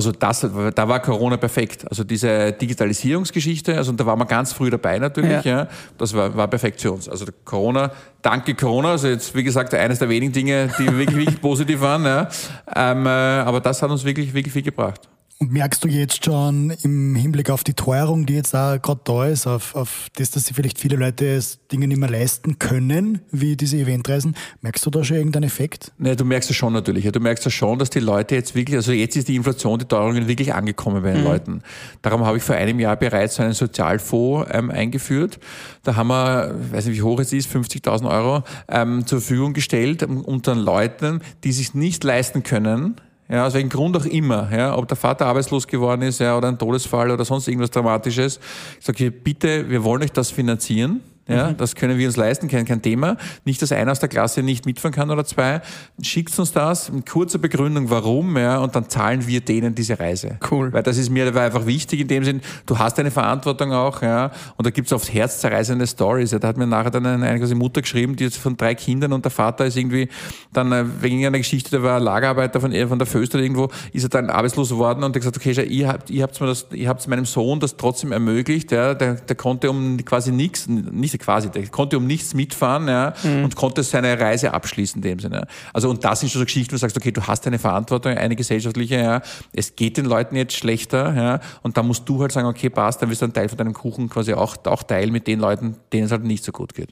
Also 0.00 0.12
das, 0.12 0.40
da 0.74 0.88
war 0.88 1.00
Corona 1.00 1.36
perfekt. 1.36 1.86
Also 1.90 2.04
diese 2.04 2.52
Digitalisierungsgeschichte, 2.52 3.76
also 3.76 3.92
da 3.92 4.06
waren 4.06 4.18
wir 4.18 4.24
ganz 4.24 4.50
früh 4.50 4.70
dabei 4.70 4.98
natürlich, 4.98 5.44
ja. 5.44 5.68
Das 5.98 6.14
war, 6.14 6.34
war 6.34 6.48
perfekt 6.48 6.80
für 6.80 6.92
uns. 6.92 7.06
Also 7.06 7.26
Corona, 7.44 7.92
danke 8.22 8.54
Corona, 8.54 8.92
also 8.92 9.08
jetzt 9.08 9.34
wie 9.34 9.44
gesagt 9.44 9.74
eines 9.74 9.98
der 9.98 10.08
wenigen 10.08 10.32
Dinge, 10.32 10.70
die 10.78 10.86
wirklich, 10.96 11.18
wirklich 11.18 11.40
positiv 11.42 11.82
waren, 11.82 12.06
ja. 12.06 12.30
Ähm, 12.74 13.04
äh, 13.04 13.10
aber 13.10 13.60
das 13.60 13.82
hat 13.82 13.90
uns 13.90 14.02
wirklich, 14.02 14.32
wirklich 14.32 14.54
viel 14.54 14.62
gebracht. 14.62 15.06
Und 15.42 15.52
merkst 15.52 15.82
du 15.82 15.88
jetzt 15.88 16.22
schon 16.26 16.70
im 16.82 17.14
Hinblick 17.14 17.48
auf 17.48 17.64
die 17.64 17.72
Teuerung, 17.72 18.26
die 18.26 18.34
jetzt 18.34 18.52
da 18.52 18.76
gerade 18.76 19.00
da 19.04 19.24
ist, 19.24 19.46
auf, 19.46 19.74
auf 19.74 20.08
das, 20.16 20.30
dass 20.30 20.44
sich 20.44 20.54
vielleicht 20.54 20.78
viele 20.78 20.96
Leute 20.96 21.26
es 21.26 21.66
Dinge 21.72 21.88
nicht 21.88 21.96
mehr 21.96 22.10
leisten 22.10 22.58
können, 22.58 23.22
wie 23.30 23.56
diese 23.56 23.78
Eventreisen, 23.78 24.36
merkst 24.60 24.84
du 24.84 24.90
da 24.90 25.02
schon 25.02 25.16
irgendeinen 25.16 25.44
Effekt? 25.44 25.92
Ne, 25.96 26.14
du 26.14 26.26
merkst 26.26 26.50
es 26.50 26.56
schon 26.56 26.74
natürlich. 26.74 27.06
Ja, 27.06 27.10
du 27.10 27.20
merkst 27.20 27.42
ja 27.46 27.50
schon, 27.50 27.78
dass 27.78 27.88
die 27.88 28.00
Leute 28.00 28.34
jetzt 28.34 28.54
wirklich, 28.54 28.76
also 28.76 28.92
jetzt 28.92 29.16
ist 29.16 29.28
die 29.28 29.36
Inflation, 29.36 29.78
die 29.78 29.86
Teuerungen 29.86 30.28
wirklich 30.28 30.52
angekommen 30.52 31.02
bei 31.02 31.12
den 31.12 31.24
Leuten. 31.24 31.62
Darum 32.02 32.26
habe 32.26 32.36
ich 32.36 32.42
vor 32.42 32.56
einem 32.56 32.78
Jahr 32.78 32.96
bereits 32.96 33.36
so 33.36 33.42
einen 33.42 33.54
Sozialfonds 33.54 34.50
ähm, 34.52 34.70
eingeführt. 34.70 35.38
Da 35.84 35.96
haben 35.96 36.08
wir, 36.08 36.54
ich 36.66 36.72
weiß 36.76 36.84
nicht 36.84 36.98
wie 36.98 37.02
hoch 37.02 37.18
es 37.18 37.32
ist, 37.32 37.50
50.000 37.50 38.10
Euro 38.10 38.44
ähm, 38.68 39.06
zur 39.06 39.22
Verfügung 39.22 39.54
gestellt 39.54 40.02
um, 40.02 40.22
unter 40.22 40.54
Leuten, 40.54 41.22
die 41.44 41.52
sich 41.52 41.72
nicht 41.72 42.04
leisten 42.04 42.42
können, 42.42 43.00
ja, 43.30 43.46
aus 43.46 43.54
welchem 43.54 43.68
Grund 43.68 43.96
auch 43.96 44.06
immer, 44.06 44.50
ja, 44.52 44.76
ob 44.76 44.88
der 44.88 44.96
Vater 44.96 45.26
arbeitslos 45.26 45.66
geworden 45.66 46.02
ist, 46.02 46.18
ja, 46.18 46.36
oder 46.36 46.48
ein 46.48 46.58
Todesfall 46.58 47.10
oder 47.10 47.24
sonst 47.24 47.46
irgendwas 47.46 47.70
Dramatisches. 47.70 48.40
Ich 48.78 48.84
sage, 48.84 49.10
bitte, 49.10 49.70
wir 49.70 49.84
wollen 49.84 50.02
euch 50.02 50.12
das 50.12 50.30
finanzieren. 50.30 51.00
Ja, 51.28 51.52
das 51.52 51.76
können 51.76 51.96
wir 51.96 52.08
uns 52.08 52.16
leisten, 52.16 52.48
kein, 52.48 52.64
kein 52.64 52.82
Thema. 52.82 53.16
Nicht, 53.44 53.62
dass 53.62 53.70
einer 53.70 53.92
aus 53.92 54.00
der 54.00 54.08
Klasse 54.08 54.42
nicht 54.42 54.66
mitfahren 54.66 54.92
kann 54.92 55.10
oder 55.10 55.24
zwei. 55.24 55.60
Schickt 56.02 56.36
uns 56.38 56.52
das, 56.52 56.90
eine 56.90 57.02
kurze 57.02 57.38
Begründung, 57.38 57.88
warum, 57.88 58.36
ja, 58.36 58.58
und 58.58 58.74
dann 58.74 58.88
zahlen 58.88 59.26
wir 59.26 59.40
denen 59.40 59.74
diese 59.74 60.00
Reise. 60.00 60.38
Cool. 60.50 60.72
Weil 60.72 60.82
das 60.82 60.98
ist 60.98 61.08
mir 61.08 61.34
einfach 61.34 61.66
wichtig 61.66 62.00
in 62.00 62.08
dem 62.08 62.24
Sinn, 62.24 62.40
du 62.66 62.78
hast 62.78 62.98
eine 62.98 63.12
Verantwortung 63.12 63.72
auch, 63.72 64.02
ja, 64.02 64.32
und 64.56 64.66
da 64.66 64.70
gibt's 64.70 64.92
oft 64.92 65.12
herzzerreißende 65.12 65.86
Stories. 65.86 66.32
Ja. 66.32 66.40
Da 66.40 66.48
hat 66.48 66.56
mir 66.56 66.66
nachher 66.66 66.90
dann 66.90 67.06
eine, 67.06 67.26
eine 67.26 67.38
quasi 67.38 67.54
Mutter 67.54 67.82
geschrieben, 67.82 68.16
die 68.16 68.24
jetzt 68.24 68.38
von 68.38 68.56
drei 68.56 68.74
Kindern 68.74 69.12
und 69.12 69.24
der 69.24 69.30
Vater 69.30 69.66
ist 69.66 69.76
irgendwie 69.76 70.08
dann 70.52 70.72
äh, 70.72 70.84
wegen 71.00 71.24
einer 71.24 71.38
Geschichte, 71.38 71.70
der 71.70 71.82
war 71.84 72.00
Lagerarbeiter 72.00 72.60
von, 72.60 72.72
von 72.72 72.98
der 72.98 73.06
Föst 73.06 73.34
oder 73.34 73.44
irgendwo, 73.44 73.68
ist 73.92 74.02
er 74.02 74.08
dann 74.08 74.30
arbeitslos 74.30 74.70
geworden 74.70 75.04
und 75.04 75.14
hat 75.14 75.20
gesagt, 75.20 75.36
okay, 75.36 75.54
schau, 75.54 75.62
ihr 75.62 75.88
habt, 75.88 76.10
ihr 76.10 76.24
habt 76.24 76.40
mir 76.40 76.48
das, 76.48 76.66
ihr 76.72 76.88
habt 76.88 77.06
meinem 77.06 77.24
Sohn 77.24 77.60
das 77.60 77.76
trotzdem 77.76 78.10
ermöglicht, 78.10 78.72
ja, 78.72 78.94
der, 78.94 79.14
der 79.14 79.36
konnte 79.36 79.70
um 79.70 80.04
quasi 80.04 80.32
nichts, 80.32 80.66
nicht 80.66 81.19
quasi, 81.20 81.50
der 81.50 81.66
konnte 81.68 81.96
um 81.96 82.06
nichts 82.06 82.34
mitfahren, 82.34 82.88
ja, 82.88 83.12
Mhm. 83.22 83.44
und 83.44 83.56
konnte 83.56 83.82
seine 83.82 84.18
Reise 84.18 84.52
abschließen 84.52 84.96
in 84.96 85.02
dem 85.02 85.18
Sinne. 85.20 85.46
Also, 85.72 85.88
und 85.88 86.04
das 86.04 86.20
sind 86.20 86.30
schon 86.30 86.40
so 86.40 86.44
Geschichten, 86.44 86.72
wo 86.72 86.74
du 86.76 86.80
sagst, 86.80 86.96
okay, 86.96 87.12
du 87.12 87.22
hast 87.26 87.46
eine 87.46 87.58
Verantwortung, 87.58 88.16
eine 88.16 88.34
gesellschaftliche, 88.36 88.96
ja, 88.96 89.20
es 89.52 89.76
geht 89.76 89.96
den 89.96 90.06
Leuten 90.06 90.34
jetzt 90.36 90.54
schlechter, 90.54 91.14
ja, 91.14 91.40
und 91.62 91.76
da 91.76 91.82
musst 91.82 92.08
du 92.08 92.20
halt 92.20 92.32
sagen, 92.32 92.48
okay, 92.48 92.70
passt, 92.70 93.02
dann 93.02 93.10
wirst 93.10 93.20
du 93.20 93.26
einen 93.26 93.32
Teil 93.34 93.48
von 93.48 93.58
deinem 93.58 93.74
Kuchen 93.74 94.08
quasi 94.08 94.32
auch, 94.34 94.56
auch 94.64 94.82
teilen 94.82 95.12
mit 95.12 95.26
den 95.26 95.40
Leuten, 95.40 95.76
denen 95.92 96.06
es 96.06 96.10
halt 96.10 96.24
nicht 96.24 96.44
so 96.44 96.52
gut 96.52 96.74
geht. 96.74 96.88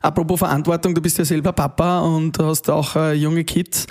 Apropos 0.00 0.38
Verantwortung, 0.38 0.94
du 0.94 1.02
bist 1.02 1.18
ja 1.18 1.24
selber 1.26 1.52
Papa 1.52 2.00
und 2.00 2.38
hast 2.38 2.70
auch 2.70 2.96
äh, 2.96 3.12
junge 3.12 3.44
Kids. 3.44 3.86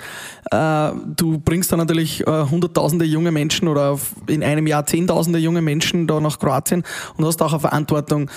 Äh, 0.50 0.90
du 1.14 1.38
bringst 1.38 1.70
da 1.70 1.76
natürlich 1.76 2.26
äh, 2.26 2.44
hunderttausende 2.50 3.04
junge 3.04 3.30
Menschen 3.30 3.68
oder 3.68 3.96
in 4.26 4.42
einem 4.42 4.66
Jahr 4.66 4.84
zehntausende 4.86 5.38
junge 5.38 5.62
Menschen 5.62 6.08
da 6.08 6.18
nach 6.18 6.40
Kroatien 6.40 6.82
und 7.16 7.24
hast 7.24 7.40
auch 7.40 7.52
eine 7.52 7.60
Verantwortung. 7.60 8.30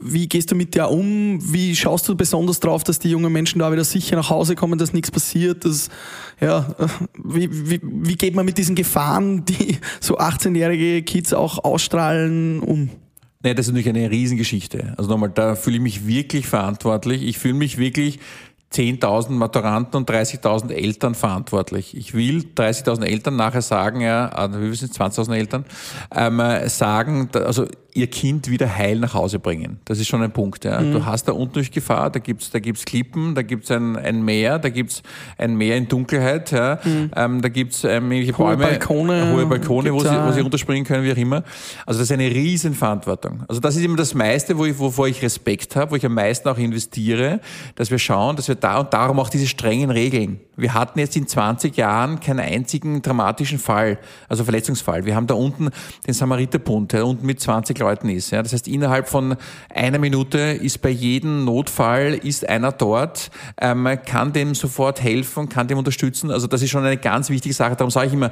Wie 0.00 0.26
gehst 0.26 0.50
du 0.50 0.54
mit 0.54 0.74
der 0.76 0.90
um? 0.90 1.38
Wie 1.52 1.74
schaust 1.74 2.08
du 2.08 2.14
besonders 2.16 2.60
drauf, 2.60 2.84
dass 2.84 2.98
die 2.98 3.10
jungen 3.10 3.32
Menschen 3.32 3.58
da 3.58 3.72
wieder 3.72 3.84
sicher 3.84 4.16
nach 4.16 4.30
Hause 4.30 4.54
kommen, 4.54 4.78
dass 4.78 4.92
nichts 4.92 5.10
passiert? 5.10 5.64
Dass, 5.64 5.88
ja, 6.40 6.74
wie, 7.22 7.48
wie, 7.70 7.80
wie 7.82 8.16
geht 8.16 8.34
man 8.34 8.44
mit 8.44 8.58
diesen 8.58 8.76
Gefahren, 8.76 9.44
die 9.44 9.78
so 10.00 10.18
18-jährige 10.18 11.02
Kids 11.02 11.32
auch 11.32 11.64
ausstrahlen, 11.64 12.60
um? 12.60 12.90
Nee, 13.42 13.54
das 13.54 13.66
ist 13.66 13.72
natürlich 13.72 13.88
eine 13.88 14.10
Riesengeschichte. 14.10 14.94
Also 14.96 15.10
nochmal, 15.10 15.30
da 15.30 15.54
fühle 15.54 15.76
ich 15.76 15.82
mich 15.82 16.06
wirklich 16.06 16.46
verantwortlich. 16.46 17.22
Ich 17.22 17.38
fühle 17.38 17.54
mich 17.54 17.78
wirklich 17.78 18.18
10.000 18.72 19.30
Maturanten 19.30 19.96
und 19.96 20.10
30.000 20.10 20.72
Eltern 20.72 21.14
verantwortlich. 21.14 21.96
Ich 21.96 22.14
will 22.14 22.44
30.000 22.56 23.04
Eltern 23.04 23.36
nachher 23.36 23.62
sagen, 23.62 24.00
ja, 24.00 24.28
also 24.28 24.60
wie 24.60 24.74
sind 24.74 24.92
20.000 24.92 25.34
Eltern, 25.34 25.64
ähm, 26.14 26.40
äh, 26.40 26.68
sagen, 26.68 27.30
also 27.32 27.66
ihr 27.96 28.08
Kind 28.08 28.50
wieder 28.50 28.76
heil 28.76 28.98
nach 28.98 29.14
Hause 29.14 29.38
bringen. 29.38 29.80
Das 29.86 29.98
ist 29.98 30.06
schon 30.06 30.22
ein 30.22 30.30
Punkt. 30.30 30.64
Ja. 30.64 30.82
Du 30.82 31.06
hast 31.06 31.26
da 31.28 31.32
unten 31.32 31.54
durch 31.54 31.70
Gefahr, 31.70 32.10
da 32.10 32.18
gibt's 32.18 32.50
da 32.50 32.58
gibt's 32.58 32.84
Klippen, 32.84 33.34
da 33.34 33.42
gibt's 33.42 33.70
ein, 33.70 33.96
ein 33.96 34.22
Meer, 34.22 34.58
da 34.58 34.68
gibt's 34.68 35.02
ein 35.38 35.56
Meer 35.56 35.76
in 35.76 35.88
Dunkelheit, 35.88 36.50
ja. 36.52 36.78
ähm, 36.84 37.40
da 37.40 37.48
gibt's 37.48 37.84
ähm, 37.84 38.12
irgendwelche 38.12 38.36
Hohe 38.36 38.56
Bäume, 38.56 38.70
Balkone 38.70 39.32
hohe 39.32 39.46
Balkone, 39.46 39.94
wo 39.94 40.00
sie, 40.00 40.10
wo 40.10 40.32
sie 40.32 40.40
runterspringen 40.40 40.84
können, 40.84 41.04
wie 41.04 41.12
auch 41.12 41.16
immer. 41.16 41.42
Also 41.86 42.00
das 42.00 42.10
ist 42.10 42.12
eine 42.12 42.30
riesen 42.30 42.74
Verantwortung. 42.74 43.44
Also 43.48 43.60
das 43.60 43.76
ist 43.76 43.82
immer 43.82 43.96
das 43.96 44.12
meiste, 44.12 44.58
wo 44.58 44.66
ich, 44.66 44.78
wovor 44.78 45.08
ich 45.08 45.22
Respekt 45.22 45.74
habe, 45.74 45.92
wo 45.92 45.96
ich 45.96 46.04
am 46.04 46.14
meisten 46.14 46.48
auch 46.48 46.58
investiere, 46.58 47.40
dass 47.76 47.90
wir 47.90 47.98
schauen, 47.98 48.36
dass 48.36 48.48
wir 48.48 48.55
da 48.62 48.80
und 48.80 48.92
darum 48.92 49.20
auch 49.20 49.28
diese 49.28 49.46
strengen 49.46 49.90
Regeln. 49.90 50.40
Wir 50.56 50.72
hatten 50.72 50.98
jetzt 50.98 51.16
in 51.16 51.26
20 51.26 51.76
Jahren 51.76 52.18
keinen 52.20 52.40
einzigen 52.40 53.02
dramatischen 53.02 53.58
Fall, 53.58 53.98
also 54.28 54.44
Verletzungsfall. 54.44 55.04
Wir 55.04 55.14
haben 55.14 55.26
da 55.26 55.34
unten 55.34 55.68
den 56.06 56.14
Samariterbund, 56.14 56.92
der 56.92 57.06
unten 57.06 57.26
mit 57.26 57.40
20 57.40 57.78
Leuten 57.78 58.08
ist. 58.08 58.30
Ja. 58.30 58.42
Das 58.42 58.52
heißt, 58.52 58.66
innerhalb 58.66 59.08
von 59.08 59.36
einer 59.74 59.98
Minute 59.98 60.38
ist 60.38 60.80
bei 60.80 60.88
jedem 60.88 61.44
Notfall 61.44 62.14
ist 62.14 62.48
einer 62.48 62.72
dort, 62.72 63.30
ähm, 63.60 63.86
kann 64.06 64.32
dem 64.32 64.54
sofort 64.54 65.02
helfen, 65.02 65.48
kann 65.48 65.68
dem 65.68 65.78
unterstützen. 65.78 66.30
Also 66.30 66.46
das 66.46 66.62
ist 66.62 66.70
schon 66.70 66.84
eine 66.84 66.96
ganz 66.96 67.28
wichtige 67.28 67.54
Sache. 67.54 67.76
Darum 67.76 67.90
sage 67.90 68.06
ich 68.06 68.12
immer, 68.14 68.30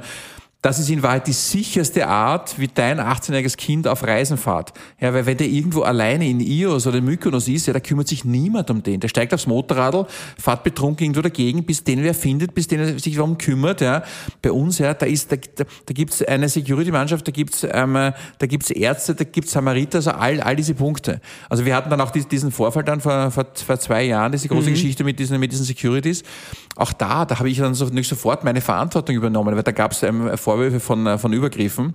das 0.65 0.79
ist 0.79 0.89
in 0.89 1.03
Wahrheit 1.03 1.27
die 1.27 1.31
sicherste 1.31 2.07
Art, 2.07 2.57
wie 2.57 2.67
dein 2.67 2.99
18-jähriges 2.99 3.55
Kind 3.55 3.87
auf 3.87 4.01
Reisen 4.01 4.35
fährt. 4.35 4.73
Ja, 4.99 5.13
weil 5.13 5.27
wenn 5.27 5.37
der 5.37 5.45
irgendwo 5.45 5.83
alleine 5.83 6.27
in 6.27 6.39
Ios 6.39 6.87
oder 6.87 7.01
Mykonos 7.01 7.47
ist, 7.47 7.67
ja, 7.67 7.73
da 7.73 7.79
kümmert 7.79 8.07
sich 8.07 8.25
niemand 8.25 8.71
um 8.71 8.81
den. 8.81 8.99
Der 8.99 9.07
steigt 9.07 9.31
aufs 9.35 9.45
Motorradl, 9.45 10.07
fährt 10.39 10.63
betrunken 10.63 11.03
irgendwo 11.05 11.21
dagegen, 11.21 11.63
bis 11.65 11.83
den 11.83 12.01
wer 12.01 12.15
findet, 12.15 12.55
bis 12.55 12.65
den 12.67 12.79
er 12.79 12.97
sich 12.97 13.13
darum 13.13 13.37
kümmert. 13.37 13.79
Ja. 13.81 14.01
Bei 14.41 14.51
uns, 14.51 14.79
ja, 14.79 14.95
da 14.95 15.05
ist, 15.05 15.31
da, 15.31 15.35
da, 15.35 15.65
da 15.85 15.93
gibt's 15.93 16.23
eine 16.23 16.49
Security-Mannschaft, 16.49 17.27
da 17.27 17.31
gibt's 17.31 17.63
ähm, 17.69 17.93
da 17.93 18.47
gibt's 18.47 18.71
Ärzte, 18.71 19.13
da 19.13 19.23
gibt's 19.23 19.51
Samariter, 19.51 19.99
also 19.99 20.11
all, 20.13 20.41
all 20.41 20.55
diese 20.55 20.73
Punkte. 20.73 21.21
Also 21.47 21.63
wir 21.65 21.75
hatten 21.75 21.91
dann 21.91 22.01
auch 22.01 22.09
dies- 22.09 22.27
diesen 22.27 22.51
Vorfall 22.51 22.83
dann 22.83 23.01
vor, 23.01 23.29
vor, 23.29 23.45
vor 23.53 23.79
zwei 23.79 24.05
Jahren, 24.05 24.31
diese 24.31 24.47
große 24.47 24.71
Geschichte 24.71 25.03
mit 25.03 25.19
diesen, 25.19 25.39
mit 25.39 25.51
diesen 25.51 25.65
Securities. 25.65 26.23
Auch 26.75 26.91
da, 26.91 27.25
da 27.25 27.37
habe 27.37 27.49
ich 27.51 27.59
dann 27.59 27.75
so, 27.75 27.85
nicht 27.85 28.09
sofort 28.09 28.43
meine 28.43 28.61
Verantwortung 28.61 29.15
übernommen, 29.15 29.55
weil 29.55 29.61
da 29.63 29.71
gab 29.71 29.91
es 29.91 30.01
ähm, 30.01 30.35
Vorwürfe 30.55 30.79
von, 30.79 31.05
äh, 31.05 31.17
von 31.17 31.33
Übergriffen. 31.33 31.93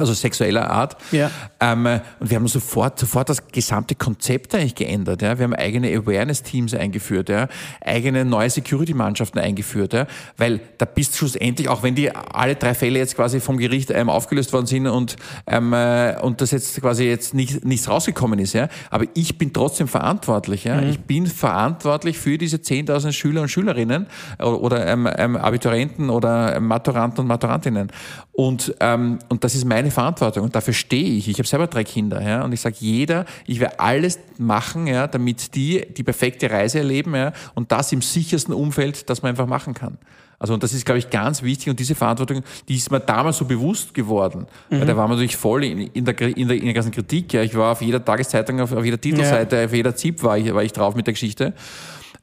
Also 0.00 0.14
sexueller 0.14 0.70
Art. 0.70 0.96
Ja. 1.12 1.30
Ähm, 1.60 1.86
äh, 1.86 2.00
und 2.18 2.30
wir 2.30 2.36
haben 2.36 2.48
sofort, 2.48 2.98
sofort 2.98 3.28
das 3.28 3.46
gesamte 3.48 3.94
Konzept 3.94 4.54
eigentlich 4.54 4.74
geändert. 4.74 5.22
Ja. 5.22 5.38
Wir 5.38 5.44
haben 5.44 5.54
eigene 5.54 5.88
Awareness-Teams 5.96 6.74
eingeführt, 6.74 7.28
ja. 7.28 7.48
eigene 7.80 8.24
neue 8.24 8.50
Security-Mannschaften 8.50 9.38
eingeführt. 9.38 9.92
Ja. 9.92 10.06
Weil 10.36 10.60
da 10.78 10.86
bist 10.86 11.14
du 11.14 11.18
schlussendlich, 11.18 11.68
auch 11.68 11.82
wenn 11.82 11.94
die 11.94 12.10
alle 12.14 12.56
drei 12.56 12.74
Fälle 12.74 12.98
jetzt 12.98 13.16
quasi 13.16 13.40
vom 13.40 13.58
Gericht 13.58 13.90
ähm, 13.90 14.08
aufgelöst 14.08 14.52
worden 14.52 14.66
sind 14.66 14.86
und, 14.86 15.16
ähm, 15.46 15.72
äh, 15.72 16.16
und 16.20 16.40
das 16.40 16.50
jetzt 16.50 16.80
quasi 16.80 17.04
jetzt 17.04 17.34
nicht, 17.34 17.64
nichts 17.64 17.88
rausgekommen 17.88 18.38
ist, 18.38 18.54
ja. 18.54 18.68
aber 18.90 19.04
ich 19.14 19.38
bin 19.38 19.52
trotzdem 19.52 19.88
verantwortlich. 19.88 20.64
Ja. 20.64 20.80
Ich 20.82 21.00
bin 21.00 21.26
verantwortlich 21.26 22.18
für 22.18 22.38
diese 22.38 22.56
10.000 22.56 23.12
Schüler 23.12 23.42
und 23.42 23.48
Schülerinnen 23.48 24.06
äh, 24.38 24.44
oder 24.44 24.86
ähm, 24.86 25.08
ähm, 25.16 25.36
Abiturienten 25.36 26.10
oder 26.10 26.56
ähm, 26.56 26.66
Maturanten 26.66 27.20
und 27.20 27.26
Maturantinnen. 27.26 27.90
Und, 28.32 28.74
ähm, 28.80 29.18
und 29.28 29.44
das 29.44 29.54
ist 29.54 29.64
meine 29.64 29.89
Verantwortung 29.90 30.44
und 30.44 30.54
dafür 30.54 30.74
stehe 30.74 31.16
ich. 31.16 31.28
Ich 31.28 31.38
habe 31.38 31.46
selber 31.46 31.66
drei 31.66 31.84
Kinder 31.84 32.20
ja, 32.22 32.42
und 32.44 32.52
ich 32.52 32.60
sage 32.60 32.76
jeder, 32.78 33.24
ich 33.46 33.60
werde 33.60 33.80
alles 33.80 34.18
machen, 34.38 34.86
ja, 34.86 35.06
damit 35.06 35.54
die 35.54 35.86
die 35.96 36.02
perfekte 36.02 36.50
Reise 36.50 36.78
erleben 36.78 37.14
ja, 37.14 37.32
und 37.54 37.70
das 37.72 37.92
im 37.92 38.02
sichersten 38.02 38.54
Umfeld, 38.54 39.08
das 39.10 39.22
man 39.22 39.30
einfach 39.30 39.46
machen 39.46 39.74
kann. 39.74 39.98
Also 40.40 40.54
und 40.54 40.62
das 40.62 40.72
ist, 40.72 40.86
glaube 40.86 40.98
ich, 40.98 41.10
ganz 41.10 41.42
wichtig 41.42 41.68
und 41.68 41.78
diese 41.78 41.94
Verantwortung, 41.94 42.42
die 42.66 42.76
ist 42.76 42.90
mir 42.90 42.98
damals 42.98 43.36
so 43.36 43.44
bewusst 43.44 43.92
geworden. 43.92 44.46
Weil 44.70 44.86
da 44.86 44.96
war 44.96 45.06
man 45.06 45.18
natürlich 45.18 45.36
voll 45.36 45.64
in, 45.64 45.78
in, 45.88 46.04
der, 46.06 46.18
in, 46.18 46.48
der, 46.48 46.56
in 46.56 46.64
der 46.64 46.72
ganzen 46.72 46.92
Kritik. 46.92 47.34
Ja. 47.34 47.42
Ich 47.42 47.54
war 47.54 47.72
auf 47.72 47.82
jeder 47.82 48.02
Tageszeitung, 48.02 48.58
auf, 48.58 48.72
auf 48.72 48.82
jeder 48.82 48.98
Titelseite, 48.98 49.66
auf 49.66 49.74
jeder 49.74 49.94
ZIP 49.94 50.22
war 50.22 50.38
ich, 50.38 50.52
war 50.54 50.64
ich 50.64 50.72
drauf 50.72 50.94
mit 50.94 51.06
der 51.06 51.12
Geschichte. 51.12 51.52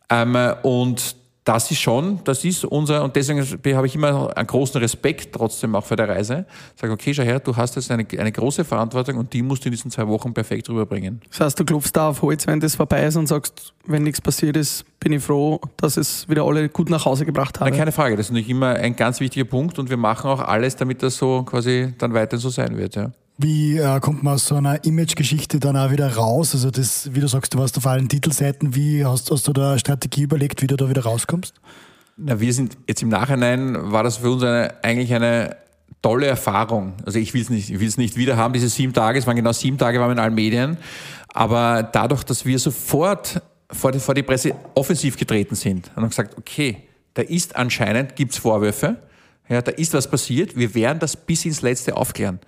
Ähm, 0.10 0.36
und 0.64 1.16
das 1.48 1.72
ist 1.72 1.80
schon, 1.80 2.20
das 2.26 2.44
ist 2.44 2.66
unser, 2.66 3.06
und 3.06 3.16
deswegen 3.16 3.42
habe 3.42 3.88
ich 3.88 3.96
immer 3.96 4.36
einen 4.36 4.48
großen 4.48 4.82
Respekt 4.82 5.34
trotzdem 5.34 5.76
auch 5.76 5.86
für 5.86 5.96
der 5.96 6.10
Reise. 6.10 6.46
Sag, 6.76 6.92
okay, 6.92 7.14
schau 7.14 7.24
her, 7.24 7.40
du 7.40 7.56
hast 7.56 7.78
jetzt 7.78 7.90
eine, 7.90 8.06
eine 8.18 8.34
große 8.34 8.66
Verantwortung 8.66 9.16
und 9.16 9.32
die 9.32 9.42
musst 9.42 9.64
du 9.64 9.70
in 9.70 9.72
diesen 9.72 9.90
zwei 9.90 10.06
Wochen 10.10 10.34
perfekt 10.34 10.70
rüberbringen. 10.70 11.22
Das 11.30 11.40
heißt, 11.40 11.60
du 11.60 11.64
klopfst 11.64 11.92
da 11.94 12.10
auf 12.10 12.22
Holz, 12.22 12.46
wenn 12.48 12.60
das 12.60 12.76
vorbei 12.76 13.06
ist 13.06 13.16
und 13.16 13.28
sagst, 13.28 13.74
wenn 13.86 14.04
nichts 14.04 14.20
passiert 14.20 14.58
ist, 14.58 14.84
bin 15.00 15.14
ich 15.14 15.24
froh, 15.24 15.62
dass 15.78 15.96
es 15.96 16.28
wieder 16.28 16.44
alle 16.44 16.68
gut 16.68 16.90
nach 16.90 17.06
Hause 17.06 17.26
gebracht 17.26 17.62
haben. 17.62 17.74
keine 17.78 17.94
Frage, 17.94 18.18
das 18.18 18.26
ist 18.26 18.32
natürlich 18.32 18.50
immer 18.50 18.74
ein 18.74 18.98
ganz 18.98 19.22
wichtiger 19.22 19.46
Punkt 19.46 19.80
und 19.80 19.90
wir 19.90 19.98
machen 19.98 20.30
auch 20.30 20.42
alles, 20.42 20.76
damit 20.76 21.02
das 21.02 21.16
so 21.16 21.44
quasi 21.44 21.94
dann 21.98 22.14
weiterhin 22.14 22.42
so 22.42 22.50
sein 22.50 22.78
wird. 22.78 22.96
Ja. 22.96 23.12
Wie 23.40 23.78
äh, 23.78 24.00
kommt 24.00 24.24
man 24.24 24.34
aus 24.34 24.48
so 24.48 24.56
einer 24.56 24.84
Image-Geschichte 24.84 25.60
dann 25.60 25.78
auch 25.78 25.92
wieder 25.92 26.16
raus? 26.16 26.56
Also 26.56 26.72
das, 26.72 27.14
wie 27.14 27.20
du 27.20 27.28
sagst, 27.28 27.54
du 27.54 27.60
warst 27.60 27.78
auf 27.78 27.86
allen 27.86 28.10
Titelseiten. 28.10 28.74
Wie 28.74 29.06
hast, 29.06 29.30
hast 29.30 29.48
du 29.48 29.54
da 29.54 29.78
Strategie 29.78 30.24
überlegt, 30.24 30.64
wie 30.64 30.68
du 30.68 30.76
da 30.76 30.90
wieder 30.90 31.04
rauskommst? 31.04 31.54
Na, 32.18 32.40
wir 32.40 32.52
sind 32.52 32.78
jetzt 32.88 33.04
im 33.04 33.10
Nachhinein, 33.10 33.92
war 33.92 34.04
das 34.04 34.18
für 34.18 34.32
uns 34.32 34.42
eine, 34.42 34.84
eigentlich 34.84 35.14
eine 35.14 35.56
tolle 36.02 36.26
Erfahrung. 36.26 36.94
Also 37.06 37.20
ich 37.20 37.36
will 37.36 37.42
es 37.42 37.52
nicht, 37.52 37.70
ich 37.70 37.80
will 37.80 37.88
es 37.88 37.98
nicht 37.98 38.18
wieder 38.18 38.38
haben, 38.38 38.54
diese 38.54 38.70
sieben 38.70 38.94
Tage, 38.94 39.20
es 39.20 39.28
waren 39.28 39.36
genau 39.36 39.52
sieben 39.52 39.78
Tage, 39.78 40.00
waren 40.00 40.10
wir 40.10 40.14
in 40.14 40.20
allen 40.20 40.34
Medien. 40.34 40.78
Aber 41.32 41.84
dadurch, 41.84 42.24
dass 42.24 42.44
wir 42.44 42.58
sofort 42.58 43.42
vor 43.72 43.92
die, 43.92 44.00
vor 44.00 44.16
die 44.16 44.24
Presse 44.24 44.56
offensiv 44.74 45.16
getreten 45.16 45.54
sind 45.54 45.92
und 45.96 46.04
haben 46.04 46.10
gesagt, 46.10 46.38
okay, 46.40 46.78
da 47.14 47.22
ist 47.22 47.56
anscheinend, 47.56 48.16
gibt's 48.16 48.38
Vorwürfe, 48.38 48.98
ja, 49.48 49.62
da 49.62 49.72
ist 49.72 49.94
was 49.94 50.10
passiert, 50.10 50.56
wir 50.56 50.74
werden 50.74 50.98
das 50.98 51.16
bis 51.16 51.46
ins 51.46 51.62
Letzte 51.62 51.96
aufklären. 51.96 52.40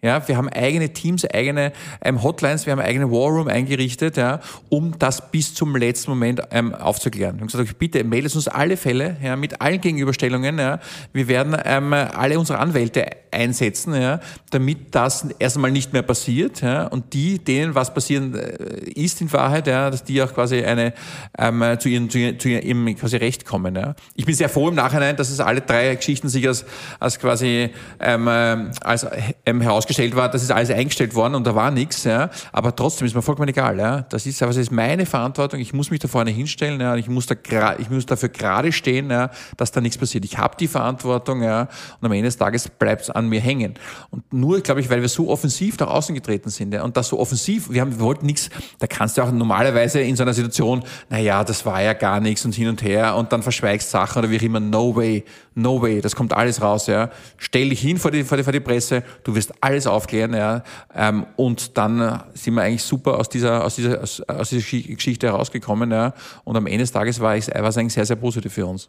Ja, 0.00 0.28
wir 0.28 0.36
haben 0.36 0.48
eigene 0.48 0.92
Teams, 0.92 1.24
eigene 1.24 1.72
ähm, 2.04 2.22
Hotlines, 2.22 2.66
wir 2.66 2.72
haben 2.72 2.78
eigene 2.78 3.10
War 3.10 3.30
Room 3.30 3.48
eingerichtet, 3.48 4.16
ja, 4.16 4.38
um 4.68 4.96
das 4.96 5.32
bis 5.32 5.54
zum 5.54 5.74
letzten 5.74 6.12
Moment 6.12 6.40
ähm, 6.52 6.72
aufzuklären. 6.72 7.34
Wir 7.34 7.40
haben 7.40 7.48
gesagt, 7.48 7.80
bitte 7.80 8.04
meldet 8.04 8.32
uns 8.36 8.46
alle 8.46 8.76
Fälle, 8.76 9.16
ja, 9.20 9.34
mit 9.34 9.60
allen 9.60 9.80
Gegenüberstellungen. 9.80 10.56
Ja. 10.56 10.78
Wir 11.12 11.26
werden 11.26 11.56
ähm, 11.64 11.92
alle 11.92 12.38
unsere 12.38 12.60
Anwälte 12.60 13.06
einsetzen, 13.32 14.00
ja, 14.00 14.20
damit 14.50 14.94
das 14.94 15.26
erst 15.40 15.56
einmal 15.56 15.72
nicht 15.72 15.92
mehr 15.92 16.02
passiert. 16.02 16.60
Ja, 16.60 16.86
und 16.86 17.12
die, 17.12 17.40
denen 17.40 17.74
was 17.74 17.92
passieren 17.92 18.36
äh, 18.36 18.78
ist 18.90 19.20
in 19.20 19.32
Wahrheit, 19.32 19.66
ja, 19.66 19.90
dass 19.90 20.04
die 20.04 20.22
auch 20.22 20.32
quasi 20.32 20.62
eine 20.62 20.94
ähm, 21.36 21.76
zu 21.80 21.88
ihren, 21.88 22.08
zu, 22.08 22.18
ihren, 22.18 22.38
zu 22.38 22.48
ihrem 22.48 22.94
quasi 22.96 23.16
Recht 23.16 23.44
kommen. 23.44 23.74
Ja. 23.74 23.96
Ich 24.14 24.26
bin 24.26 24.34
sehr 24.36 24.48
froh 24.48 24.68
im 24.68 24.76
Nachhinein, 24.76 25.16
dass 25.16 25.28
es 25.28 25.40
alle 25.40 25.60
drei 25.60 25.92
Geschichten 25.96 26.28
sich 26.28 26.46
als, 26.46 26.64
als 27.00 27.18
quasi 27.18 27.70
ähm, 27.98 28.28
äh, 28.28 28.70
als 28.80 29.04
ähm, 29.44 29.60
herausgestellt 29.60 29.87
herausgestellt 29.88 30.16
war, 30.16 30.30
das 30.30 30.42
ist 30.42 30.50
alles 30.50 30.70
eingestellt 30.70 31.14
worden 31.14 31.34
und 31.34 31.46
da 31.46 31.54
war 31.54 31.70
nichts, 31.70 32.04
ja, 32.04 32.30
aber 32.52 32.74
trotzdem 32.74 33.06
ist 33.06 33.14
mir 33.14 33.22
vollkommen 33.22 33.48
egal, 33.48 33.78
ja. 33.78 34.02
Das 34.02 34.26
ist, 34.26 34.42
aber 34.42 34.50
es 34.50 34.56
ist 34.56 34.70
meine 34.70 35.06
Verantwortung, 35.06 35.60
ich 35.60 35.72
muss 35.72 35.90
mich 35.90 36.00
da 36.00 36.08
vorne 36.08 36.30
hinstellen, 36.30 36.80
ja, 36.80 36.96
ich 36.96 37.08
muss 37.08 37.26
da, 37.26 37.34
ich 37.78 37.90
muss 37.90 38.06
dafür 38.06 38.28
gerade 38.28 38.72
stehen, 38.72 39.10
ja, 39.10 39.30
dass 39.56 39.72
da 39.72 39.80
nichts 39.80 39.98
passiert. 39.98 40.24
Ich 40.24 40.38
habe 40.38 40.56
die 40.58 40.68
Verantwortung, 40.68 41.42
ja, 41.42 41.62
und 42.00 42.06
am 42.06 42.12
Ende 42.12 42.24
des 42.24 42.36
Tages 42.36 42.68
bleibt 42.68 43.02
es 43.02 43.10
an 43.10 43.28
mir 43.28 43.40
hängen. 43.40 43.74
Und 44.10 44.32
nur, 44.32 44.60
glaube 44.60 44.80
ich, 44.80 44.90
weil 44.90 45.00
wir 45.00 45.08
so 45.08 45.28
offensiv 45.28 45.78
nach 45.78 45.88
außen 45.88 46.14
getreten 46.14 46.50
sind, 46.50 46.74
ja, 46.74 46.82
und 46.82 46.96
das 46.96 47.08
so 47.08 47.18
offensiv, 47.18 47.70
wir 47.70 47.80
haben, 47.80 47.92
wir 47.92 48.00
wollten 48.00 48.26
nichts, 48.26 48.50
da 48.78 48.86
kannst 48.86 49.16
du 49.16 49.22
auch 49.22 49.32
normalerweise 49.32 50.00
in 50.00 50.16
so 50.16 50.22
einer 50.22 50.34
Situation, 50.34 50.82
naja, 51.08 51.44
das 51.44 51.64
war 51.64 51.82
ja 51.82 51.92
gar 51.94 52.20
nichts 52.20 52.44
und 52.44 52.54
hin 52.54 52.68
und 52.68 52.82
her 52.82 53.16
und 53.16 53.32
dann 53.32 53.42
verschweigst 53.42 53.90
Sachen 53.90 54.20
oder 54.20 54.30
wie 54.30 54.38
auch 54.38 54.42
immer, 54.42 54.60
no 54.60 54.94
way, 54.94 55.24
no 55.54 55.80
way, 55.80 56.00
das 56.00 56.14
kommt 56.14 56.32
alles 56.32 56.60
raus, 56.60 56.86
ja. 56.86 57.10
Stell 57.36 57.70
dich 57.70 57.80
hin 57.80 57.96
vor 57.96 58.10
die, 58.10 58.24
vor 58.24 58.36
die, 58.36 58.44
vor 58.44 58.52
die 58.52 58.60
Presse, 58.60 59.02
du 59.24 59.34
wirst 59.34 59.52
alles 59.60 59.77
aufklären, 59.86 60.34
ja, 60.34 60.62
ähm, 60.94 61.26
und 61.36 61.76
dann 61.78 62.00
äh, 62.00 62.18
sind 62.34 62.54
wir 62.54 62.62
eigentlich 62.62 62.82
super 62.82 63.18
aus 63.18 63.28
dieser, 63.28 63.64
aus 63.64 63.76
dieser, 63.76 64.02
aus, 64.02 64.20
aus 64.22 64.50
dieser 64.50 64.62
Geschi- 64.62 64.94
Geschichte 64.94 65.28
herausgekommen, 65.28 65.90
ja, 65.90 66.12
und 66.44 66.56
am 66.56 66.66
Ende 66.66 66.80
des 66.80 66.92
Tages 66.92 67.20
war 67.20 67.36
es, 67.36 67.48
war 67.48 67.64
es 67.64 67.76
eigentlich 67.78 67.94
sehr, 67.94 68.06
sehr 68.06 68.16
positiv 68.16 68.52
für 68.52 68.66
uns. 68.66 68.88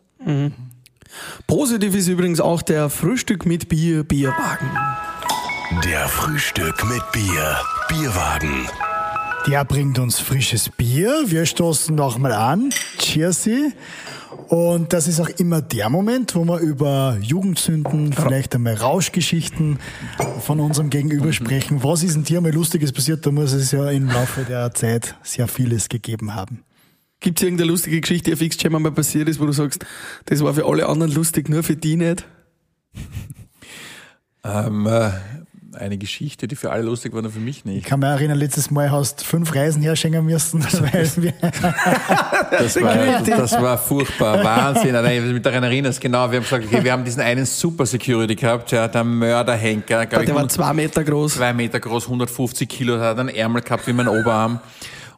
Positiv 1.47 1.95
ist 1.95 2.07
übrigens 2.07 2.39
auch 2.39 2.61
der 2.61 2.89
Frühstück 2.89 3.45
mit 3.45 3.69
Bier, 3.69 4.03
Bierwagen. 4.03 4.69
Der 5.83 6.07
Frühstück 6.07 6.83
mit 6.89 7.01
Bier. 7.11 7.57
Bierwagen. 7.87 8.67
Der 9.47 9.63
bringt 9.65 9.97
uns 9.99 10.19
frisches 10.19 10.69
Bier. 10.69 11.23
Wir 11.27 11.45
stoßen 11.45 11.95
nochmal 11.95 12.33
an. 12.33 12.71
Cheersy. 12.97 13.73
Und 14.47 14.93
das 14.93 15.07
ist 15.07 15.19
auch 15.19 15.30
immer 15.30 15.61
der 15.61 15.89
Moment, 15.89 16.36
wo 16.36 16.43
wir 16.45 16.59
über 16.59 17.17
Jugendsünden, 17.21 18.13
vielleicht 18.13 18.55
einmal 18.55 18.75
Rauschgeschichten 18.75 19.80
von 20.41 20.59
unserem 20.59 20.89
Gegenüber 20.89 21.34
sprechen. 21.34 21.84
Was 21.84 22.03
ist 22.03 22.15
denn 22.15 22.23
dir 22.23 22.41
mal 22.41 22.51
Lustiges 22.51 22.91
passiert? 22.91 23.25
Da 23.25 23.32
muss 23.32 23.53
es 23.53 23.71
ja 23.71 23.89
im 23.89 24.07
Laufe 24.07 24.43
der 24.43 24.73
Zeit 24.73 25.15
sehr 25.23 25.47
vieles 25.47 25.89
gegeben 25.89 26.36
haben. 26.36 26.63
Gibt 27.19 27.39
es 27.39 27.43
irgendeine 27.43 27.71
lustige 27.71 27.99
Geschichte, 28.01 28.30
die 28.30 28.34
auf 28.34 28.41
X-Jam 28.41 28.82
mal 28.82 28.91
passiert 28.91 29.27
ist, 29.27 29.39
wo 29.39 29.45
du 29.45 29.51
sagst, 29.51 29.86
das 30.25 30.43
war 30.43 30.53
für 30.53 30.65
alle 30.65 30.88
anderen 30.88 31.11
lustig, 31.11 31.49
nur 31.49 31.63
für 31.63 31.75
die 31.75 31.97
nicht? 31.97 32.25
Ähm, 34.43 34.88
äh, 34.88 35.11
eine 35.74 35.97
Geschichte, 35.97 36.47
die 36.47 36.55
für 36.55 36.72
alle 36.72 36.84
lustig 36.84 37.13
war, 37.13 37.22
nur 37.22 37.32
für 37.32 37.39
mich 37.39 37.57
Ich 37.59 37.65
nicht. 37.65 37.86
kann 37.86 37.99
mich 37.99 38.09
erinnern, 38.09 38.38
letztes 38.38 38.72
Mal 38.72 38.91
hast 38.91 39.24
fünf 39.24 39.53
Reisen 39.53 39.82
herschenken 39.82 40.26
müssen, 40.26 40.63
weil 40.63 41.09
wir 41.17 41.34
Das 42.51 42.82
war, 42.82 43.22
das 43.24 43.51
war 43.61 43.78
furchtbar, 43.78 44.43
Wahnsinn. 44.43 44.93
Nein, 44.93 45.26
ich 45.28 45.34
mich 45.34 45.41
daran 45.41 45.63
erinnerst, 45.63 46.01
genau, 46.01 46.30
wir 46.32 46.38
haben 46.38 46.43
gesagt, 46.43 46.65
okay, 46.65 46.84
wir 46.84 46.91
haben 46.91 47.03
diesen 47.05 47.22
einen 47.22 47.45
Super 47.45 47.86
Security 47.86 48.36
gehabt, 48.36 48.72
ja, 48.72 48.88
der 48.88 49.03
Mörderhenker, 49.03 50.05
glaub 50.05 50.22
ich, 50.22 50.28
Der 50.28 50.36
war 50.36 50.47
zwei 50.49 50.74
Meter 50.74 51.03
groß. 51.03 51.36
zwei 51.36 51.53
Meter 51.53 51.80
groß, 51.80 52.05
150 52.05 52.67
Kilo, 52.67 52.99
hat 52.99 53.20
einen 53.20 53.30
Ärmel 53.30 53.61
gehabt 53.61 53.86
wie 53.88 53.93
mein 53.93 54.07
Oberarm. 54.07 54.59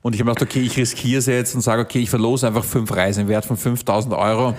Und 0.02 0.14
ich 0.16 0.20
habe 0.20 0.30
mir 0.32 0.34
gedacht, 0.36 0.50
okay, 0.50 0.62
ich 0.62 0.76
riskiere 0.78 1.20
es 1.20 1.28
jetzt 1.28 1.54
und 1.54 1.62
sage, 1.62 1.82
okay, 1.84 2.00
ich 2.00 2.10
verlose 2.10 2.48
einfach 2.48 2.64
fünf 2.64 2.92
Reisen 2.96 3.22
im 3.22 3.28
Wert 3.28 3.46
von 3.46 3.56
5000 3.56 4.14
Euro. 4.16 4.56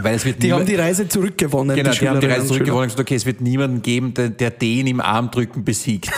Weil 0.00 0.14
es 0.14 0.24
wird 0.24 0.42
Die 0.42 0.52
haben 0.52 0.64
die 0.64 0.74
Reise 0.74 1.06
zurückgewonnen. 1.06 1.76
Genau, 1.76 1.90
die 1.90 2.08
haben 2.08 2.20
die 2.20 2.26
Reise 2.26 2.46
zurückgewonnen 2.46 2.84
und 2.84 2.88
gesagt, 2.88 3.00
okay, 3.00 3.14
es 3.14 3.26
wird 3.26 3.40
niemanden 3.40 3.82
geben, 3.82 4.14
der, 4.14 4.30
der 4.30 4.50
den 4.50 4.86
im 4.86 5.00
Armdrücken 5.00 5.64
besiegt. 5.64 6.10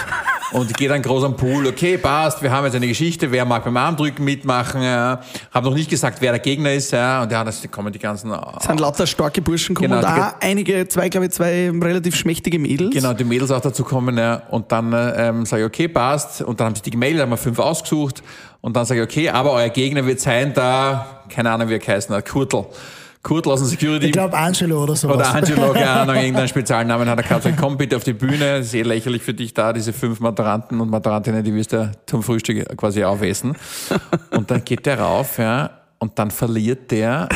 Und 0.53 0.77
gehe 0.77 0.89
dann 0.89 1.03
groß 1.03 1.25
am 1.25 1.37
Pool, 1.37 1.67
okay, 1.67 1.99
passt, 1.99 2.41
wir 2.41 2.51
haben 2.53 2.65
jetzt 2.65 2.77
eine 2.77 2.87
Geschichte, 2.87 3.33
wer 3.33 3.45
mag 3.45 3.65
beim 3.65 3.77
Armdrücken 3.77 4.25
mitmachen, 4.25 4.83
ja. 4.83 5.21
Habe 5.53 5.67
noch 5.69 5.75
nicht 5.75 5.91
gesagt, 5.91 6.21
wer 6.21 6.31
der 6.31 6.39
Gegner 6.39 6.73
ist, 6.73 6.93
ja. 6.93 7.23
Und 7.23 7.33
ja, 7.33 7.43
das 7.43 7.69
kommen 7.73 7.93
die 7.93 7.99
ganzen... 7.99 8.29
Schüler. 8.29 8.59
sind 8.65 8.79
lauter 8.79 9.07
starke 9.07 9.43
Burschen 9.43 9.75
gekommen 9.75 10.01
Genau, 10.01 10.09
und 10.09 10.17
die 10.17 10.23
auch 10.23 10.35
einige, 10.41 10.87
zwei, 10.87 11.09
glaube 11.09 11.27
ich, 11.27 11.33
zwei 11.33 11.71
relativ 11.71 12.15
schmächtige 12.15 12.61
Mädels. 12.61 12.95
Genau, 12.95 13.15
die 13.15 13.25
Mädels 13.25 13.51
auch 13.51 13.61
dazu 13.61 13.83
kommen, 13.83 14.17
ja. 14.17 14.43
Und 14.51 14.71
dann 14.71 14.95
ähm, 15.17 15.45
sage 15.45 15.63
ich, 15.63 15.67
okay, 15.67 15.89
passt. 15.89 16.43
Und 16.43 16.61
dann 16.61 16.69
haben 16.69 16.75
sich 16.77 16.83
die 16.83 16.91
gemeldet, 16.91 17.23
haben 17.23 17.31
wir 17.31 17.37
fünf 17.37 17.59
ausgesucht. 17.59 18.23
Und 18.61 18.77
dann 18.77 18.85
sage 18.85 19.01
ich, 19.01 19.09
okay, 19.09 19.31
aber 19.31 19.53
euer 19.53 19.71
Gegner 19.71 20.07
wird 20.07 20.21
sein, 20.21 20.55
da, 20.55 21.23
keine 21.29 21.51
Ahnung, 21.51 21.69
wie 21.69 21.75
er 21.75 21.99
hat, 21.99 22.29
Kurtel. 22.29 22.67
Kurtel 23.25 23.53
aus 23.53 23.61
dem 23.61 23.69
Security. 23.69 24.07
ich 24.07 24.13
glaube 24.13 24.37
Angelo 24.37 24.83
oder 24.83 24.95
sowas. 24.95 25.17
Oder 25.17 25.35
Angelo, 25.35 25.73
keine 25.73 25.91
Ahnung, 25.91 26.15
irgendeinen 26.15 26.47
Spezialnamen 26.47 27.09
hat 27.09 27.19
er 27.19 27.23
gehabt. 27.25 27.43
Sag, 27.43 27.57
komm 27.57 27.77
bitte 27.77 27.97
auf 27.97 28.05
die 28.05 28.13
Bühne, 28.13 28.59
ist 28.59 28.75
eh 28.75 28.83
lächerlich 28.83 29.23
für 29.23 29.35
dich 29.35 29.53
da, 29.55 29.73
diese 29.73 29.93
fünf 29.93 30.21
Maturanten 30.21 30.81
und 30.81 30.91
Maturantinnen, 30.91 31.43
die 31.43 31.55
wirst 31.55 31.73
du 31.73 31.91
zum 32.07 32.23
Frühstück 32.23 32.77
quasi 32.77 33.03
aufessen. 33.03 33.57
Und 34.31 34.51
dann 34.51 34.65
geht 34.65 34.87
der 34.87 35.01
rauf, 35.01 35.39
ja, 35.39 35.71
und 36.05 36.19
dann 36.19 36.31
verliert 36.31 36.91
der 36.91 37.29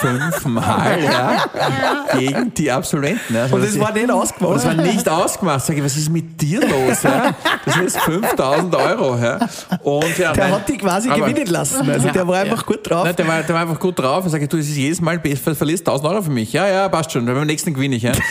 fünfmal, 0.00 0.98
ja, 1.02 1.44
gegen 2.18 2.52
die 2.54 2.70
Absolventen. 2.70 3.36
Also 3.36 3.56
Und 3.56 3.64
das 3.64 3.78
war 3.78 3.92
nicht 3.92 4.10
ausgewogen. 4.10 4.54
Das 4.54 4.66
war 4.66 4.74
nicht 4.74 5.08
ausgemacht. 5.08 5.64
Sag 5.64 5.76
ich, 5.76 5.84
was 5.84 5.96
ist 5.96 6.08
mit 6.10 6.40
dir 6.40 6.60
los? 6.60 7.02
Ja? 7.02 7.34
Das 7.64 7.76
ist 7.76 7.98
5000 8.00 8.74
Euro. 8.74 9.16
Ja? 9.16 9.38
Und, 9.82 10.18
ja, 10.18 10.32
Der 10.32 10.44
nein, 10.44 10.54
hat 10.54 10.68
die 10.68 10.78
quasi 10.78 11.08
aber- 11.10 11.26
gewinnen 11.28 11.46
lassen. 11.46 11.88
Also 11.88 12.08
der 12.10 12.26
war 12.26 12.40
einfach 12.40 12.64
gut 12.66 12.88
drauf. 12.88 13.04
Nein, 13.04 13.16
der, 13.16 13.28
war, 13.28 13.42
der 13.42 13.54
war 13.54 13.62
einfach 13.62 13.78
gut 13.78 13.98
drauf. 13.98 14.24
Ich 14.26 14.32
sage, 14.32 14.48
du, 14.48 14.56
es 14.56 14.68
ist 14.68 14.76
jedes 14.76 15.00
Mal, 15.00 15.18
du 15.18 15.36
verlierst 15.54 15.86
1000 15.88 16.08
Euro 16.12 16.22
für 16.22 16.30
mich. 16.30 16.52
Ja, 16.52 16.66
ja, 16.68 16.88
passt 16.88 17.12
schon. 17.12 17.24
Beim 17.26 17.46
nächsten 17.46 17.72
gewinne 17.74 17.96
ich. 17.96 18.02
Ja. 18.02 18.12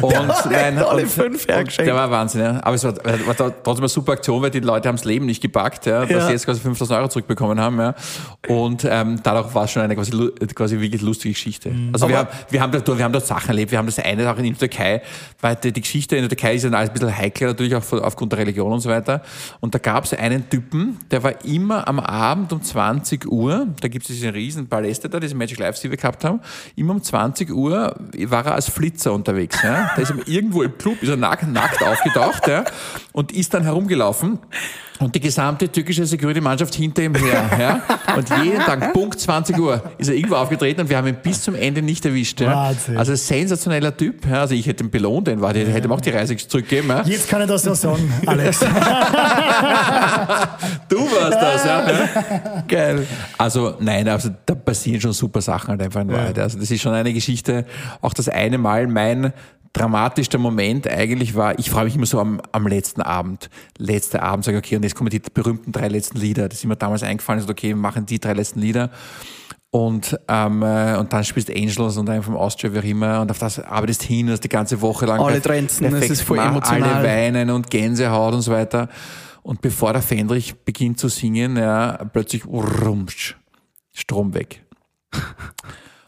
Und, 0.00 0.12
nein, 0.50 0.78
alle 0.78 1.02
und- 1.02 1.10
fünf 1.10 1.42
und 1.44 1.52
hergeschenkt. 1.52 1.86
Der 1.86 1.94
war 1.94 2.10
Wahnsinn. 2.10 2.40
Ja. 2.40 2.60
Aber 2.62 2.74
es 2.74 2.84
war, 2.84 2.94
war 2.96 3.36
trotzdem 3.36 3.82
eine 3.82 3.88
super 3.88 4.12
Aktion, 4.12 4.40
weil 4.40 4.50
die 4.50 4.60
Leute 4.60 4.88
haben 4.88 4.96
das 4.96 5.04
Leben 5.04 5.26
nicht 5.26 5.42
gepackt, 5.42 5.84
ja, 5.84 6.00
dass 6.02 6.10
Ja. 6.10 6.26
sie 6.26 6.32
jetzt 6.32 6.46
quasi 6.46 6.60
5000 6.60 6.96
Euro 6.98 7.08
zurückbekommen 7.08 7.60
haben. 7.60 7.78
Ja. 7.78 7.94
Und 8.48 8.86
ähm, 8.88 9.20
dadurch 9.34 9.54
war 9.54 9.64
es 9.64 9.70
schon 9.70 9.82
eine 9.82 9.94
quasi, 9.94 10.12
quasi 10.54 10.80
wirklich 10.80 11.02
lustige 11.02 11.32
Geschichte. 11.32 11.72
Also 11.92 12.08
wir 12.08 12.18
haben, 12.18 12.28
wir, 12.50 12.60
haben 12.60 12.72
dort, 12.72 12.86
wir 12.86 13.04
haben 13.04 13.12
dort 13.12 13.26
Sachen 13.26 13.48
erlebt. 13.48 13.70
Wir 13.70 13.78
haben 13.78 13.86
das 13.86 13.98
eine 13.98 14.30
auch 14.30 14.36
in 14.38 14.44
der 14.44 14.58
Türkei, 14.58 15.02
weil 15.40 15.56
die, 15.56 15.72
die 15.72 15.80
Geschichte 15.80 16.16
in 16.16 16.22
der 16.22 16.28
Türkei 16.28 16.54
ist 16.54 16.64
ja 16.64 16.70
alles 16.70 16.90
ein 16.90 16.92
bisschen 16.92 17.16
heikler, 17.16 17.48
natürlich 17.48 17.74
auch 17.74 17.92
aufgrund 17.92 18.32
der 18.32 18.40
Religion 18.40 18.72
und 18.72 18.80
so 18.80 18.88
weiter. 18.88 19.22
Und 19.60 19.74
da 19.74 19.78
gab 19.78 20.04
es 20.04 20.14
einen 20.14 20.48
Typen, 20.48 20.98
der 21.10 21.22
war 21.22 21.44
immer 21.44 21.86
am 21.86 22.00
Abend 22.00 22.52
um 22.52 22.62
20 22.62 23.30
Uhr, 23.30 23.68
da 23.80 23.88
gibt 23.88 24.08
es 24.08 24.16
diese 24.16 24.34
riesen 24.34 24.68
Paläste 24.68 25.08
da, 25.08 25.20
diese 25.20 25.34
Magic 25.34 25.58
Lives, 25.58 25.80
die 25.80 25.90
wir 25.90 25.96
gehabt 25.96 26.24
haben, 26.24 26.40
immer 26.76 26.94
um 26.94 27.02
20 27.02 27.50
Uhr 27.50 27.94
war 28.26 28.46
er 28.46 28.54
als 28.54 28.68
Flitzer 28.68 29.12
unterwegs. 29.12 29.62
Ja? 29.62 29.90
Da 29.94 30.02
ist 30.02 30.10
er 30.10 30.28
irgendwo 30.28 30.62
im 30.62 30.76
Club, 30.76 31.02
ist 31.02 31.08
er 31.08 31.16
nackt, 31.16 31.46
nackt 31.46 31.82
aufgetaucht 31.82 32.46
ja? 32.48 32.64
und 33.12 33.32
ist 33.32 33.54
dann 33.54 33.62
herumgelaufen. 33.62 34.38
Und 35.00 35.14
die 35.14 35.20
gesamte 35.20 35.68
türkische 35.68 36.04
Security-Mannschaft 36.04 36.74
hinter 36.74 37.02
ihm 37.02 37.14
her. 37.14 37.50
Ja? 37.58 37.82
Und 38.16 38.28
jeden 38.44 38.60
Tag, 38.60 38.92
Punkt 38.92 39.18
20 39.18 39.58
Uhr, 39.58 39.82
ist 39.96 40.08
er 40.08 40.14
irgendwo 40.14 40.36
aufgetreten 40.36 40.82
und 40.82 40.90
wir 40.90 40.98
haben 40.98 41.06
ihn 41.06 41.16
bis 41.22 41.42
zum 41.42 41.54
Ende 41.54 41.80
nicht 41.80 42.04
erwischt. 42.04 42.40
Ja? 42.40 42.54
Wahnsinn. 42.54 42.98
Also 42.98 43.14
sensationeller 43.14 43.96
Typ. 43.96 44.26
Ja? 44.26 44.42
Also 44.42 44.54
ich 44.54 44.66
hätte 44.66 44.84
ihn 44.84 44.90
belohnt, 44.90 45.26
den 45.26 45.40
war, 45.40 45.54
der 45.54 45.66
hätte 45.68 45.88
ihm 45.88 45.92
auch 45.92 46.02
die 46.02 46.10
Reise 46.10 46.36
zurückgeben. 46.36 46.88
Ja? 46.90 47.02
Jetzt 47.02 47.28
kann 47.30 47.40
ich 47.40 47.48
das 47.48 47.64
ja 47.64 47.74
sagen, 47.74 48.12
Alex. 48.26 48.60
Du 50.88 50.98
warst 50.98 51.40
das, 51.40 51.64
ja. 51.64 52.62
Geil. 52.66 53.06
Also 53.38 53.74
nein, 53.78 54.08
also 54.08 54.30
da 54.44 54.54
passieren 54.54 55.00
schon 55.00 55.12
super 55.12 55.40
Sachen 55.40 55.68
halt 55.68 55.82
einfach 55.82 56.00
in 56.00 56.12
Wahrheit. 56.12 56.38
Also 56.38 56.58
das 56.58 56.70
ist 56.70 56.82
schon 56.82 56.92
eine 56.92 57.12
Geschichte. 57.12 57.64
Auch 58.00 58.12
das 58.12 58.28
eine 58.28 58.58
Mal 58.58 58.86
mein 58.88 59.32
dramatischster 59.72 60.38
Moment 60.38 60.88
eigentlich 60.88 61.34
war, 61.34 61.58
ich 61.58 61.70
freue 61.70 61.84
mich 61.84 61.96
immer 61.96 62.06
so 62.06 62.20
am, 62.20 62.40
am 62.52 62.66
letzten 62.66 63.02
Abend. 63.02 63.50
Letzter 63.78 64.22
Abend 64.22 64.44
sage 64.44 64.58
ich, 64.58 64.64
okay, 64.64 64.76
und 64.76 64.82
jetzt 64.82 64.94
kommen 64.94 65.10
die 65.10 65.20
berühmten 65.20 65.72
drei 65.72 65.88
letzten 65.88 66.18
Lieder. 66.18 66.48
Das 66.48 66.58
ist 66.58 66.64
mir 66.64 66.76
damals 66.76 67.02
eingefallen, 67.02 67.40
so, 67.40 67.48
okay, 67.48 67.68
wir 67.68 67.76
machen 67.76 68.06
die 68.06 68.18
drei 68.18 68.32
letzten 68.32 68.60
Lieder. 68.60 68.90
Und, 69.72 70.18
ähm, 70.26 70.62
äh, 70.62 70.96
und 70.96 71.12
dann 71.12 71.22
spielst 71.22 71.48
Angels 71.48 71.96
und 71.96 72.06
dann 72.06 72.24
vom 72.24 72.36
Austria, 72.36 72.74
wie 72.74 72.80
auch 72.80 72.84
immer, 72.84 73.20
und 73.20 73.30
auf 73.30 73.38
das 73.38 73.60
arbeitest 73.60 74.02
hin, 74.02 74.26
das 74.26 74.40
die 74.40 74.48
ganze 74.48 74.80
Woche 74.80 75.06
lang. 75.06 75.20
Alle 75.20 75.36
es 75.36 75.44
perfekt 75.44 76.10
ist 76.10 76.22
voll 76.22 76.38
emotional. 76.38 76.94
Alle 76.94 77.08
weinen 77.08 77.50
und 77.50 77.70
Gänsehaut 77.70 78.34
und 78.34 78.42
so 78.42 78.50
weiter. 78.50 78.88
Und 79.42 79.60
bevor 79.62 79.92
der 79.92 80.02
Fendrich 80.02 80.56
beginnt 80.64 80.98
zu 80.98 81.08
singen, 81.08 81.56
ja, 81.56 82.04
plötzlich 82.12 82.44
rumsch, 82.46 83.38
Strom 83.92 84.34
weg. 84.34 84.64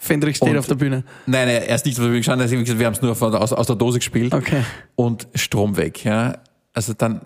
Fendrich 0.03 0.37
steht 0.37 0.49
Und- 0.51 0.59
auf 0.59 0.67
der 0.67 0.75
Bühne. 0.75 1.05
Nein, 1.27 1.47
nein, 1.47 1.63
erst 1.63 1.87
nicht, 1.87 1.97
wir 1.97 2.11
geschaut, 2.11 2.37
also 2.41 2.57
wie 2.57 2.61
gesagt, 2.61 2.81
wir 2.81 2.87
haben 2.87 2.95
es 2.95 3.03
nur 3.03 3.13
aus, 3.13 3.53
aus 3.53 3.67
der 3.69 3.77
Dose 3.77 4.01
gespielt. 4.01 4.35
Okay. 4.35 4.65
Und 4.97 5.29
Strom 5.37 5.77
weg, 5.77 6.05
ja. 6.05 6.39
Also 6.73 6.93
dann, 6.93 7.21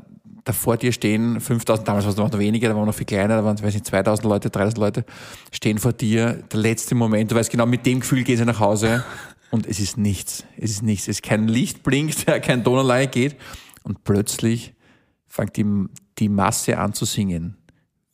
da 0.44 0.52
vor 0.52 0.76
dir 0.76 0.92
stehen 0.92 1.40
5000, 1.40 1.88
damals 1.88 2.04
war 2.04 2.10
es 2.10 2.18
noch 2.18 2.38
weniger, 2.38 2.68
da 2.68 2.74
waren 2.74 2.82
wir 2.82 2.86
noch 2.88 2.94
viel 2.94 3.06
kleiner, 3.06 3.38
da 3.38 3.44
waren, 3.46 3.58
weiß 3.62 3.72
nicht, 3.72 3.86
2000 3.86 4.28
Leute, 4.28 4.50
3000 4.50 4.76
Leute, 4.78 5.04
stehen 5.52 5.78
vor 5.78 5.94
dir, 5.94 6.42
der 6.52 6.60
letzte 6.60 6.94
Moment, 6.94 7.30
du 7.30 7.34
weißt 7.36 7.50
genau, 7.50 7.64
mit 7.64 7.86
dem 7.86 8.00
Gefühl 8.00 8.24
gehen 8.24 8.36
sie 8.36 8.44
nach 8.44 8.60
Hause 8.60 9.02
und 9.50 9.66
es 9.66 9.80
ist 9.80 9.96
nichts, 9.96 10.44
es 10.58 10.72
ist 10.72 10.82
nichts, 10.82 11.04
es 11.04 11.16
ist 11.16 11.22
kein 11.22 11.48
Licht 11.48 11.82
blinkt, 11.82 12.26
kein 12.42 12.62
Tonanleihe 12.62 13.06
geht 13.06 13.36
und 13.84 14.04
plötzlich 14.04 14.74
fängt 15.26 15.56
die, 15.56 15.64
die 16.18 16.28
Masse 16.28 16.76
an 16.76 16.92
zu 16.92 17.06
singen. 17.06 17.56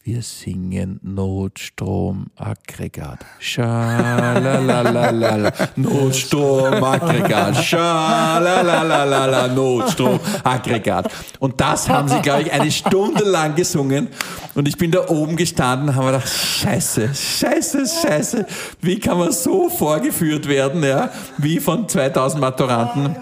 Wir 0.05 0.21
singen 0.21 0.99
Notstromaggregat. 1.05 3.25
Schalalalala. 3.39 5.53
Notstromaggregat. 5.77 7.65
Schalalalala. 7.65 9.47
Notstromaggregat. 9.47 11.09
Und 11.39 11.61
das 11.61 11.89
haben 11.89 12.09
sie, 12.09 12.21
glaube 12.21 12.43
ich, 12.43 12.53
eine 12.53 12.73
Stunde 12.73 13.23
lang 13.23 13.55
gesungen. 13.55 14.09
Und 14.57 14.67
ich 14.67 14.77
bin 14.77 14.91
da 14.91 15.09
oben 15.09 15.37
gestanden 15.37 15.91
und 15.91 15.95
habe 15.95 16.07
gedacht, 16.07 16.29
scheiße, 16.29 17.15
scheiße, 17.15 17.87
scheiße. 17.87 18.45
Wie 18.81 18.99
kann 18.99 19.19
man 19.19 19.31
so 19.31 19.69
vorgeführt 19.69 20.49
werden, 20.49 20.83
ja? 20.83 21.11
Wie 21.39 21.61
von 21.61 21.89
2000 21.89 22.41
Maturanten. 22.41 23.15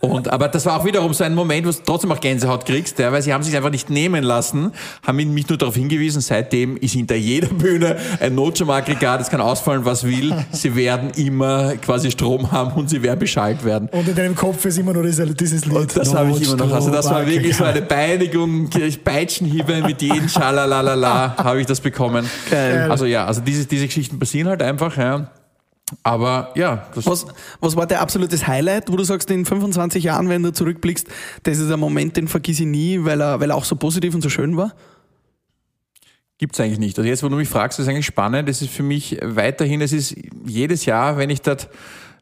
Und, 0.00 0.32
aber 0.32 0.48
das 0.48 0.66
war 0.66 0.80
auch 0.80 0.84
wiederum 0.84 1.12
so 1.12 1.24
ein 1.24 1.34
Moment, 1.34 1.66
wo 1.66 1.70
du 1.70 1.76
trotzdem 1.84 2.12
auch 2.12 2.20
Gänsehaut 2.20 2.64
kriegst, 2.66 2.98
ja, 2.98 3.12
weil 3.12 3.22
sie 3.22 3.32
haben 3.32 3.42
sich 3.42 3.56
einfach 3.56 3.70
nicht 3.70 3.90
nehmen 3.90 4.24
lassen, 4.24 4.72
haben 5.06 5.16
mich 5.16 5.48
nur 5.48 5.58
darauf 5.58 5.74
hingewiesen, 5.74 6.20
seitdem 6.20 6.76
ist 6.76 6.92
hinter 6.92 7.16
jeder 7.16 7.48
Bühne 7.48 7.96
ein 8.20 8.34
Notstromaggregat, 8.34 9.20
es 9.20 9.30
kann 9.30 9.40
ausfallen, 9.40 9.84
was 9.84 10.04
will, 10.04 10.34
sie 10.52 10.74
werden 10.74 11.10
immer 11.16 11.76
quasi 11.76 12.10
Strom 12.10 12.50
haben 12.52 12.72
und 12.72 12.90
sie 12.90 13.02
werden 13.02 13.18
beschallt 13.18 13.64
werden. 13.64 13.88
Und 13.92 14.08
in 14.08 14.14
deinem 14.14 14.34
Kopf 14.34 14.64
ist 14.64 14.78
immer 14.78 14.92
nur 14.92 15.02
dieses, 15.02 15.34
dieses 15.36 15.64
Lied. 15.64 15.76
Und 15.76 15.96
das 15.96 16.14
habe 16.14 16.30
ich 16.30 16.42
immer 16.42 16.56
noch. 16.56 16.72
Also 16.72 16.90
das 16.90 17.08
war 17.10 17.26
wirklich 17.26 17.56
so 17.56 17.64
eine 17.64 17.82
Beinigung, 17.82 18.68
Peitschenhiebe 19.04 19.82
mit 19.82 20.02
jedem 20.02 20.28
Schalalalala 20.28 21.36
habe 21.36 21.60
ich 21.60 21.66
das 21.66 21.80
bekommen. 21.80 22.28
Geil. 22.50 22.90
Also 22.90 23.06
ja, 23.06 23.26
also 23.26 23.40
diese, 23.40 23.66
diese 23.66 23.86
Geschichten 23.86 24.18
passieren 24.18 24.48
halt 24.48 24.62
einfach, 24.62 24.96
ja. 24.96 25.30
Aber 26.02 26.52
ja, 26.54 26.86
das 26.94 27.06
Was, 27.06 27.26
was 27.60 27.76
war 27.76 27.86
dein 27.86 27.98
absolutes 27.98 28.46
Highlight, 28.46 28.90
wo 28.90 28.96
du 28.96 29.04
sagst, 29.04 29.30
in 29.30 29.44
25 29.44 30.04
Jahren, 30.04 30.28
wenn 30.28 30.42
du 30.42 30.52
zurückblickst, 30.52 31.08
das 31.42 31.58
ist 31.58 31.70
ein 31.70 31.80
Moment, 31.80 32.16
den 32.16 32.28
vergiss 32.28 32.60
ich 32.60 32.66
nie, 32.66 33.04
weil 33.04 33.20
er, 33.20 33.40
weil 33.40 33.50
er 33.50 33.56
auch 33.56 33.64
so 33.64 33.76
positiv 33.76 34.14
und 34.14 34.22
so 34.22 34.28
schön 34.28 34.56
war? 34.56 34.72
Gibt's 36.38 36.58
eigentlich 36.58 36.78
nicht. 36.78 36.98
Also 36.98 37.08
jetzt, 37.08 37.22
wo 37.22 37.28
du 37.28 37.36
mich 37.36 37.48
fragst, 37.48 37.78
ist 37.78 37.88
eigentlich 37.88 38.06
spannend. 38.06 38.48
Das 38.48 38.62
ist 38.62 38.70
für 38.70 38.82
mich 38.82 39.18
weiterhin, 39.22 39.82
es 39.82 39.92
ist 39.92 40.16
jedes 40.46 40.86
Jahr, 40.86 41.18
wenn 41.18 41.28
ich 41.28 41.42
dort, 41.42 41.68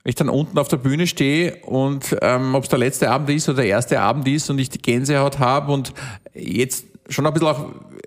wenn 0.03 0.11
ich 0.11 0.16
dann 0.16 0.29
unten 0.29 0.59
auf 0.59 0.66
der 0.66 0.79
Bühne 0.79 1.07
stehe 1.07 1.57
und 1.64 2.16
ähm, 2.21 2.55
ob 2.57 2.64
es 2.64 2.69
der 2.69 2.81
letzte 2.81 3.11
Abend 3.11 3.31
ist 3.31 3.49
oder 3.49 3.59
der 3.59 3.66
erste 3.66 4.01
Abend 4.01 4.27
ist 4.27 4.51
und 4.51 4.59
ich 4.59 4.71
die 4.71 4.83
Gänsehaut 4.83 5.39
habe 5.39 5.71
und 5.71 5.93
jetzt 6.35 6.87
schon 7.09 7.27
ein 7.27 7.33
bisschen 7.33 7.49
auch, 7.49 7.66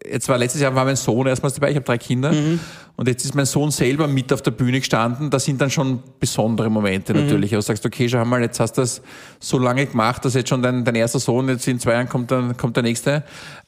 jetzt 0.10 0.30
war 0.30 0.38
letztes 0.38 0.62
Jahr 0.62 0.74
war 0.76 0.86
mein 0.86 0.96
Sohn 0.96 1.28
erstmals 1.28 1.56
dabei, 1.56 1.70
ich 1.70 1.76
habe 1.76 1.86
drei 1.86 1.98
Kinder 1.98 2.34
und 3.02 3.08
jetzt 3.08 3.26
ist 3.26 3.34
mein 3.34 3.48
Sohn 3.48 3.72
selber 3.72 4.08
mit 4.08 4.32
auf 4.32 4.44
der 4.44 4.52
Bühne 4.52 4.80
gestanden. 4.80 5.32
Das 5.32 5.46
sind 5.46 5.60
dann 5.60 5.72
schon 5.72 6.04
besondere 6.20 6.70
Momente 6.70 7.14
natürlich. 7.14 7.52
Also 7.56 7.66
du 7.66 7.74
sagst, 7.74 7.86
okay, 7.86 8.08
schau 8.08 8.24
mal, 8.26 8.42
jetzt 8.42 8.60
hast 8.60 8.74
du 8.74 8.82
das 8.82 9.02
so 9.40 9.58
lange 9.58 9.88
gemacht, 9.88 10.24
dass 10.24 10.36
jetzt 10.36 10.50
schon 10.50 10.62
dein, 10.62 10.84
dein 10.86 10.94
erster 10.94 11.20
Sohn, 11.20 11.50
jetzt 11.50 11.68
in 11.68 11.80
zwei 11.80 11.94
Jahren 11.94 12.10
kommt 12.10 12.30
dann 12.30 12.56
kommt 12.58 12.76
der 12.76 12.84
nächste, 12.84 13.24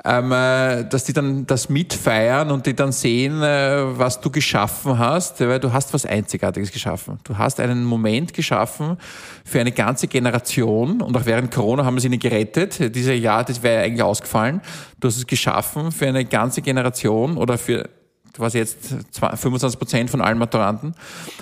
ähm, 0.06 0.32
äh, 0.32 0.84
dass 0.84 1.06
die 1.06 1.14
dann 1.14 1.48
das 1.48 1.70
mitfeiern 1.70 2.52
und 2.52 2.66
die 2.68 2.76
dann 2.76 2.92
sehen, 2.92 3.42
äh, 3.42 3.98
was 3.98 4.22
du 4.22 4.30
geschaffen 4.30 5.00
hast, 5.00 5.40
weil 5.40 5.60
du 5.60 5.74
hast 5.74 5.94
was 5.94 6.06
Einzigartiges 6.06 6.72
geschaffen. 6.72 7.18
Du 7.24 7.38
hast 7.38 7.60
einen 7.60 7.86
Moment 7.86 8.34
geschaffen 8.34 8.98
für 9.46 9.60
eine 9.60 9.72
ganze 9.72 10.08
Generation 10.08 11.02
und 11.02 11.18
auch 11.18 11.26
während 11.26 11.50
Corona 11.50 11.86
haben 11.86 11.96
wir 11.96 12.02
sie 12.02 12.08
ihnen 12.08 12.20
gerettet. 12.20 12.94
Dieses 12.94 13.20
Jahr, 13.20 13.44
das 13.44 13.64
wäre 13.64 13.84
eigentlich 13.84 14.04
ausgefallen. 14.04 14.62
Du 15.00 15.08
hast 15.08 15.18
es 15.18 15.28
geschaffen 15.28 15.92
für 15.92 16.08
eine 16.08 16.22
ganze 16.26 16.61
Generation 16.61 17.38
oder 17.38 17.57
für 17.57 17.89
quasi 18.34 18.57
jetzt 18.57 18.95
25 19.11 19.80
Prozent 19.80 20.09
von 20.09 20.21
allen 20.21 20.38
Maturanten 20.38 20.95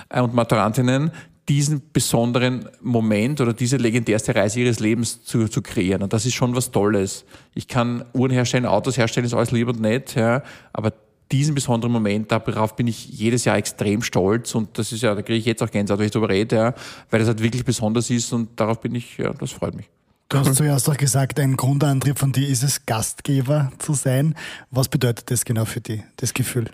äh, 0.09 0.21
und 0.21 0.33
Maturantinnen 0.33 1.11
diesen 1.49 1.81
besonderen 1.91 2.69
Moment 2.81 3.41
oder 3.41 3.53
diese 3.53 3.77
legendärste 3.77 4.35
Reise 4.35 4.59
ihres 4.59 4.79
Lebens 4.79 5.23
zu, 5.23 5.47
zu 5.47 5.61
kreieren. 5.61 6.03
Und 6.03 6.13
das 6.13 6.25
ist 6.25 6.33
schon 6.33 6.55
was 6.55 6.71
Tolles. 6.71 7.25
Ich 7.55 7.67
kann 7.67 8.05
Uhren 8.13 8.31
herstellen, 8.31 8.65
Autos 8.65 8.97
herstellen, 8.97 9.25
ist 9.25 9.33
alles 9.33 9.51
lieb 9.51 9.67
und 9.67 9.81
nett, 9.81 10.15
ja, 10.15 10.43
aber 10.71 10.93
diesen 11.31 11.55
besonderen 11.55 11.93
Moment, 11.93 12.31
darauf 12.31 12.75
bin 12.75 12.87
ich 12.87 13.07
jedes 13.09 13.45
Jahr 13.45 13.57
extrem 13.57 14.01
stolz 14.01 14.53
und 14.53 14.77
das 14.77 14.91
ist 14.91 15.01
ja, 15.01 15.15
da 15.15 15.21
kriege 15.21 15.39
ich 15.39 15.45
jetzt 15.45 15.63
auch 15.63 15.71
Gänsehaut, 15.71 15.99
wenn 15.99 16.05
ich 16.05 16.11
darüber 16.11 16.29
rede, 16.29 16.55
ja, 16.55 16.73
weil 17.09 17.19
das 17.19 17.27
halt 17.27 17.41
wirklich 17.41 17.63
besonders 17.63 18.09
ist 18.09 18.31
und 18.33 18.59
darauf 18.59 18.81
bin 18.81 18.93
ich, 18.95 19.17
ja, 19.17 19.33
das 19.33 19.51
freut 19.51 19.75
mich. 19.75 19.89
Du 20.31 20.39
hast 20.39 20.55
zuerst 20.55 20.89
auch 20.89 20.95
gesagt, 20.95 21.41
ein 21.41 21.57
Grundantrieb 21.57 22.17
von 22.17 22.31
dir 22.31 22.47
ist 22.47 22.63
es, 22.63 22.85
Gastgeber 22.85 23.69
zu 23.79 23.93
sein. 23.93 24.33
Was 24.69 24.87
bedeutet 24.87 25.29
das 25.29 25.43
genau 25.43 25.65
für 25.65 25.81
dich, 25.81 26.03
das 26.15 26.33
Gefühl? 26.33 26.69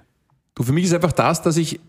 Du, 0.54 0.62
für 0.62 0.74
mich 0.74 0.86
ist 0.86 0.94
einfach 0.94 1.12
das, 1.12 1.42
dass 1.42 1.58
ich, 1.58 1.80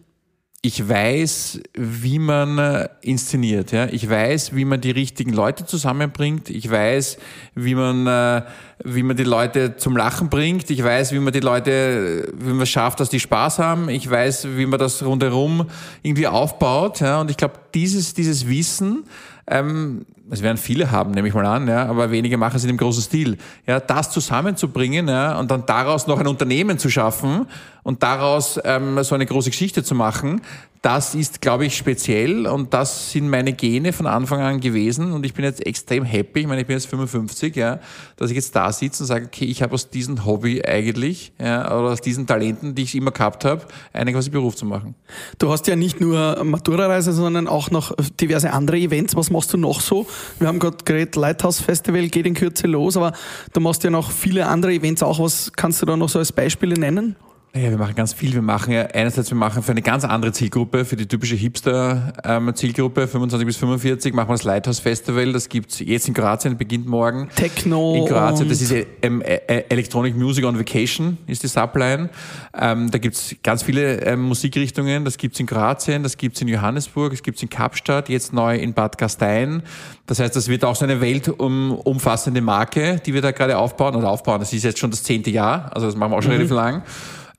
ich 0.63 0.89
weiß, 0.89 1.61
wie 1.75 2.19
man 2.19 2.57
äh, 2.57 2.89
inszeniert. 3.03 3.73
Ja? 3.73 3.85
Ich 3.85 4.09
weiß, 4.09 4.57
wie 4.57 4.65
man 4.65 4.81
die 4.81 4.93
richtigen 4.93 5.35
Leute 5.35 5.67
zusammenbringt. 5.67 6.49
Ich 6.49 6.71
weiß, 6.71 7.19
wie 7.55 7.75
man, 7.75 8.07
äh, 8.07 8.45
wie 8.83 9.03
man 9.03 9.19
die 9.19 9.25
Leute 9.25 9.77
zum 9.77 9.95
Lachen 9.95 10.31
bringt. 10.31 10.71
Ich 10.71 10.83
weiß, 10.83 11.13
wie 11.13 11.19
man 11.19 11.35
die 11.35 11.41
Leute, 11.41 12.33
wie 12.35 12.49
man 12.49 12.63
es 12.63 12.71
schafft, 12.71 12.99
dass 13.01 13.11
die 13.11 13.21
Spaß 13.21 13.59
haben. 13.59 13.91
Ich 13.91 14.09
weiß, 14.09 14.57
wie 14.57 14.65
man 14.65 14.79
das 14.79 15.05
rundherum 15.05 15.69
irgendwie 16.03 16.29
aufbaut. 16.29 17.01
Ja? 17.01 17.21
Und 17.21 17.31
ich 17.31 17.37
glaube, 17.37 17.57
dieses, 17.75 18.15
dieses 18.15 18.49
Wissen, 18.49 19.05
ähm, 19.47 20.07
es 20.31 20.43
werden 20.43 20.59
viele 20.59 20.91
haben, 20.91 21.13
nehme 21.13 21.29
ich 21.29 21.35
mal 21.35 21.47
an, 21.47 21.69
ja, 21.69 21.87
aber 21.87 22.11
wenige 22.11 22.37
machen 22.37 22.57
es 22.57 22.65
in 22.65 22.69
dem 22.69 22.77
großen 22.77 23.03
Stil. 23.03 23.39
Ja, 23.67 23.81
das 23.81 24.11
zusammenzubringen 24.11 25.09
ja, 25.09 25.39
und 25.39 25.51
dann 25.51 25.65
daraus 25.67 26.07
noch 26.07 26.21
ein 26.21 26.27
Unternehmen 26.27 26.79
zu 26.79 26.91
schaffen 26.91 27.47
und 27.83 28.03
daraus 28.03 28.61
ähm, 28.65 29.03
so 29.03 29.15
eine 29.15 29.27
große 29.27 29.51
Geschichte 29.51 29.83
zu 29.83 29.95
machen, 29.95 30.43
das 30.83 31.15
ist, 31.15 31.41
glaube 31.41 31.67
ich, 31.67 31.77
speziell 31.77 32.47
und 32.47 32.73
das 32.73 33.11
sind 33.11 33.29
meine 33.29 33.53
Gene 33.53 33.93
von 33.93 34.07
Anfang 34.07 34.41
an 34.41 34.61
gewesen 34.61 35.13
und 35.13 35.27
ich 35.27 35.35
bin 35.35 35.45
jetzt 35.45 35.65
extrem 35.67 36.05
happy, 36.05 36.41
ich 36.41 36.47
meine, 36.47 36.61
ich 36.61 36.67
bin 36.67 36.77
jetzt 36.77 36.87
55, 36.87 37.57
ja, 37.57 37.81
dass 38.17 38.31
ich 38.31 38.37
jetzt 38.37 38.55
da 38.55 38.73
sitze 38.73 39.03
und 39.03 39.09
sage, 39.09 39.27
okay, 39.27 39.47
ich 39.47 39.63
habe 39.63 39.75
aus 39.75 39.91
diesem 39.91 40.25
Hobby 40.25 40.63
eigentlich, 40.63 41.33
ja, 41.41 41.67
oder 41.67 41.91
aus 41.91 42.01
diesen 42.01 42.27
Talenten, 42.27 42.75
die 42.75 42.83
ich 42.83 42.95
immer 42.95 43.11
gehabt 43.11 43.45
habe, 43.45 43.63
einen 43.93 44.15
quasi 44.15 44.31
Beruf 44.31 44.55
zu 44.55 44.67
machen. 44.67 44.95
Du 45.39 45.51
hast 45.51 45.67
ja 45.67 45.75
nicht 45.75 46.01
nur 46.01 46.43
Matura-Reise, 46.45 47.13
sondern 47.13 47.49
auch 47.49 47.71
noch 47.71 47.95
diverse 48.21 48.53
andere 48.53 48.79
Events. 48.79 49.17
Was 49.17 49.31
machst 49.31 49.53
du 49.53 49.57
noch 49.57 49.81
so? 49.81 50.07
Wir 50.39 50.49
haben 50.49 50.59
gerade 50.59 50.79
geredet, 50.85 51.17
Lighthouse 51.17 51.61
Festival 51.61 52.09
geht 52.09 52.27
in 52.27 52.35
Kürze 52.35 52.67
los, 52.67 52.97
aber 52.97 53.13
du 53.53 53.61
machst 53.61 53.85
ja 53.85 53.91
noch 53.91 54.11
viele 54.11 54.47
andere 54.47 54.73
Events 54.73 55.03
auch. 55.03 55.19
Was 55.19 55.53
kannst 55.53 55.83
du 55.83 55.87
da 55.87 55.97
noch 55.97 56.09
so 56.09 56.19
als 56.19 56.33
Beispiele 56.33 56.79
nennen? 56.79 57.17
Ja, 57.55 57.71
wir 57.71 57.79
machen 57.79 57.95
ganz 57.95 58.13
viel. 58.13 58.35
Wir 58.35 58.43
machen 58.43 58.73
ja 58.73 58.83
einerseits, 58.83 59.31
wir 59.31 59.37
machen 59.37 59.63
für 59.63 59.73
eine 59.73 59.81
ganz 59.81 60.05
andere 60.05 60.33
Zielgruppe, 60.33 60.85
für 60.85 60.97
die 60.97 61.07
typische 61.07 61.35
Hipster-Zielgruppe, 61.35 63.09
25 63.09 63.47
bis 63.47 63.57
45, 63.57 64.13
machen 64.13 64.29
wir 64.29 64.35
das 64.35 64.45
Lighthouse 64.45 64.81
Festival. 64.81 65.33
Das 65.33 65.49
gibt's 65.49 65.81
jetzt 65.81 66.07
in 66.09 66.15
Kroatien, 66.15 66.59
beginnt 66.59 66.87
morgen. 66.87 67.31
Techno. 67.35 67.95
In 67.97 68.05
Kroatien, 68.05 68.49
das 68.49 68.61
ist 68.61 68.75
ähm, 69.03 69.23
äh, 69.23 69.65
Electronic 69.71 70.15
Music 70.15 70.45
on 70.45 70.59
Vacation, 70.59 71.17
ist 71.27 71.43
die 71.43 71.49
Subline. 71.49 72.11
Ähm, 72.55 72.91
da 72.91 72.99
gibt's 72.99 73.35
ganz 73.43 73.63
viele 73.63 74.03
ähm, 74.03 74.21
Musikrichtungen. 74.23 75.07
Das 75.07 75.17
gibt's 75.17 75.41
in 75.41 75.47
Kroatien, 75.47 76.03
das 76.03 76.19
gibt's 76.19 76.43
in 76.43 76.49
Johannesburg, 76.49 77.13
das 77.13 77.23
gibt's 77.23 77.43
in 77.43 77.49
Kapstadt, 77.49 78.11
jetzt 78.11 78.35
neu 78.35 78.57
in 78.57 78.75
Bad 78.75 78.99
Gastein. 78.99 79.63
Das 80.07 80.21
heißt, 80.21 80.37
das 80.37 80.49
wird 80.49 80.65
auch 80.65 80.77
so 80.77 80.85
eine 80.85 81.01
weltumfassende 81.01 82.43
Marke, 82.43 83.01
die 83.05 83.15
wir 83.15 83.23
da 83.23 83.31
gerade 83.31 83.57
aufbauen 83.57 83.97
oder 83.97 84.11
aufbauen. 84.11 84.39
Das 84.39 84.53
ist 84.53 84.65
jetzt 84.65 84.79
schon 84.79 84.91
das 84.91 85.03
zehnte 85.03 85.31
Jahr, 85.31 85.71
also 85.75 85.87
das 85.87 85.97
machen 85.97 86.13
wir 86.13 86.19
auch 86.19 86.23
schon 86.23 86.33
relativ 86.33 86.51
lang. 86.51 86.83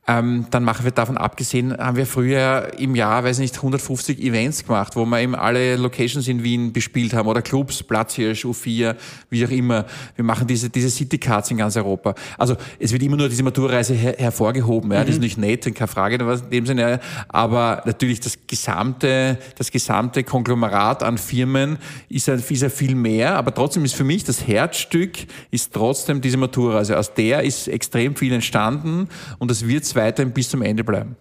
Ähm, 0.10 0.48
dann 0.50 0.64
machen 0.64 0.86
wir 0.86 0.92
davon 0.92 1.18
abgesehen, 1.18 1.78
haben 1.78 1.96
wir 1.96 2.08
früher 2.08 2.72
im 2.80 2.96
Jahr, 2.96 3.24
weiß 3.24 3.38
nicht, 3.38 3.56
150 3.58 4.20
Events 4.20 4.66
gemacht, 4.66 4.96
wo 4.96 5.06
wir 5.06 5.22
eben 5.22 5.36
alle 5.36 5.76
Locations 5.76 6.28
in 6.28 6.42
Wien 6.42 6.74
bespielt 6.74 7.14
haben 7.14 7.28
oder 7.28 7.44
Clubs, 7.44 7.84
Platzhirsch, 7.84 8.44
U4, 8.44 8.96
wie 9.30 9.46
auch 9.46 9.52
immer. 9.52 9.86
Wir 10.16 10.26
machen 10.26 10.48
diese, 10.48 10.72
diese 10.72 10.90
Citycards 10.90 11.52
in 11.52 11.58
ganz 11.58 11.78
Europa. 11.78 12.16
Also 12.40 12.56
es 12.80 12.92
wird 12.92 13.04
immer 13.04 13.18
nur 13.18 13.30
diese 13.30 13.44
Maturreise 13.44 13.94
her 13.94 14.16
hervorgehoben. 14.18 14.92
Ja? 14.92 15.02
Das 15.02 15.14
ist 15.14 15.22
nicht 15.22 15.38
nett, 15.38 15.64
keine 15.76 15.88
Frage 15.88 16.16
in 16.16 16.50
dem 16.50 16.66
Sinne. 16.66 17.02
Aber 17.28 17.84
natürlich 17.86 18.20
das 18.20 18.40
gesamte, 18.48 19.38
das 19.60 19.70
gesamte 19.70 20.24
Konglomerat 20.24 21.04
an 21.04 21.20
Firmen 21.20 21.78
ist 22.10 22.26
ja, 22.26 22.34
ist 22.34 22.50
ja 22.50 22.70
viel 22.70 22.96
mehr. 22.96 23.36
Aber 23.36 23.54
trotzdem 23.54 23.86
ist 23.86 23.94
für 23.94 24.04
mich 24.04 24.24
das 24.24 24.48
Herzstück 24.48 25.18
ist 25.52 25.72
trotzdem 25.72 26.20
diese 26.20 26.38
Maturreise. 26.38 26.98
Aus 26.98 27.14
der 27.14 27.44
ist 27.44 27.68
extrem 27.68 28.16
viel 28.16 28.34
entstanden 28.34 29.08
und 29.38 29.52
das 29.52 29.68
wird 29.68 29.86
weiterhin 30.00 30.34
bis 30.34 30.50
zum 30.50 30.62
Ende 30.64 30.84
bleiben. 30.84 31.16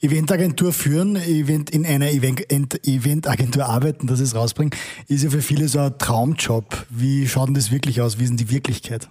Eventagentur 0.00 0.72
führen, 0.72 1.16
Event 1.16 1.70
in 1.70 1.86
einer 1.86 2.10
Event- 2.10 2.50
Ent- 2.50 2.86
Eventagentur 2.86 3.64
arbeiten, 3.64 4.06
das 4.06 4.20
es 4.20 4.34
rausbringt, 4.34 4.76
ist 5.08 5.24
ja 5.24 5.30
für 5.30 5.40
viele 5.40 5.68
so 5.68 5.78
ein 5.78 5.96
Traumjob. 5.98 6.86
Wie 6.90 7.26
schaut 7.26 7.48
denn 7.48 7.54
das 7.54 7.70
wirklich 7.70 8.00
aus? 8.00 8.18
Wie 8.18 8.24
ist 8.24 8.30
denn 8.30 8.36
die 8.36 8.50
Wirklichkeit? 8.50 9.08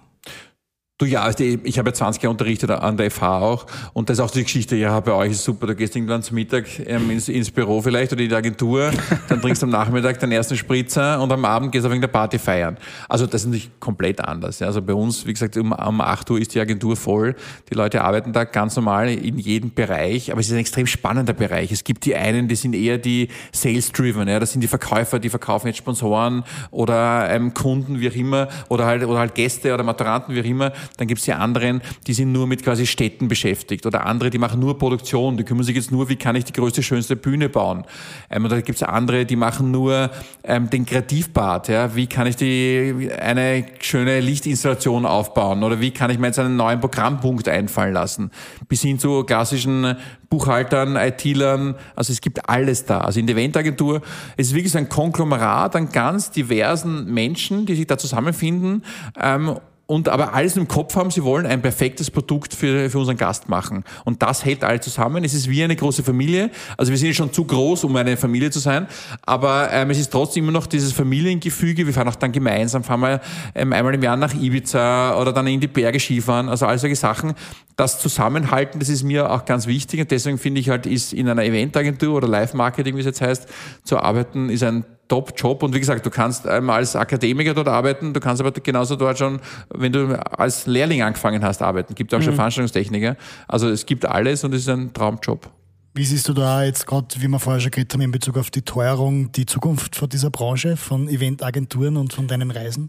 Du 1.02 1.08
ja, 1.08 1.22
also 1.22 1.42
ich 1.42 1.80
habe 1.80 1.88
ja 1.88 1.94
20 1.94 2.22
Jahre 2.22 2.30
unterrichtet 2.30 2.70
an 2.70 2.96
der 2.96 3.10
FH 3.10 3.40
auch 3.40 3.66
und 3.92 4.08
das 4.08 4.18
ist 4.18 4.24
auch 4.24 4.30
die 4.30 4.44
Geschichte, 4.44 4.76
ja, 4.76 5.00
bei 5.00 5.10
euch 5.10 5.32
ist 5.32 5.42
super, 5.42 5.66
du 5.66 5.74
gehst 5.74 5.96
irgendwann 5.96 6.22
zum 6.22 6.36
Mittag 6.36 6.66
ähm, 6.86 7.10
ins, 7.10 7.28
ins 7.28 7.50
Büro 7.50 7.82
vielleicht 7.82 8.12
oder 8.12 8.22
in 8.22 8.28
die 8.28 8.34
Agentur, 8.36 8.92
dann 9.28 9.40
trinkst 9.40 9.62
du 9.62 9.66
am 9.66 9.72
Nachmittag 9.72 10.20
den 10.20 10.30
ersten 10.30 10.56
Spritzer 10.56 11.20
und 11.20 11.32
am 11.32 11.44
Abend 11.44 11.72
gehst 11.72 11.82
du 11.82 11.88
auf 11.88 11.92
irgendeine 11.92 12.12
Party 12.12 12.38
feiern. 12.38 12.76
Also 13.08 13.26
das 13.26 13.40
ist 13.40 13.48
natürlich 13.48 13.70
komplett 13.80 14.20
anders. 14.20 14.60
Ja. 14.60 14.68
Also 14.68 14.80
bei 14.80 14.94
uns, 14.94 15.26
wie 15.26 15.32
gesagt, 15.32 15.56
um, 15.56 15.72
um 15.72 16.00
8 16.00 16.30
Uhr 16.30 16.40
ist 16.40 16.54
die 16.54 16.60
Agentur 16.60 16.94
voll, 16.94 17.34
die 17.68 17.74
Leute 17.74 18.04
arbeiten 18.04 18.32
da 18.32 18.44
ganz 18.44 18.76
normal 18.76 19.08
in 19.08 19.40
jedem 19.40 19.74
Bereich, 19.74 20.30
aber 20.30 20.40
es 20.40 20.46
ist 20.46 20.52
ein 20.52 20.60
extrem 20.60 20.86
spannender 20.86 21.32
Bereich. 21.32 21.72
Es 21.72 21.82
gibt 21.82 22.04
die 22.04 22.14
einen, 22.14 22.46
die 22.46 22.54
sind 22.54 22.76
eher 22.76 22.98
die 22.98 23.26
Sales-driven, 23.50 24.28
ja, 24.28 24.38
das 24.38 24.52
sind 24.52 24.60
die 24.60 24.68
Verkäufer, 24.68 25.18
die 25.18 25.30
verkaufen 25.30 25.66
jetzt 25.66 25.78
Sponsoren 25.78 26.44
oder 26.70 27.28
ähm, 27.28 27.54
Kunden, 27.54 27.98
wie 27.98 28.08
auch 28.08 28.14
immer, 28.14 28.46
oder 28.68 28.86
halt, 28.86 29.02
oder 29.02 29.18
halt 29.18 29.34
Gäste 29.34 29.74
oder 29.74 29.82
Maturanten, 29.82 30.32
wie 30.32 30.40
auch 30.40 30.44
immer 30.44 30.72
Dann 30.96 31.08
gibt 31.08 31.20
es 31.20 31.24
die 31.24 31.32
anderen, 31.32 31.80
die 32.06 32.12
sind 32.12 32.32
nur 32.32 32.46
mit 32.46 32.62
quasi 32.62 32.86
Städten 32.86 33.28
beschäftigt 33.28 33.86
oder 33.86 34.06
andere, 34.06 34.30
die 34.30 34.38
machen 34.38 34.60
nur 34.60 34.78
Produktion, 34.78 35.36
die 35.36 35.44
kümmern 35.44 35.64
sich 35.64 35.76
jetzt 35.76 35.90
nur, 35.90 36.08
wie 36.08 36.16
kann 36.16 36.36
ich 36.36 36.44
die 36.44 36.52
größte, 36.52 36.82
schönste 36.82 37.16
Bühne 37.16 37.48
bauen. 37.48 37.84
Ähm, 38.30 38.44
oder 38.44 38.60
gibt 38.62 38.76
es 38.76 38.82
andere, 38.82 39.24
die 39.24 39.36
machen 39.36 39.70
nur 39.70 40.10
ähm, 40.44 40.70
den 40.70 40.84
Kreativbad, 40.86 41.68
ja, 41.68 41.94
wie 41.94 42.06
kann 42.06 42.26
ich 42.26 42.36
die 42.36 43.10
eine 43.18 43.64
schöne 43.80 44.20
Lichtinstallation 44.20 45.06
aufbauen 45.06 45.62
oder 45.62 45.80
wie 45.80 45.90
kann 45.90 46.10
ich 46.10 46.18
mir 46.18 46.28
jetzt 46.28 46.38
einen 46.38 46.56
neuen 46.56 46.80
Programmpunkt 46.80 47.48
einfallen 47.48 47.94
lassen, 47.94 48.30
bis 48.68 48.82
hin 48.82 48.98
zu 48.98 49.24
klassischen 49.24 49.96
Buchhaltern, 50.28 50.96
IT-Lern, 50.96 51.74
also 51.94 52.12
es 52.12 52.20
gibt 52.20 52.48
alles 52.48 52.86
da. 52.86 53.02
Also 53.02 53.20
in 53.20 53.26
der 53.26 53.36
Eventagentur, 53.36 54.00
es 54.36 54.48
ist 54.48 54.54
wirklich 54.54 54.72
so 54.72 54.78
ein 54.78 54.88
Konglomerat 54.88 55.76
an 55.76 55.90
ganz 55.90 56.30
diversen 56.30 57.12
Menschen, 57.12 57.66
die 57.66 57.74
sich 57.74 57.86
da 57.86 57.98
zusammenfinden 57.98 58.82
ähm, 59.20 59.56
und 59.92 60.08
aber 60.08 60.32
alles 60.32 60.56
im 60.56 60.68
Kopf 60.68 60.96
haben, 60.96 61.10
sie 61.10 61.22
wollen 61.22 61.44
ein 61.44 61.60
perfektes 61.60 62.10
Produkt 62.10 62.54
für, 62.54 62.88
für 62.88 62.98
unseren 62.98 63.18
Gast 63.18 63.50
machen. 63.50 63.84
Und 64.06 64.22
das 64.22 64.42
hält 64.42 64.64
alle 64.64 64.80
zusammen. 64.80 65.22
Es 65.22 65.34
ist 65.34 65.50
wie 65.50 65.62
eine 65.62 65.76
große 65.76 66.02
Familie. 66.02 66.50
Also 66.78 66.92
wir 66.92 66.98
sind 66.98 67.14
schon 67.14 67.30
zu 67.30 67.44
groß, 67.44 67.84
um 67.84 67.94
eine 67.96 68.16
Familie 68.16 68.50
zu 68.50 68.58
sein, 68.58 68.86
aber 69.20 69.70
ähm, 69.70 69.90
es 69.90 69.98
ist 69.98 70.10
trotzdem 70.10 70.44
immer 70.44 70.52
noch 70.52 70.66
dieses 70.66 70.94
Familiengefüge. 70.94 71.84
Wir 71.86 71.92
fahren 71.92 72.08
auch 72.08 72.14
dann 72.14 72.32
gemeinsam, 72.32 72.84
fahren 72.84 73.00
wir 73.00 73.20
ähm, 73.54 73.74
einmal 73.74 73.92
im 73.92 74.02
Jahr 74.02 74.16
nach 74.16 74.32
Ibiza 74.32 75.20
oder 75.20 75.30
dann 75.30 75.46
in 75.46 75.60
die 75.60 75.68
Berge 75.68 76.00
Skifahren. 76.00 76.48
Also 76.48 76.64
all 76.64 76.78
solche 76.78 76.96
Sachen. 76.96 77.34
Das 77.76 77.98
Zusammenhalten, 77.98 78.80
das 78.80 78.88
ist 78.88 79.02
mir 79.02 79.30
auch 79.30 79.44
ganz 79.44 79.66
wichtig 79.66 80.00
und 80.00 80.10
deswegen 80.10 80.38
finde 80.38 80.60
ich 80.62 80.70
halt, 80.70 80.86
ist 80.86 81.12
in 81.12 81.28
einer 81.28 81.44
Eventagentur 81.44 82.16
oder 82.16 82.28
Live-Marketing, 82.28 82.96
wie 82.96 83.00
es 83.00 83.06
jetzt 83.06 83.20
heißt, 83.20 83.46
zu 83.84 83.98
arbeiten, 83.98 84.48
ist 84.48 84.62
ein 84.62 84.86
Top-Job. 85.08 85.62
Und 85.62 85.74
wie 85.74 85.80
gesagt, 85.80 86.06
du 86.06 86.10
kannst 86.10 86.46
einmal 86.46 86.78
als 86.78 86.96
Akademiker 86.96 87.54
dort 87.54 87.68
arbeiten, 87.68 88.12
du 88.12 88.20
kannst 88.20 88.40
aber 88.40 88.52
genauso 88.52 88.96
dort 88.96 89.18
schon, 89.18 89.40
wenn 89.70 89.92
du 89.92 90.18
als 90.38 90.66
Lehrling 90.66 91.02
angefangen 91.02 91.44
hast, 91.44 91.62
arbeiten. 91.62 91.94
Gibt 91.94 92.14
auch 92.14 92.18
mhm. 92.18 92.24
schon 92.24 92.34
Veranstaltungstechniker. 92.34 93.16
Also 93.48 93.68
es 93.68 93.86
gibt 93.86 94.06
alles 94.06 94.44
und 94.44 94.54
es 94.54 94.62
ist 94.62 94.68
ein 94.68 94.92
Traumjob. 94.92 95.50
Wie 95.94 96.04
siehst 96.04 96.26
du 96.28 96.32
da 96.32 96.64
jetzt 96.64 96.86
gerade, 96.86 97.08
wie 97.18 97.28
wir 97.28 97.38
vorher 97.38 97.60
schon 97.60 97.70
geredet 97.70 97.92
haben, 97.92 98.00
in 98.00 98.12
Bezug 98.12 98.38
auf 98.38 98.50
die 98.50 98.62
Teuerung, 98.62 99.30
die 99.32 99.44
Zukunft 99.44 99.94
von 99.94 100.08
dieser 100.08 100.30
Branche, 100.30 100.78
von 100.78 101.06
Eventagenturen 101.08 101.98
und 101.98 102.14
von 102.14 102.26
deinen 102.26 102.50
Reisen? 102.50 102.88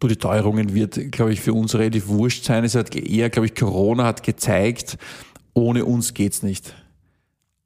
Du, 0.00 0.08
die 0.08 0.16
Teuerungen 0.16 0.74
wird, 0.74 1.12
glaube 1.12 1.32
ich, 1.32 1.40
für 1.40 1.54
uns 1.54 1.74
relativ 1.74 2.08
wurscht 2.08 2.44
sein. 2.44 2.64
Es 2.64 2.74
hat 2.74 2.94
eher, 2.94 3.30
glaube 3.30 3.46
ich, 3.46 3.54
Corona 3.54 4.04
hat 4.04 4.22
gezeigt, 4.22 4.98
ohne 5.54 5.86
uns 5.86 6.12
geht's 6.12 6.42
nicht 6.42 6.74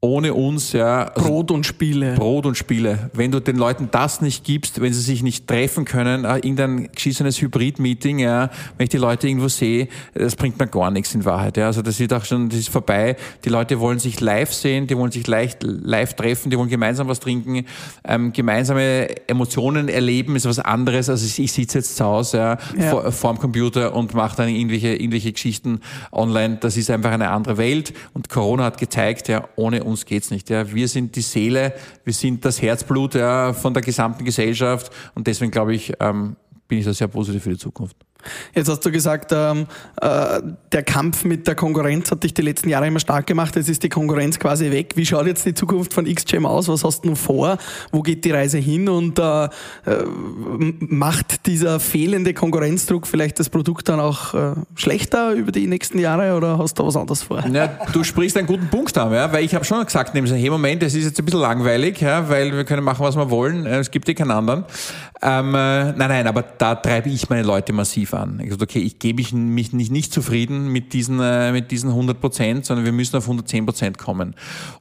ohne 0.05 0.34
uns, 0.34 0.72
ja. 0.72 1.05
Also 1.05 1.28
Brot 1.28 1.50
und 1.50 1.64
Spiele. 1.64 2.14
Brot 2.14 2.44
und 2.44 2.57
Spiele. 2.57 3.11
Wenn 3.14 3.32
du 3.32 3.40
den 3.40 3.57
Leuten 3.57 3.88
das 3.90 4.20
nicht 4.20 4.44
gibst, 4.44 4.80
wenn 4.80 4.92
sie 4.92 5.00
sich 5.00 5.22
nicht 5.22 5.48
treffen 5.48 5.86
können, 5.86 6.26
äh, 6.26 6.36
irgendein 6.36 6.90
geschissenes 6.92 7.40
Hybrid-Meeting, 7.40 8.18
ja, 8.18 8.50
wenn 8.76 8.84
ich 8.84 8.90
die 8.90 8.98
Leute 8.98 9.26
irgendwo 9.26 9.48
sehe, 9.48 9.88
das 10.12 10.36
bringt 10.36 10.59
mir 10.59 10.66
gar 10.66 10.90
nichts 10.90 11.14
in 11.14 11.24
Wahrheit, 11.24 11.57
ja. 11.57 11.66
Also 11.66 11.80
das 11.80 11.98
ist 11.98 12.12
auch 12.12 12.24
schon, 12.24 12.50
das 12.50 12.59
ist 12.59 12.68
vorbei. 12.68 13.16
Die 13.44 13.48
Leute 13.48 13.80
wollen 13.80 13.98
sich 13.98 14.20
live 14.20 14.52
sehen, 14.52 14.86
die 14.86 14.96
wollen 14.96 15.11
sich 15.11 15.26
leicht 15.26 15.62
live 15.62 16.12
treffen, 16.14 16.50
die 16.50 16.59
wollen 16.59 16.68
gemeinsam 16.68 17.09
was 17.09 17.20
trinken, 17.20 17.64
ähm, 18.07 18.34
gemeinsame 18.34 19.09
Emotionen 19.26 19.88
erleben, 19.88 20.36
ist 20.36 20.46
was 20.46 20.59
anderes. 20.59 21.09
Also 21.09 21.24
ich, 21.24 21.38
ich 21.38 21.52
sitze 21.52 21.78
jetzt 21.78 21.96
zu 21.96 22.05
Hause, 22.05 22.36
ja, 22.36 22.59
ja. 22.76 22.90
Vor, 22.90 23.11
vor 23.11 23.32
dem 23.32 23.40
Computer 23.40 23.94
und 23.94 24.12
mache 24.12 24.36
dann 24.36 24.50
irgendwelche, 24.50 24.94
irgendwelche 24.94 25.32
Geschichten 25.32 25.80
online. 26.12 26.59
Das 26.61 26.76
ist 26.76 26.90
einfach 26.90 27.12
eine 27.12 27.30
andere 27.30 27.57
Welt 27.57 27.94
und 28.12 28.28
Corona 28.28 28.64
hat 28.64 28.76
gezeigt, 28.76 29.28
ja, 29.28 29.48
ohne 29.57 29.82
uns 29.82 29.93
uns 29.95 30.05
geht's 30.05 30.30
nicht. 30.30 30.51
Ja. 30.51 30.72
Wir 30.72 30.88
sind 30.88 31.16
die 31.16 31.22
Seele, 31.22 31.74
wir 32.05 32.12
sind 32.12 32.45
das 32.45 32.61
Herzblut 32.61 33.14
ja, 33.14 33.53
von 33.53 33.72
der 33.72 33.82
gesamten 33.82 34.24
Gesellschaft 34.24 34.92
und 35.14 35.26
deswegen 35.26 35.51
glaube 35.51 35.74
ich, 35.74 35.92
ähm, 36.01 36.36
bin 36.68 36.78
ich 36.78 36.84
da 36.84 36.92
sehr 36.92 37.09
positiv 37.09 37.42
für 37.42 37.51
die 37.51 37.59
Zukunft. 37.59 37.97
Jetzt 38.55 38.68
hast 38.68 38.85
du 38.85 38.91
gesagt, 38.91 39.33
ähm, 39.33 39.66
äh, 40.01 40.41
der 40.72 40.83
Kampf 40.83 41.25
mit 41.25 41.47
der 41.47 41.55
Konkurrenz 41.55 42.11
hat 42.11 42.22
dich 42.22 42.35
die 42.35 42.43
letzten 42.43 42.68
Jahre 42.68 42.87
immer 42.87 43.01
stark 43.01 43.27
gemacht. 43.27 43.57
Jetzt 43.57 43.68
ist 43.68 43.83
die 43.83 43.89
Konkurrenz 43.89 44.39
quasi 44.39 44.70
weg. 44.70 44.93
Wie 44.97 45.07
schaut 45.07 45.27
jetzt 45.27 45.45
die 45.47 45.55
Zukunft 45.55 45.95
von 45.95 46.05
XGM 46.05 46.47
aus? 46.47 46.68
Was 46.68 46.85
hast 46.85 47.05
du 47.05 47.14
vor? 47.14 47.59
Wo 47.93 48.03
geht 48.03 48.25
die 48.25 48.31
Reise 48.31 48.59
hin? 48.59 48.89
Und 48.89 49.18
äh, 49.18 49.45
äh, 49.45 49.49
macht 50.81 51.47
dieser 51.47 51.81
fehlende 51.81 52.35
Konkurrenzdruck 52.35 53.07
vielleicht 53.07 53.39
das 53.39 53.51
Produkt 53.51 53.89
dann 53.89 54.01
auch 54.01 54.35
äh, 54.35 54.55
schlechter 54.75 55.33
über 55.33 55.53
die 55.53 55.66
nächsten 55.66 55.99
Jahre 55.99 56.37
oder 56.37 56.59
hast 56.59 56.79
du 56.79 56.87
was 56.87 56.97
anderes 56.97 57.22
vor? 57.22 57.45
Ja, 57.47 57.79
du 57.93 58.05
sprichst 58.05 58.37
einen 58.37 58.47
guten 58.47 58.68
Punkt 58.68 58.97
an, 58.99 59.12
ja, 59.12 59.33
weil 59.33 59.45
ich 59.45 59.55
habe 59.55 59.64
schon 59.64 59.85
gesagt, 59.85 60.14
nämlich, 60.14 60.33
hey 60.33 60.51
Moment, 60.51 60.83
es 60.83 60.95
ist 60.95 61.05
jetzt 61.05 61.18
ein 61.18 61.25
bisschen 61.25 61.41
langweilig, 61.41 62.01
ja, 62.01 62.29
weil 62.29 62.53
wir 62.53 62.64
können 62.64 62.85
machen, 62.85 63.05
was 63.05 63.16
wir 63.16 63.31
wollen. 63.31 63.66
Es 63.66 63.91
gibt 63.91 64.09
eh 64.09 64.14
keinen 64.14 64.31
anderen. 64.31 64.64
Ähm, 65.22 65.55
äh, 65.55 65.93
nein, 65.93 65.97
nein, 65.97 66.27
aber 66.27 66.43
da 66.43 66.75
treibe 66.75 67.09
ich 67.09 67.29
meine 67.29 67.43
Leute 67.43 67.72
massiv 67.72 68.13
an. 68.18 68.38
Ich 68.40 68.46
gesagt, 68.46 68.62
okay, 68.62 68.80
ich 68.80 68.98
gebe 68.98 69.16
mich, 69.16 69.32
mich 69.32 69.72
nicht, 69.72 69.92
nicht 69.92 70.12
zufrieden 70.12 70.68
mit 70.68 70.92
diesen, 70.92 71.20
äh, 71.20 71.52
mit 71.52 71.70
diesen 71.70 71.90
100 71.90 72.20
Prozent, 72.20 72.66
sondern 72.66 72.84
wir 72.84 72.92
müssen 72.92 73.16
auf 73.16 73.24
110 73.24 73.66
Prozent 73.66 73.98
kommen. 73.98 74.34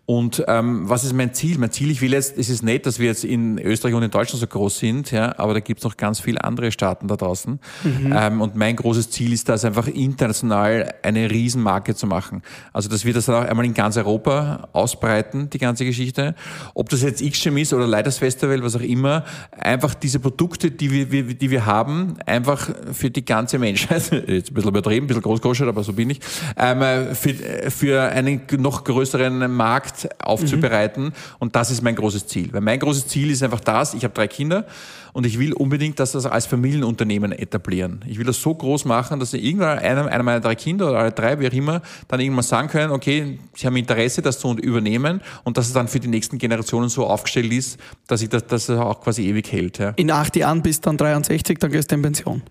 Und 0.05 0.43
ähm, 0.47 0.89
was 0.89 1.03
ist 1.03 1.13
mein 1.13 1.33
Ziel? 1.33 1.57
Mein 1.57 1.71
Ziel, 1.71 1.89
ich 1.91 2.01
will 2.01 2.11
jetzt, 2.11 2.37
es 2.37 2.49
ist 2.49 2.63
nett, 2.63 2.85
dass 2.85 2.99
wir 2.99 3.07
jetzt 3.07 3.23
in 3.23 3.57
Österreich 3.57 3.93
und 3.93 4.03
in 4.03 4.11
Deutschland 4.11 4.39
so 4.39 4.47
groß 4.47 4.79
sind, 4.79 5.11
ja, 5.11 5.37
aber 5.37 5.53
da 5.53 5.59
gibt 5.59 5.79
es 5.79 5.83
noch 5.83 5.97
ganz 5.97 6.19
viele 6.19 6.43
andere 6.43 6.71
Staaten 6.71 7.07
da 7.07 7.15
draußen. 7.15 7.59
Mhm. 7.83 8.13
Ähm, 8.15 8.41
und 8.41 8.55
mein 8.55 8.75
großes 8.75 9.09
Ziel 9.11 9.33
ist 9.33 9.49
das 9.49 9.65
einfach 9.65 9.87
international 9.87 10.93
eine 11.03 11.29
Riesenmarke 11.29 11.95
zu 11.95 12.07
machen. 12.07 12.41
Also 12.73 12.89
dass 12.89 13.05
wir 13.05 13.13
das 13.13 13.25
dann 13.25 13.35
auch 13.35 13.49
einmal 13.49 13.65
in 13.65 13.73
ganz 13.73 13.97
Europa 13.97 14.69
ausbreiten, 14.73 15.49
die 15.49 15.57
ganze 15.57 15.85
Geschichte. 15.85 16.35
Ob 16.73 16.89
das 16.89 17.01
jetzt 17.01 17.23
XGM 17.23 17.57
ist 17.57 17.73
oder 17.73 17.87
Leiters 17.87 18.17
Festival, 18.17 18.63
was 18.63 18.75
auch 18.75 18.81
immer, 18.81 19.23
einfach 19.51 19.93
diese 19.93 20.19
Produkte, 20.19 20.71
die 20.71 21.11
wir, 21.11 21.23
die 21.23 21.49
wir 21.49 21.65
haben, 21.65 22.15
einfach 22.25 22.69
für 22.91 23.09
die 23.09 23.22
ganze 23.25 23.59
Menschheit, 23.59 24.11
jetzt 24.27 24.51
ein 24.51 24.53
bisschen 24.53 24.69
übertrieben, 24.69 25.05
ein 25.05 25.07
bisschen 25.07 25.23
großkoschert, 25.23 25.67
aber 25.67 25.83
so 25.83 25.93
bin 25.93 26.09
ich, 26.09 26.19
ähm, 26.57 27.15
für, 27.15 27.33
für 27.69 28.01
einen 28.03 28.41
noch 28.57 28.83
größeren 28.83 29.51
Markt 29.51 30.09
aufzubereiten. 30.23 31.05
Mhm. 31.05 31.13
Und 31.39 31.55
das 31.55 31.71
ist 31.71 31.81
mein 31.81 31.95
großes 31.95 32.27
Ziel. 32.27 32.51
Weil 32.53 32.61
mein 32.61 32.79
großes 32.79 33.07
Ziel 33.07 33.31
ist 33.31 33.43
einfach 33.43 33.61
das, 33.61 33.93
ich 33.93 34.03
habe 34.03 34.13
drei 34.13 34.27
Kinder 34.27 34.65
und 35.13 35.25
ich 35.25 35.39
will 35.39 35.53
unbedingt, 35.53 35.99
dass 35.99 36.11
das 36.11 36.25
als 36.25 36.47
Familienunternehmen 36.47 37.31
etablieren. 37.31 38.03
Ich 38.07 38.17
will 38.17 38.25
das 38.25 38.41
so 38.41 38.53
groß 38.53 38.85
machen, 38.85 39.19
dass 39.19 39.33
irgendwann 39.33 39.79
einer, 39.79 40.07
einer 40.07 40.23
meiner 40.23 40.39
drei 40.39 40.55
Kinder 40.55 40.89
oder 40.89 40.99
alle 40.99 41.11
drei, 41.11 41.39
wie 41.39 41.47
auch 41.47 41.53
immer, 41.53 41.81
dann 42.07 42.19
irgendwann 42.19 42.43
sagen 42.43 42.67
können, 42.67 42.91
okay, 42.91 43.39
sie 43.53 43.67
haben 43.67 43.75
Interesse, 43.75 44.21
das 44.21 44.39
zu 44.39 44.53
übernehmen 44.57 45.21
und 45.43 45.57
dass 45.57 45.67
es 45.67 45.73
dann 45.73 45.87
für 45.87 45.99
die 45.99 46.07
nächsten 46.07 46.37
Generationen 46.39 46.89
so 46.89 47.05
aufgestellt 47.05 47.53
ist, 47.53 47.79
dass 48.07 48.21
ich 48.21 48.29
das, 48.29 48.47
dass 48.47 48.69
es 48.69 48.77
auch 48.77 48.99
quasi 49.01 49.27
ewig 49.27 49.51
hält. 49.51 49.77
Ja. 49.77 49.93
In 49.95 50.11
acht 50.11 50.35
Jahren 50.35 50.61
bis 50.61 50.81
dann 50.81 50.97
63, 50.97 51.59
dann 51.59 51.71
gehst 51.71 51.91
du 51.91 51.95
in 51.95 52.01
Pension. 52.01 52.41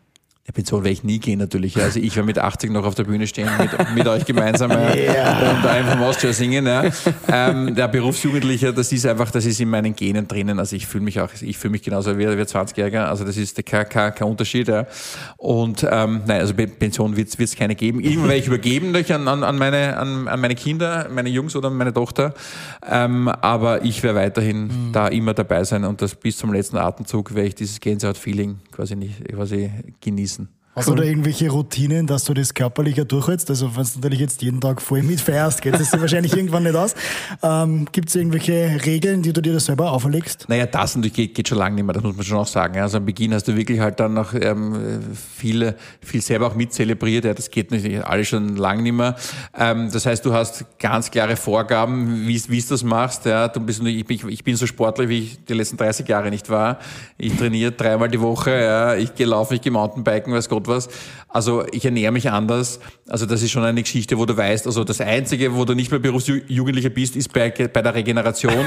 Der 0.49 0.53
Pension 0.53 0.83
werde 0.83 0.93
ich 0.93 1.05
nie 1.05 1.21
gehen 1.21 1.39
natürlich. 1.39 1.81
Also 1.81 2.01
ich 2.01 2.17
werde 2.17 2.27
mit 2.27 2.37
80 2.37 2.73
noch 2.73 2.85
auf 2.85 2.97
der 2.97 3.05
Bühne 3.05 3.29
stehen, 3.29 3.49
mit, 3.61 3.95
mit 3.95 4.09
euch 4.09 4.25
gemeinsam 4.25 4.73
äh, 4.73 5.05
yeah. 5.07 5.53
und 5.53 5.65
einfach 5.65 5.93
vom 5.93 6.03
Austria 6.03 6.33
singen. 6.33 6.67
Ja. 6.67 6.91
Ähm, 7.29 7.77
der 7.77 7.87
Berufsjugendliche, 7.87 8.73
das 8.73 8.91
ist 8.91 9.07
einfach, 9.07 9.31
das 9.31 9.47
ist 9.47 9.61
in 9.61 9.71
meinen 9.71 9.95
Genen 9.95 10.27
drinnen. 10.27 10.59
Also 10.59 10.75
ich 10.75 10.89
fühle 10.89 11.05
mich 11.05 11.21
auch, 11.21 11.31
ich 11.41 11.57
fühle 11.57 11.71
mich 11.71 11.83
genauso 11.83 12.19
wie, 12.19 12.27
wie 12.27 12.43
20-Jähriger. 12.43 13.05
Also 13.05 13.25
das 13.25 13.37
ist 13.37 13.65
kein, 13.65 13.89
kein, 13.89 14.15
kein 14.17 14.27
Unterschied. 14.27 14.67
Ja. 14.67 14.87
Und 15.37 15.87
ähm, 15.89 16.23
nein, 16.27 16.41
also 16.41 16.55
Pension 16.55 17.17
wird 17.17 17.39
es 17.39 17.55
keine 17.55 17.77
geben. 17.77 18.01
Irgendwann 18.01 18.31
werde 18.31 18.41
ich 18.41 18.49
übergeben 18.49 18.93
durch 18.93 19.15
an, 19.15 19.29
an, 19.29 19.57
meine, 19.57 19.97
an, 19.97 20.27
an 20.27 20.41
meine 20.41 20.57
Kinder, 20.57 21.09
meine 21.09 21.29
Jungs 21.29 21.55
oder 21.55 21.71
meine 21.71 21.95
Tochter. 21.95 22.35
Ähm, 22.85 23.29
aber 23.29 23.85
ich 23.85 24.03
werde 24.03 24.19
weiterhin 24.19 24.65
mhm. 24.65 24.93
da 24.93 25.07
immer 25.07 25.35
dabei 25.35 25.63
sein 25.63 25.85
und 25.85 26.03
das 26.03 26.17
bis 26.17 26.37
zum 26.37 26.53
letzten 26.53 26.79
Atemzug 26.79 27.33
werde 27.33 27.49
ich 27.49 27.55
dieses 27.55 27.79
Gänsehaut-Feeling 27.79 28.59
quasi 28.73 28.97
nicht 28.97 29.25
quasi 29.29 29.71
genießen 30.01 30.32
Hast 30.75 30.89
du 30.89 30.95
da 30.95 31.03
irgendwelche 31.03 31.51
Routinen, 31.51 32.07
dass 32.07 32.25
du 32.25 32.33
das 32.33 32.55
körperlicher 32.55 33.05
durchhältst? 33.05 33.51
Also 33.51 33.77
wenn 33.77 33.85
du 33.85 33.91
natürlich 33.97 34.21
jetzt 34.21 34.41
jeden 34.41 34.59
Tag 34.59 34.81
voll 34.81 35.03
mitfeierst, 35.03 35.61
geht 35.61 35.75
das 35.75 35.93
wahrscheinlich 36.01 36.33
irgendwann 36.37 36.63
nicht 36.63 36.75
aus. 36.75 36.95
Ähm, 37.43 37.87
Gibt 37.93 38.09
es 38.09 38.15
irgendwelche 38.15 38.81
Regeln, 38.83 39.21
die 39.21 39.35
du 39.35 39.43
dir 39.43 39.53
da 39.53 39.61
selber 39.61 39.93
auferlegst? 39.93 40.47
Naja, 40.49 40.65
das 40.65 40.97
natürlich 40.97 41.13
geht, 41.13 41.35
geht 41.35 41.49
schon 41.49 41.59
lange 41.59 41.75
nicht 41.75 41.85
mehr, 41.85 41.93
das 41.93 42.03
muss 42.03 42.17
man 42.17 42.25
schon 42.25 42.39
auch 42.39 42.47
sagen. 42.47 42.79
Also 42.79 42.97
am 42.97 43.05
Beginn 43.05 43.35
hast 43.35 43.49
du 43.49 43.55
wirklich 43.55 43.81
halt 43.81 44.01
dann 44.01 44.15
noch 44.15 44.33
ähm, 44.33 45.03
viel, 45.37 45.75
viel 46.01 46.23
selber 46.23 46.47
auch 46.47 46.55
mitzelebriert. 46.55 47.27
Ja, 47.27 47.35
das 47.35 47.51
geht 47.51 47.71
natürlich 47.71 48.03
alles 48.03 48.29
schon 48.29 48.57
lange 48.57 48.81
nicht 48.81 48.95
mehr. 48.95 49.15
Ähm, 49.55 49.91
das 49.93 50.07
heißt, 50.07 50.25
du 50.25 50.33
hast 50.33 50.65
ganz 50.79 51.11
klare 51.11 51.37
Vorgaben, 51.37 52.27
wie 52.27 52.39
du 52.39 52.69
das 52.71 52.83
machst. 52.83 53.27
Ja, 53.27 53.47
du 53.49 53.61
bist, 53.61 53.83
ich, 53.85 54.07
bin, 54.07 54.27
ich 54.27 54.43
bin 54.43 54.57
so 54.57 54.67
sportlich, 54.67 55.11
wie 55.11 55.19
ich 55.19 55.45
die 55.45 55.53
letzten 55.53 55.77
30 55.77 56.09
Jahre 56.09 56.31
nicht 56.31 56.49
war. 56.49 56.79
Ich 57.19 57.37
trainiere 57.37 57.73
dreimal 57.73 58.09
die 58.09 58.23
Woche, 58.23 58.51
ja, 58.53 58.95
ich 58.95 59.15
gehe 59.15 59.27
laufen, 59.27 59.53
ich 59.53 59.61
gehe 59.61 59.71
Mountainbiken, 59.71 60.33
weiß 60.33 60.49
Gott 60.49 60.62
Gott 60.63 60.69
was. 60.69 60.89
Also 61.29 61.65
ich 61.73 61.85
ernähre 61.85 62.13
mich 62.13 62.31
anders. 62.31 62.81
Also 63.09 63.27
das 63.27 63.43
ist 63.43 63.51
schon 63.51 63.65
eine 63.65 63.83
Geschichte, 63.83 64.19
wo 64.19 64.27
du 64.27 64.37
weißt, 64.37 64.67
also 64.67 64.85
das 64.85 65.01
Einzige, 65.01 65.55
wo 65.55 65.65
du 65.65 65.75
nicht 65.75 65.91
mehr 65.91 66.01
Berufsjugendlicher 66.01 66.91
bist, 66.91 67.17
ist 67.17 67.33
bei, 67.33 67.51
bei 67.51 67.83
der 67.83 67.95
Regeneration, 67.95 68.65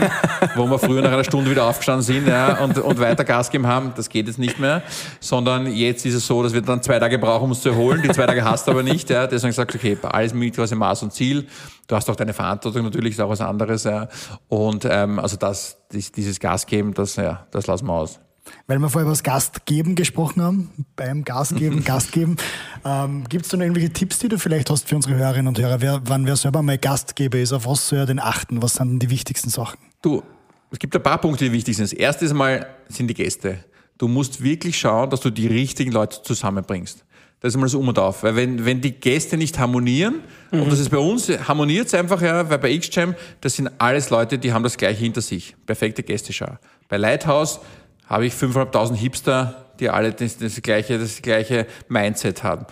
wo 0.55 0.65
wir 0.65 0.79
früher 0.79 1.01
nach 1.01 1.11
einer 1.11 1.23
Stunde 1.23 1.51
wieder 1.51 1.65
aufgestanden 1.65 2.03
sind 2.03 2.27
ja, 2.27 2.63
und, 2.63 2.77
und 2.77 2.99
weiter 2.99 3.23
Gas 3.23 3.49
gegeben 3.49 3.67
haben. 3.67 3.93
Das 3.95 4.09
geht 4.09 4.27
jetzt 4.27 4.39
nicht 4.39 4.59
mehr. 4.59 4.83
Sondern 5.19 5.67
jetzt 5.67 6.05
ist 6.05 6.15
es 6.15 6.27
so, 6.27 6.41
dass 6.43 6.53
wir 6.53 6.61
dann 6.61 6.81
zwei 6.81 6.99
Tage 6.99 7.19
brauchen, 7.19 7.45
um 7.45 7.49
uns 7.51 7.61
zu 7.61 7.69
erholen. 7.69 8.01
Die 8.01 8.09
zwei 8.09 8.25
Tage 8.25 8.43
hast 8.43 8.67
du 8.67 8.71
aber 8.71 8.83
nicht. 8.83 9.09
Ja. 9.09 9.27
Deswegen 9.27 9.53
sagst 9.53 9.75
du, 9.75 9.79
okay, 9.79 9.97
alles 10.03 10.33
mit 10.33 10.55
quasi 10.55 10.75
Maß 10.75 11.03
und 11.03 11.13
Ziel. 11.13 11.47
Du 11.87 11.95
hast 11.95 12.09
auch 12.09 12.15
deine 12.15 12.33
Verantwortung 12.33 12.83
natürlich, 12.83 13.13
ist 13.13 13.21
auch 13.21 13.29
was 13.29 13.41
anderes. 13.41 13.83
Ja. 13.83 14.07
Und 14.47 14.85
ähm, 14.89 15.19
also 15.19 15.37
das, 15.37 15.77
dieses 15.91 16.39
Gas 16.39 16.65
geben, 16.65 16.93
das, 16.93 17.15
ja, 17.15 17.45
das 17.51 17.67
lassen 17.67 17.85
wir 17.85 17.93
aus. 17.93 18.19
Weil 18.67 18.79
wir 18.79 18.89
vorher 18.89 19.03
über 19.03 19.11
das 19.11 19.23
Gastgeben 19.23 19.95
gesprochen 19.95 20.41
haben, 20.41 20.85
beim 20.95 21.23
Gastgeben, 21.23 21.83
Gastgeben. 21.85 22.37
Ähm, 22.83 23.25
Gibt 23.29 23.45
es 23.45 23.51
da 23.51 23.57
noch 23.57 23.63
irgendwelche 23.63 23.91
Tipps, 23.91 24.19
die 24.19 24.27
du 24.27 24.39
vielleicht 24.39 24.69
hast 24.69 24.89
für 24.89 24.95
unsere 24.95 25.15
Hörerinnen 25.15 25.47
und 25.47 25.59
Hörer, 25.59 25.81
wer, 25.81 26.01
wann 26.05 26.25
wer 26.25 26.35
selber 26.35 26.61
mal 26.61 26.77
Gastgeber 26.77 27.37
ist, 27.37 27.53
auf 27.53 27.65
was 27.65 27.87
soll 27.87 27.99
er 27.99 28.05
denn 28.05 28.19
achten? 28.19 28.61
Was 28.61 28.75
sind 28.75 28.89
denn 28.89 28.99
die 28.99 29.09
wichtigsten 29.09 29.49
Sachen? 29.49 29.79
Du, 30.01 30.23
es 30.71 30.79
gibt 30.79 30.95
ein 30.95 31.03
paar 31.03 31.19
Punkte, 31.19 31.45
die 31.45 31.51
wichtig 31.51 31.75
sind. 31.77 31.85
Das 31.85 31.93
erste 31.93 32.33
Mal 32.33 32.67
sind 32.89 33.07
die 33.07 33.13
Gäste. 33.13 33.63
Du 33.97 34.07
musst 34.07 34.43
wirklich 34.43 34.77
schauen, 34.77 35.09
dass 35.09 35.21
du 35.21 35.29
die 35.29 35.47
richtigen 35.47 35.91
Leute 35.91 36.21
zusammenbringst. 36.21 37.05
Das 37.39 37.53
ist 37.53 37.57
mal 37.57 37.65
das 37.65 37.75
Um 37.75 37.87
und 37.87 37.99
Auf. 37.99 38.23
Weil 38.23 38.35
wenn, 38.35 38.65
wenn 38.65 38.81
die 38.81 38.91
Gäste 38.91 39.37
nicht 39.37 39.59
harmonieren, 39.59 40.21
mhm. 40.51 40.63
und 40.63 40.71
das 40.71 40.79
ist 40.79 40.89
bei 40.89 40.97
uns, 40.97 41.29
harmoniert 41.29 41.87
es 41.87 41.93
einfach, 41.93 42.21
ja, 42.21 42.49
weil 42.49 42.57
bei 42.57 42.71
X-Jam, 42.71 43.15
das 43.41 43.55
sind 43.55 43.69
alles 43.77 44.09
Leute, 44.09 44.37
die 44.37 44.51
haben 44.51 44.63
das 44.63 44.77
Gleiche 44.77 44.99
hinter 44.99 45.21
sich. 45.21 45.55
Perfekte 45.65 46.03
Gästeschau. 46.03 46.57
Bei 46.89 46.97
Lighthouse 46.97 47.59
habe 48.07 48.25
ich 48.25 48.33
5.500 48.33 48.95
Hipster, 48.95 49.65
die 49.79 49.89
alle 49.89 50.11
das, 50.11 50.37
das, 50.37 50.61
gleiche, 50.61 50.99
das 50.99 51.21
gleiche 51.21 51.67
Mindset 51.89 52.43
haben. 52.43 52.65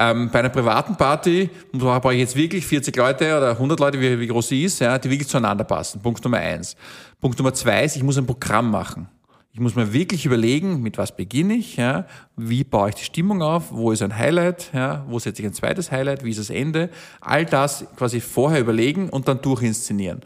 Ähm, 0.00 0.30
bei 0.30 0.38
einer 0.38 0.48
privaten 0.48 0.96
Party 0.96 1.50
brauche 1.72 2.14
ich 2.14 2.20
jetzt 2.20 2.36
wirklich 2.36 2.64
40 2.64 2.96
Leute 2.96 3.36
oder 3.36 3.50
100 3.50 3.80
Leute, 3.80 4.00
wie, 4.00 4.20
wie 4.20 4.26
groß 4.28 4.48
sie 4.48 4.62
ist, 4.62 4.78
ja, 4.78 4.96
die 4.96 5.10
wirklich 5.10 5.28
zueinander 5.28 5.64
passen. 5.64 6.00
Punkt 6.00 6.22
Nummer 6.22 6.38
eins. 6.38 6.76
Punkt 7.20 7.36
Nummer 7.38 7.52
zwei 7.52 7.84
ist, 7.84 7.96
ich 7.96 8.04
muss 8.04 8.16
ein 8.16 8.26
Programm 8.26 8.70
machen. 8.70 9.08
Ich 9.52 9.58
muss 9.60 9.74
mir 9.74 9.92
wirklich 9.92 10.24
überlegen, 10.24 10.82
mit 10.82 10.98
was 10.98 11.16
beginne 11.16 11.54
ich, 11.54 11.76
ja, 11.76 12.06
wie 12.36 12.62
baue 12.62 12.90
ich 12.90 12.94
die 12.94 13.04
Stimmung 13.04 13.42
auf, 13.42 13.72
wo 13.72 13.90
ist 13.90 14.02
ein 14.02 14.16
Highlight, 14.16 14.70
ja, 14.72 15.04
wo 15.08 15.18
setze 15.18 15.42
ich 15.42 15.48
ein 15.48 15.52
zweites 15.52 15.90
Highlight, 15.90 16.22
wie 16.22 16.30
ist 16.30 16.38
das 16.38 16.50
Ende. 16.50 16.90
All 17.20 17.44
das 17.44 17.84
quasi 17.96 18.20
vorher 18.20 18.60
überlegen 18.60 19.08
und 19.08 19.26
dann 19.26 19.40
durchinszenieren. 19.40 20.20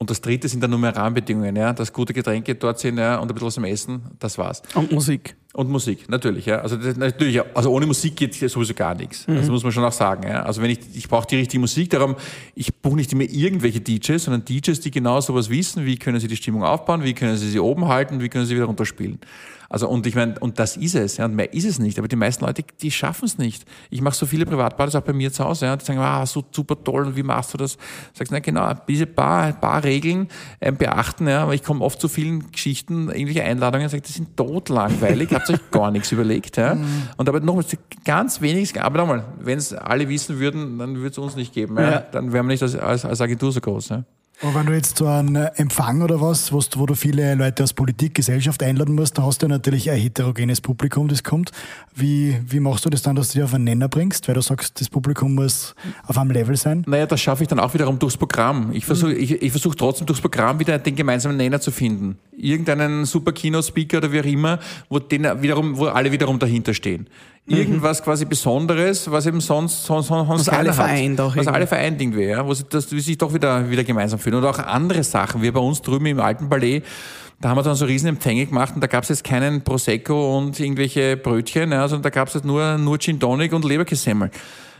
Und 0.00 0.10
das 0.10 0.20
dritte 0.20 0.46
sind 0.46 0.62
dann 0.62 0.70
nur 0.70 0.78
mehr 0.78 0.94
Rahmenbedingungen, 0.94 1.56
ja, 1.56 1.72
dass 1.72 1.92
gute 1.92 2.14
Getränke 2.14 2.54
dort 2.54 2.78
sind, 2.78 2.98
ja, 2.98 3.16
und 3.16 3.28
ein 3.28 3.34
bisschen 3.34 3.46
was 3.46 3.54
zum 3.54 3.64
Essen, 3.64 4.02
das 4.20 4.38
war's. 4.38 4.62
Und 4.74 4.92
Musik. 4.92 5.34
Und 5.54 5.70
Musik, 5.70 6.08
natürlich, 6.08 6.46
ja. 6.46 6.60
Also 6.60 6.76
das, 6.76 6.96
natürlich, 6.96 7.40
also 7.56 7.72
ohne 7.72 7.84
Musik 7.84 8.14
geht 8.14 8.32
sowieso 8.32 8.74
gar 8.74 8.94
nichts. 8.94 9.26
Mhm. 9.26 9.36
Das 9.36 9.48
muss 9.48 9.64
man 9.64 9.72
schon 9.72 9.82
auch 9.82 9.92
sagen, 9.92 10.22
ja. 10.22 10.44
Also 10.44 10.62
wenn 10.62 10.70
ich, 10.70 10.78
ich 10.94 11.08
brauche 11.08 11.26
die 11.26 11.34
richtige 11.34 11.60
Musik, 11.60 11.90
darum, 11.90 12.14
ich 12.54 12.72
buche 12.76 12.94
nicht 12.94 13.12
immer 13.12 13.24
irgendwelche 13.24 13.80
DJs, 13.80 14.22
sondern 14.22 14.44
DJs, 14.44 14.78
die 14.78 14.92
genau 14.92 15.20
sowas 15.20 15.50
wissen, 15.50 15.84
wie 15.84 15.96
können 15.96 16.20
sie 16.20 16.28
die 16.28 16.36
Stimmung 16.36 16.62
aufbauen, 16.62 17.02
wie 17.02 17.12
können 17.12 17.36
sie 17.36 17.50
sie 17.50 17.58
oben 17.58 17.88
halten, 17.88 18.20
wie 18.20 18.28
können 18.28 18.46
sie 18.46 18.54
wieder 18.54 18.66
runterspielen. 18.66 19.18
Also 19.70 19.88
und 19.88 20.06
ich 20.06 20.14
meine, 20.14 20.38
und 20.38 20.58
das 20.58 20.76
ist 20.78 20.94
es, 20.94 21.18
ja, 21.18 21.26
und 21.26 21.34
mehr 21.34 21.52
ist 21.52 21.66
es 21.66 21.78
nicht. 21.78 21.98
Aber 21.98 22.08
die 22.08 22.16
meisten 22.16 22.44
Leute, 22.44 22.64
die 22.80 22.90
schaffen 22.90 23.26
es 23.26 23.36
nicht. 23.36 23.66
Ich 23.90 24.00
mache 24.00 24.14
so 24.14 24.24
viele 24.24 24.46
Privatpartys 24.46 24.94
auch 24.94 25.02
bei 25.02 25.12
mir 25.12 25.30
zu 25.30 25.44
Hause, 25.44 25.66
ja, 25.66 25.76
die 25.76 25.84
sagen, 25.84 25.98
ah, 25.98 26.24
so 26.24 26.42
super 26.50 26.82
toll, 26.82 27.06
und 27.06 27.16
wie 27.16 27.22
machst 27.22 27.52
du 27.52 27.58
das? 27.58 27.76
Sagst, 28.14 28.32
na 28.32 28.38
genau, 28.38 28.72
diese 28.88 29.06
paar, 29.06 29.52
paar 29.52 29.84
Regeln 29.84 30.28
ähm, 30.60 30.76
beachten, 30.76 31.28
ja, 31.28 31.42
aber 31.42 31.54
ich 31.54 31.62
komme 31.62 31.84
oft 31.84 32.00
zu 32.00 32.08
vielen 32.08 32.50
Geschichten, 32.50 33.08
irgendwelche 33.10 33.44
Einladungen, 33.44 33.88
sage, 33.90 34.02
die 34.02 34.12
sind 34.12 34.36
totlangweilig, 34.36 35.32
habt 35.34 35.50
euch 35.50 35.70
gar 35.70 35.90
nichts 35.90 36.12
überlegt, 36.12 36.56
ja. 36.56 36.74
Mhm. 36.74 36.86
Und 37.18 37.28
aber 37.28 37.40
nochmal, 37.40 37.64
ganz 38.04 38.40
wenig, 38.40 38.80
aber 38.80 38.98
nochmal, 38.98 39.24
wenn 39.38 39.58
es 39.58 39.74
alle 39.74 40.08
wissen 40.08 40.38
würden, 40.38 40.78
dann 40.78 40.96
würde 40.96 41.10
es 41.10 41.18
uns 41.18 41.36
nicht 41.36 41.52
geben, 41.52 41.76
ja. 41.76 41.90
ja. 41.90 41.98
Dann 42.00 42.32
wären 42.32 42.46
wir 42.46 42.52
nicht 42.52 42.62
als, 42.62 42.74
als, 42.74 43.04
als 43.04 43.20
Agentur 43.20 43.52
so 43.52 43.60
groß, 43.60 43.90
ja. 43.90 44.04
Aber 44.40 44.54
wenn 44.54 44.66
du 44.66 44.72
jetzt 44.72 44.98
so 44.98 45.06
einen 45.06 45.34
Empfang 45.34 46.00
oder 46.00 46.20
was, 46.20 46.52
wo 46.52 46.86
du 46.86 46.94
viele 46.94 47.34
Leute 47.34 47.64
aus 47.64 47.72
Politik, 47.72 48.14
Gesellschaft 48.14 48.62
einladen 48.62 48.94
musst, 48.94 49.18
da 49.18 49.24
hast 49.24 49.42
du 49.42 49.48
natürlich 49.48 49.90
ein 49.90 49.98
heterogenes 49.98 50.60
Publikum, 50.60 51.08
das 51.08 51.24
kommt. 51.24 51.50
Wie, 51.94 52.38
wie 52.46 52.60
machst 52.60 52.84
du 52.84 52.90
das 52.90 53.02
dann, 53.02 53.16
dass 53.16 53.30
du 53.30 53.38
dich 53.38 53.42
auf 53.42 53.54
einen 53.54 53.64
Nenner 53.64 53.88
bringst? 53.88 54.28
Weil 54.28 54.36
du 54.36 54.40
sagst, 54.40 54.80
das 54.80 54.88
Publikum 54.88 55.34
muss 55.34 55.74
auf 56.06 56.16
einem 56.16 56.30
Level 56.30 56.56
sein. 56.56 56.84
Naja, 56.86 57.06
das 57.06 57.20
schaffe 57.20 57.42
ich 57.42 57.48
dann 57.48 57.58
auch 57.58 57.74
wiederum 57.74 57.98
durchs 57.98 58.16
Programm. 58.16 58.70
Ich 58.72 58.86
versuche 58.86 59.12
ich, 59.12 59.42
ich 59.42 59.50
versuch 59.50 59.74
trotzdem 59.74 60.06
durchs 60.06 60.20
Programm 60.22 60.60
wieder 60.60 60.78
den 60.78 60.94
gemeinsamen 60.94 61.36
Nenner 61.36 61.60
zu 61.60 61.72
finden. 61.72 62.16
Irgendeinen 62.38 63.04
super 63.04 63.32
Kino-Speaker 63.32 63.98
oder 63.98 64.12
wie 64.12 64.20
auch 64.20 64.24
immer, 64.24 64.58
wo, 64.88 64.98
den 64.98 65.24
wiederum, 65.42 65.76
wo 65.76 65.86
alle 65.86 66.12
wiederum 66.12 66.38
dahinter 66.38 66.72
stehen. 66.74 67.08
Mhm. 67.48 67.56
irgendwas 67.56 68.02
quasi 68.02 68.26
Besonderes, 68.26 69.10
was 69.10 69.26
eben 69.26 69.40
sonst, 69.40 69.84
sonst, 69.84 70.08
sonst 70.08 70.28
was 70.28 70.48
alle 70.50 70.72
vereint 70.72 71.18
auch 71.20 71.34
was 71.34 71.46
alle 71.46 71.66
vereint 71.66 72.00
irgendwie, 72.00 72.24
ja, 72.24 72.46
wo 72.46 72.52
sie 72.52 72.64
das, 72.68 72.92
wie 72.92 73.00
sich 73.00 73.16
doch 73.16 73.32
wieder, 73.32 73.70
wieder 73.70 73.84
gemeinsam 73.84 74.18
fühlen. 74.18 74.36
Und 74.36 74.44
auch 74.44 74.58
andere 74.58 75.02
Sachen, 75.02 75.40
wie 75.40 75.50
bei 75.50 75.60
uns 75.60 75.80
drüben 75.80 76.06
im 76.06 76.20
alten 76.20 76.48
Ballet, 76.48 76.82
da 77.40 77.50
haben 77.50 77.56
wir 77.56 77.62
dann 77.62 77.76
so 77.76 77.86
riesen 77.86 78.08
Empfänge 78.08 78.44
gemacht 78.46 78.74
und 78.74 78.82
da 78.82 78.86
gab 78.86 79.04
es 79.04 79.08
jetzt 79.08 79.24
keinen 79.24 79.62
Prosecco 79.62 80.36
und 80.36 80.58
irgendwelche 80.60 81.16
Brötchen, 81.16 81.72
ja, 81.72 81.88
sondern 81.88 82.02
da 82.02 82.10
gab 82.10 82.28
es 82.28 82.34
jetzt 82.34 82.44
nur, 82.44 82.76
nur 82.76 82.98
Gin 82.98 83.18
Tonic 83.18 83.52
und 83.52 83.64
Leberkässemmel. 83.64 84.30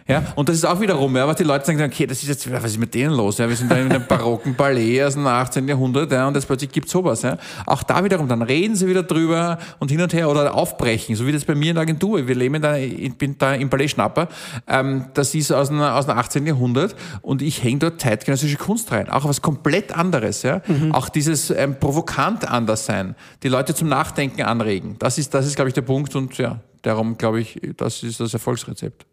Ja, 0.09 0.23
und 0.37 0.49
das 0.49 0.57
ist 0.57 0.65
auch 0.65 0.81
wiederum, 0.81 1.15
ja, 1.17 1.29
was 1.29 1.37
die 1.37 1.45
Leute 1.45 1.67
sagen, 1.67 1.83
okay, 1.83 2.07
das 2.07 2.23
ist 2.23 2.29
jetzt, 2.31 2.51
was 2.51 2.65
ist 2.65 2.79
mit 2.79 2.95
denen 2.95 3.13
los? 3.13 3.37
Ja, 3.37 3.47
wir 3.47 3.55
sind 3.55 3.71
da 3.71 3.77
in 3.77 3.93
einem 3.93 4.07
barocken 4.07 4.55
Ballet 4.55 5.03
aus 5.03 5.13
dem 5.13 5.27
18. 5.27 5.69
Jahrhundert, 5.69 6.11
ja, 6.11 6.27
und 6.27 6.35
jetzt 6.35 6.47
plötzlich 6.47 6.73
gibt's 6.73 6.93
sowas, 6.93 7.21
ja. 7.21 7.37
Auch 7.67 7.83
da 7.83 8.03
wiederum, 8.03 8.27
dann 8.27 8.41
reden 8.41 8.75
sie 8.75 8.89
wieder 8.89 9.03
drüber 9.03 9.59
und 9.79 9.91
hin 9.91 10.01
und 10.01 10.15
her 10.15 10.31
oder 10.31 10.55
aufbrechen, 10.55 11.15
so 11.15 11.27
wie 11.27 11.33
das 11.33 11.45
bei 11.45 11.55
mir 11.55 11.71
in 11.71 11.75
der 11.75 11.83
Agentur. 11.83 12.27
Wir 12.27 12.35
leben 12.35 12.63
da, 12.63 12.77
ich 12.77 13.15
bin 13.19 13.37
da 13.37 13.53
im 13.53 13.69
Ballet 13.69 13.91
Schnapper, 13.91 14.29
ähm, 14.67 15.05
das 15.13 15.35
ist 15.35 15.53
aus 15.53 15.69
dem, 15.69 15.79
aus 15.83 16.07
dem 16.07 16.17
18. 16.17 16.47
Jahrhundert 16.47 16.97
und 17.21 17.43
ich 17.43 17.63
hänge 17.63 17.81
dort 17.81 18.01
zeitgenössische 18.01 18.57
Kunst 18.57 18.91
rein. 18.91 19.11
Auch 19.11 19.27
was 19.27 19.43
komplett 19.43 19.95
anderes, 19.95 20.43
ja. 20.43 20.63
Mhm. 20.67 20.93
Auch 20.93 21.11
dieses 21.11 21.51
ähm, 21.51 21.79
provokant 21.79 22.49
anders 22.49 22.87
sein, 22.87 23.15
die 23.43 23.49
Leute 23.49 23.75
zum 23.75 23.89
Nachdenken 23.91 24.41
anregen. 24.41 24.97
Das 25.01 25.19
ist, 25.19 25.35
das 25.35 25.47
ist, 25.47 25.57
glaube 25.57 25.69
ich, 25.69 25.75
der 25.75 25.83
Punkt 25.83 26.17
und 26.17 26.39
ja, 26.39 26.61
darum 26.81 27.19
glaube 27.19 27.41
ich, 27.41 27.61
das 27.77 28.03
ist 28.03 28.21
das 28.21 28.33
Erfolgsrezept. 28.33 29.05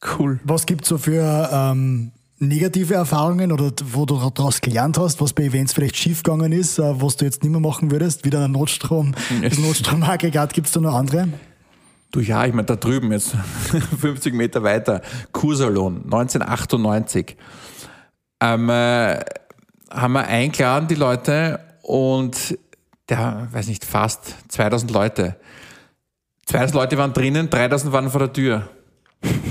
Cool. 0.00 0.38
Was 0.44 0.66
gibt 0.66 0.82
es 0.82 0.88
so 0.88 0.98
für 0.98 1.50
ähm, 1.52 2.12
negative 2.38 2.94
Erfahrungen 2.94 3.50
oder 3.50 3.72
wo 3.92 4.06
du 4.06 4.16
daraus 4.30 4.60
gelernt 4.60 4.98
hast, 4.98 5.20
was 5.20 5.32
bei 5.32 5.44
Events 5.44 5.72
vielleicht 5.72 5.96
schiefgegangen 5.96 6.52
ist, 6.52 6.78
äh, 6.78 7.00
was 7.00 7.16
du 7.16 7.24
jetzt 7.24 7.42
nicht 7.42 7.50
mehr 7.50 7.60
machen 7.60 7.90
würdest? 7.90 8.24
Wieder 8.24 8.44
ein 8.44 8.52
Notstrom, 8.52 9.14
das 9.42 9.58
Notstromaggregat, 9.58 10.52
gibt 10.52 10.68
es 10.68 10.72
da 10.72 10.80
noch 10.80 10.94
andere? 10.94 11.28
Du 12.10 12.20
ja, 12.20 12.46
ich 12.46 12.54
meine, 12.54 12.66
da 12.66 12.76
drüben 12.76 13.12
jetzt 13.12 13.36
50 14.00 14.34
Meter 14.34 14.62
weiter, 14.62 15.02
Kursalon, 15.32 16.04
1998. 16.04 17.36
Ähm, 18.40 18.70
äh, 18.70 19.20
haben 19.90 20.12
wir 20.12 20.26
eingeladen, 20.26 20.86
die 20.88 20.94
Leute, 20.94 21.60
und 21.82 22.56
der, 23.08 23.48
weiß 23.50 23.66
nicht, 23.68 23.84
fast 23.84 24.36
2000 24.48 24.90
Leute. 24.90 25.36
2000 26.46 26.74
Leute 26.74 26.98
waren 26.98 27.12
drinnen, 27.12 27.50
3000 27.50 27.92
waren 27.92 28.10
vor 28.10 28.20
der 28.20 28.32
Tür 28.32 28.68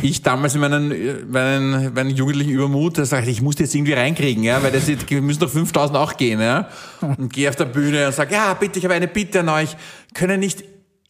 ich 0.10 0.22
damals 0.22 0.56
in 0.56 0.62
meinen, 0.62 1.32
meinen, 1.32 1.94
meinen 1.94 2.10
jugendlichen 2.10 2.52
Übermut, 2.52 2.98
da 2.98 3.06
sagte 3.06 3.30
ich, 3.30 3.38
ich 3.38 3.42
muss 3.42 3.56
das 3.56 3.74
irgendwie 3.74 3.94
reinkriegen, 3.94 4.44
ja, 4.44 4.62
weil 4.62 4.72
das 4.72 4.88
jetzt, 4.88 5.10
müssen 5.10 5.40
doch 5.40 5.50
5000 5.50 5.98
auch 5.98 6.18
gehen, 6.18 6.42
ja. 6.42 6.70
Und 7.02 7.32
gehe 7.32 7.50
auf 7.50 7.56
der 7.56 7.66
Bühne 7.66 8.08
und 8.08 8.14
sage, 8.14 8.34
ja, 8.34 8.54
bitte, 8.54 8.80
ich 8.80 8.86
habe 8.86 8.96
eine 8.96 9.08
Bitte 9.08 9.42
an 9.42 9.50
euch, 9.50 9.76
können 10.14 10.40
nicht 10.40 10.64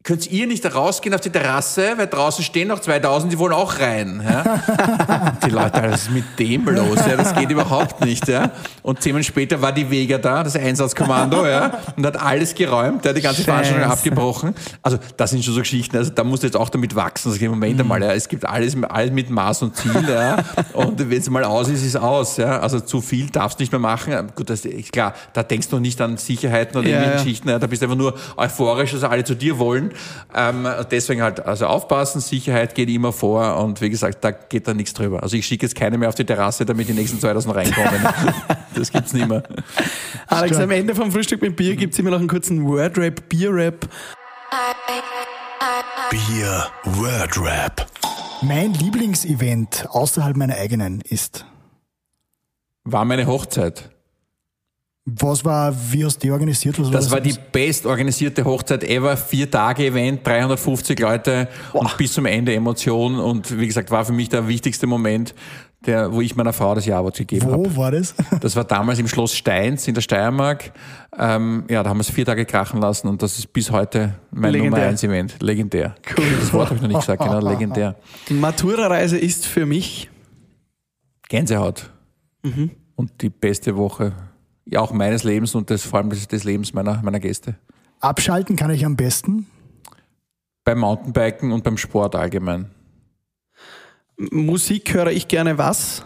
könnt 0.08 0.32
ihr 0.32 0.48
nicht 0.48 0.66
rausgehen 0.74 1.14
auf 1.14 1.20
die 1.20 1.30
Terrasse, 1.30 1.96
weil 1.98 2.08
draußen 2.08 2.42
stehen 2.42 2.70
noch 2.70 2.80
2000, 2.80 3.30
die 3.30 3.38
wollen 3.38 3.52
auch 3.52 3.78
rein. 3.78 4.24
Ja? 4.24 5.36
die 5.46 5.50
Leute, 5.50 5.84
was 5.84 6.04
ist 6.04 6.12
mit 6.12 6.24
dem 6.40 6.64
los? 6.64 7.00
Ja? 7.06 7.18
Das 7.18 7.36
geht 7.36 7.52
überhaupt 7.52 8.06
nicht. 8.06 8.26
Ja? 8.30 8.52
Und 8.84 9.02
zehn 9.02 9.12
Minuten 9.12 9.28
später 9.28 9.62
war 9.62 9.74
die 9.74 9.92
Vega 9.92 10.18
da, 10.18 10.44
das 10.44 10.56
Einsatzkommando, 10.56 11.46
ja? 11.46 11.80
und 11.98 12.06
hat 12.06 12.16
alles 12.24 12.56
geräumt, 12.56 13.04
der 13.04 13.10
hat 13.10 13.18
die 13.18 13.22
ganze 13.22 13.42
Scheiße. 13.42 13.52
Veranstaltung 13.52 13.92
abgebrochen. 13.92 14.56
Also 14.82 14.98
das 15.18 15.32
sind 15.32 15.44
schon 15.44 15.56
so 15.56 15.60
Geschichten, 15.60 15.98
also 15.98 16.10
da 16.10 16.24
musst 16.24 16.44
du 16.44 16.48
jetzt 16.48 16.56
auch 16.56 16.70
damit 16.70 16.96
wachsen. 16.96 17.34
Also, 17.34 17.46
Moment 17.50 17.78
einmal, 17.82 18.02
ja, 18.02 18.14
es 18.14 18.30
gibt 18.30 18.46
alles, 18.46 18.82
alles 18.84 19.12
mit 19.12 19.30
Maß 19.30 19.64
und 19.64 19.76
Ziel. 19.76 20.08
Ja? 20.08 20.38
Und 20.72 20.98
wenn 21.10 21.20
es 21.20 21.30
mal 21.30 21.44
aus 21.44 21.68
ist, 21.68 21.82
ist 21.82 21.96
es 21.96 21.96
aus. 21.98 22.38
Ja? 22.38 22.62
Also 22.62 22.80
zu 22.80 23.02
viel 23.02 23.30
darfst 23.30 23.60
du 23.60 23.64
nicht 23.64 23.74
mehr 23.74 23.80
machen. 23.80 24.14
Gut, 24.36 24.50
das 24.50 24.64
ist 24.64 24.94
klar, 24.94 25.14
da 25.34 25.44
denkst 25.44 25.68
du 25.68 25.80
nicht 25.80 26.00
an 26.00 26.16
Sicherheiten 26.16 26.78
oder 26.78 26.88
ja. 26.88 27.12
Geschichten. 27.12 27.50
Ja? 27.50 27.60
Da 27.60 27.68
bist 27.68 27.82
du 27.82 27.88
einfach 27.88 27.98
nur 27.98 28.14
euphorisch, 28.38 28.94
dass 28.94 29.04
alle 29.04 29.26
zu 29.26 29.36
dir 29.36 29.60
wollen. 29.60 29.92
Ähm, 30.36 30.68
deswegen 30.92 31.22
halt, 31.22 31.46
also 31.46 31.68
aufpassen, 31.68 32.22
Sicherheit 32.22 32.76
geht 32.76 32.90
immer 32.90 33.14
vor 33.14 33.58
und 33.58 33.82
wie 33.82 33.90
gesagt, 33.90 34.24
da 34.24 34.32
geht 34.32 34.68
da 34.68 34.74
nichts 34.74 34.94
drüber. 34.94 35.24
Also 35.24 35.38
ich 35.38 35.46
schicke 35.46 35.66
jetzt 35.66 35.76
keine 35.76 35.98
mehr 35.98 36.10
auf 36.10 36.16
die 36.16 36.26
Terrasse, 36.26 36.66
damit 36.66 36.88
die 36.88 36.94
nächsten 36.94 37.20
2000 37.20 37.56
reinkommen. 37.56 38.08
das 38.76 38.92
gibt's 38.92 39.14
nicht 39.14 39.28
mehr. 39.28 39.44
Alex, 40.28 40.58
am 40.58 40.72
Ende 40.72 40.96
vom 40.96 41.12
Frühstück 41.12 41.42
mit 41.42 41.56
Bier 41.56 41.76
gibt's 41.76 41.98
immer 42.00 42.12
noch 42.12 42.20
einen 42.20 42.28
kurzen 42.28 42.66
Word-Rap, 42.66 43.30
Bier-Rap. 43.30 43.88
Bier 46.10 46.68
Word 46.84 47.38
Rap. 47.42 47.88
Mein 48.42 48.74
Lieblingsevent 48.74 49.88
außerhalb 49.90 50.38
meiner 50.38 50.56
eigenen 50.56 51.02
ist. 51.02 51.46
War 52.84 53.04
meine 53.04 53.26
Hochzeit. 53.26 53.90
Was 55.10 55.46
war, 55.46 55.74
wie 55.90 56.04
hast 56.04 56.18
du 56.18 56.28
die 56.28 56.32
organisiert? 56.32 56.78
Was 56.78 56.92
das 56.92 57.10
war, 57.10 57.22
das 57.22 57.36
war 57.36 57.42
die 57.42 57.50
best 57.54 57.86
organisierte 57.86 58.44
Hochzeit 58.44 58.84
ever. 58.84 59.16
Vier 59.16 59.50
Tage 59.50 59.86
Event, 59.86 60.28
350 60.28 61.00
Leute 61.00 61.48
Boah. 61.72 61.80
und 61.80 61.98
bis 61.98 62.12
zum 62.12 62.26
Ende 62.26 62.54
Emotion. 62.54 63.18
Und 63.18 63.58
wie 63.58 63.68
gesagt, 63.68 63.90
war 63.90 64.04
für 64.04 64.12
mich 64.12 64.28
der 64.28 64.50
wichtigste 64.50 64.86
Moment, 64.86 65.34
der, 65.86 66.12
wo 66.12 66.20
ich 66.20 66.36
meiner 66.36 66.52
Frau 66.52 66.76
das 66.76 66.86
Jawort 66.86 67.16
gegeben 67.16 67.50
habe. 67.50 67.74
Wo 67.74 67.78
war 67.78 67.92
das? 67.92 68.16
Das 68.42 68.58
war 68.58 68.66
damals 68.66 69.00
im 69.00 69.08
Schloss 69.08 69.34
Steins 69.34 69.88
in 69.88 69.94
der 69.94 70.02
Steiermark. 70.02 70.74
Ähm, 71.18 71.64
ja, 71.70 71.84
da 71.84 71.90
haben 71.90 71.98
wir 72.00 72.02
es 72.02 72.10
vier 72.10 72.26
Tage 72.26 72.46
krachen 72.46 72.82
lassen 72.82 73.08
und 73.08 73.22
das 73.22 73.40
ist 73.40 73.54
bis 73.54 73.72
heute 73.72 74.16
mein 74.32 74.52
legendär. 74.52 74.72
Nummer 74.72 74.90
eins 74.90 75.04
Event. 75.04 75.38
Legendär. 75.42 75.96
Cool. 76.18 76.26
Das 76.38 76.52
Wort 76.52 76.66
habe 76.66 76.76
ich 76.76 76.82
noch 76.82 76.90
nicht 76.90 77.00
gesagt, 77.00 77.24
genau, 77.24 77.40
legendär. 77.50 77.96
Matura-Reise 78.30 79.18
ist 79.18 79.46
für 79.46 79.66
mich 79.66 80.10
Gänsehaut. 81.30 81.92
Mhm. 82.44 82.72
Und 82.98 83.22
die 83.22 83.30
beste 83.30 83.78
Woche 83.78 84.12
ja 84.70 84.82
auch 84.82 84.92
meines 84.92 85.24
Lebens 85.24 85.56
und 85.56 85.70
des, 85.70 85.84
vor 85.84 86.00
allem 86.00 86.10
des, 86.10 86.28
des 86.28 86.44
Lebens 86.44 86.74
meiner, 86.74 87.02
meiner 87.02 87.20
Gäste. 87.20 87.56
Abschalten 88.00 88.56
kann 88.56 88.70
ich 88.72 88.86
am 88.86 88.96
besten. 88.96 89.48
Beim 90.64 90.80
Mountainbiken 90.80 91.52
und 91.52 91.64
beim 91.64 91.78
Sport 91.78 92.16
allgemein. 92.16 92.70
Musik 94.18 94.94
höre 94.94 95.12
ich 95.12 95.28
gerne 95.28 95.58
was? 95.58 96.04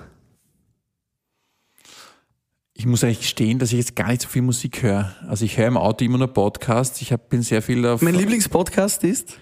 Ich 2.73 2.85
muss 2.85 3.03
eigentlich 3.03 3.21
gestehen, 3.21 3.59
dass 3.59 3.71
ich 3.71 3.77
jetzt 3.77 3.95
gar 3.95 4.07
nicht 4.07 4.21
so 4.21 4.27
viel 4.27 4.41
Musik 4.41 4.81
höre. 4.83 5.15
Also 5.27 5.45
ich 5.45 5.57
höre 5.57 5.67
im 5.67 5.77
Auto 5.77 6.03
immer 6.03 6.17
nur 6.17 6.27
Podcasts. 6.27 7.01
Ich 7.01 7.11
hab, 7.11 7.29
bin 7.29 7.41
sehr 7.41 7.61
viel 7.61 7.85
auf 7.85 8.01
Mein 8.01 8.15
Lieblingspodcast 8.15 9.03
ist? 9.03 9.37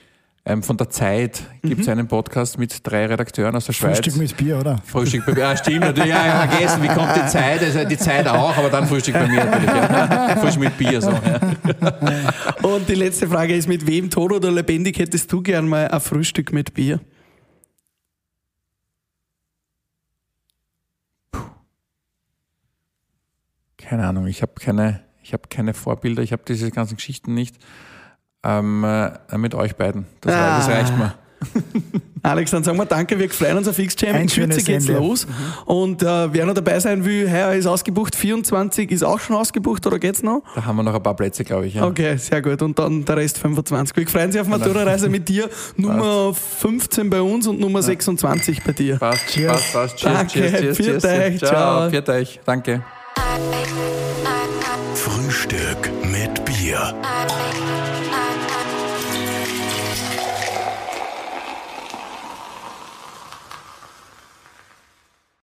Ähm, 0.45 0.63
von 0.63 0.77
der 0.77 0.89
Zeit. 0.89 1.43
Gibt 1.61 1.81
es 1.81 1.89
einen 1.89 2.07
Podcast 2.07 2.57
mit 2.57 2.85
drei 2.85 3.05
Redakteuren 3.05 3.55
aus 3.55 3.65
der 3.65 3.73
Schweiz. 3.73 3.97
Frühstück 3.97 4.15
mit 4.17 4.37
Bier, 4.37 4.59
oder? 4.59 4.81
Frühstück 4.85 5.25
bei 5.25 5.33
mir. 5.33 5.39
Ja, 5.39 5.57
stimmt 5.57 5.79
natürlich. 5.81 6.09
Ja, 6.09 6.25
ja, 6.25 6.47
vergessen. 6.47 6.83
Wie 6.83 6.87
kommt 6.87 7.15
die 7.15 7.27
Zeit? 7.27 7.61
Also 7.61 7.85
die 7.85 7.97
Zeit 7.97 8.27
auch, 8.27 8.57
aber 8.57 8.69
dann 8.69 8.87
Frühstück 8.87 9.13
bei 9.15 9.27
mir 9.27 9.45
natürlich. 9.45 9.69
Ja. 9.69 10.37
Frühstück 10.37 10.63
mit 10.63 10.77
Bier. 10.77 11.01
So, 11.01 11.11
ja. 11.11 12.33
Und 12.61 12.87
die 12.89 12.95
letzte 12.95 13.27
Frage 13.27 13.55
ist, 13.55 13.67
mit 13.67 13.85
wem, 13.85 14.09
tot 14.09 14.31
oder 14.31 14.51
lebendig, 14.51 14.97
hättest 14.99 15.31
du 15.31 15.41
gern 15.41 15.67
mal 15.67 15.87
ein 15.87 16.01
Frühstück 16.01 16.51
mit 16.53 16.73
Bier? 16.73 16.99
Keine 23.77 24.05
Ahnung. 24.05 24.27
Ich 24.27 24.41
habe 24.41 24.53
keine, 24.59 25.01
ich 25.23 25.33
hab 25.33 25.49
keine 25.49 25.73
Vorbilder. 25.73 26.21
Ich 26.21 26.31
habe 26.31 26.43
diese 26.47 26.69
ganzen 26.69 26.97
Geschichten 26.97 27.33
nicht. 27.33 27.55
Ähm, 28.43 28.83
äh, 28.83 29.37
mit 29.37 29.53
euch 29.55 29.75
beiden. 29.75 30.05
Das, 30.21 30.33
Ah. 30.33 30.57
das 30.59 30.67
reicht 30.69 30.97
mir. 30.97 31.13
Alex, 32.21 32.51
dann 32.51 32.65
sagen 32.65 32.77
wir 32.77 32.85
danke, 32.85 33.17
wir 33.17 33.29
freuen 33.29 33.57
uns 33.57 33.67
auf. 33.69 33.79
Ein 33.79 33.85
In 33.85 33.89
Kürze 33.91 34.29
schönes 34.29 34.65
geht's 34.65 34.87
Ende. 34.89 34.99
los. 34.99 35.25
Und 35.65 36.03
äh, 36.03 36.33
wer 36.33 36.45
noch 36.45 36.53
dabei 36.53 36.77
sein 36.81 37.05
will, 37.05 37.31
heuer 37.31 37.53
ist 37.53 37.65
ausgebucht, 37.65 38.13
24 38.13 38.91
ist 38.91 39.03
auch 39.03 39.21
schon 39.21 39.37
ausgebucht 39.37 39.87
oder 39.87 39.99
geht's 39.99 40.21
noch? 40.21 40.43
Da 40.53 40.65
haben 40.65 40.75
wir 40.75 40.83
noch 40.83 40.93
ein 40.93 41.01
paar 41.01 41.15
Plätze, 41.15 41.45
glaube 41.45 41.67
ich. 41.67 41.75
Ja. 41.75 41.85
Okay, 41.85 42.17
sehr 42.17 42.41
gut. 42.41 42.61
Und 42.61 42.77
dann 42.77 43.05
der 43.05 43.15
Rest 43.15 43.37
25. 43.37 43.95
Wir 43.95 44.05
freuen 44.07 44.33
sich 44.33 44.41
auf 44.41 44.47
Matura-Reise 44.47 45.07
mit 45.07 45.29
dir. 45.29 45.49
Nummer 45.77 46.33
15 46.33 47.09
bei 47.09 47.21
uns 47.21 47.47
und 47.47 47.59
Nummer 47.61 47.81
26 47.81 48.63
bei 48.65 48.73
dir. 48.73 48.97
Passt, 48.97 49.27
Cheers. 49.27 49.51
passt, 49.53 49.73
passt. 49.73 49.97
Cheers, 49.97 50.13
Danke, 50.13 50.31
cheers, 50.33 50.77
cheers, 50.77 50.77
cheers. 50.77 51.05
euch, 51.05 51.39
ciao. 51.39 51.89
Ciao, 51.89 52.15
euch. 52.15 52.39
Danke. 52.45 52.83
Frühstück 54.93 55.89
mit 56.03 56.43
Bier. 56.43 56.93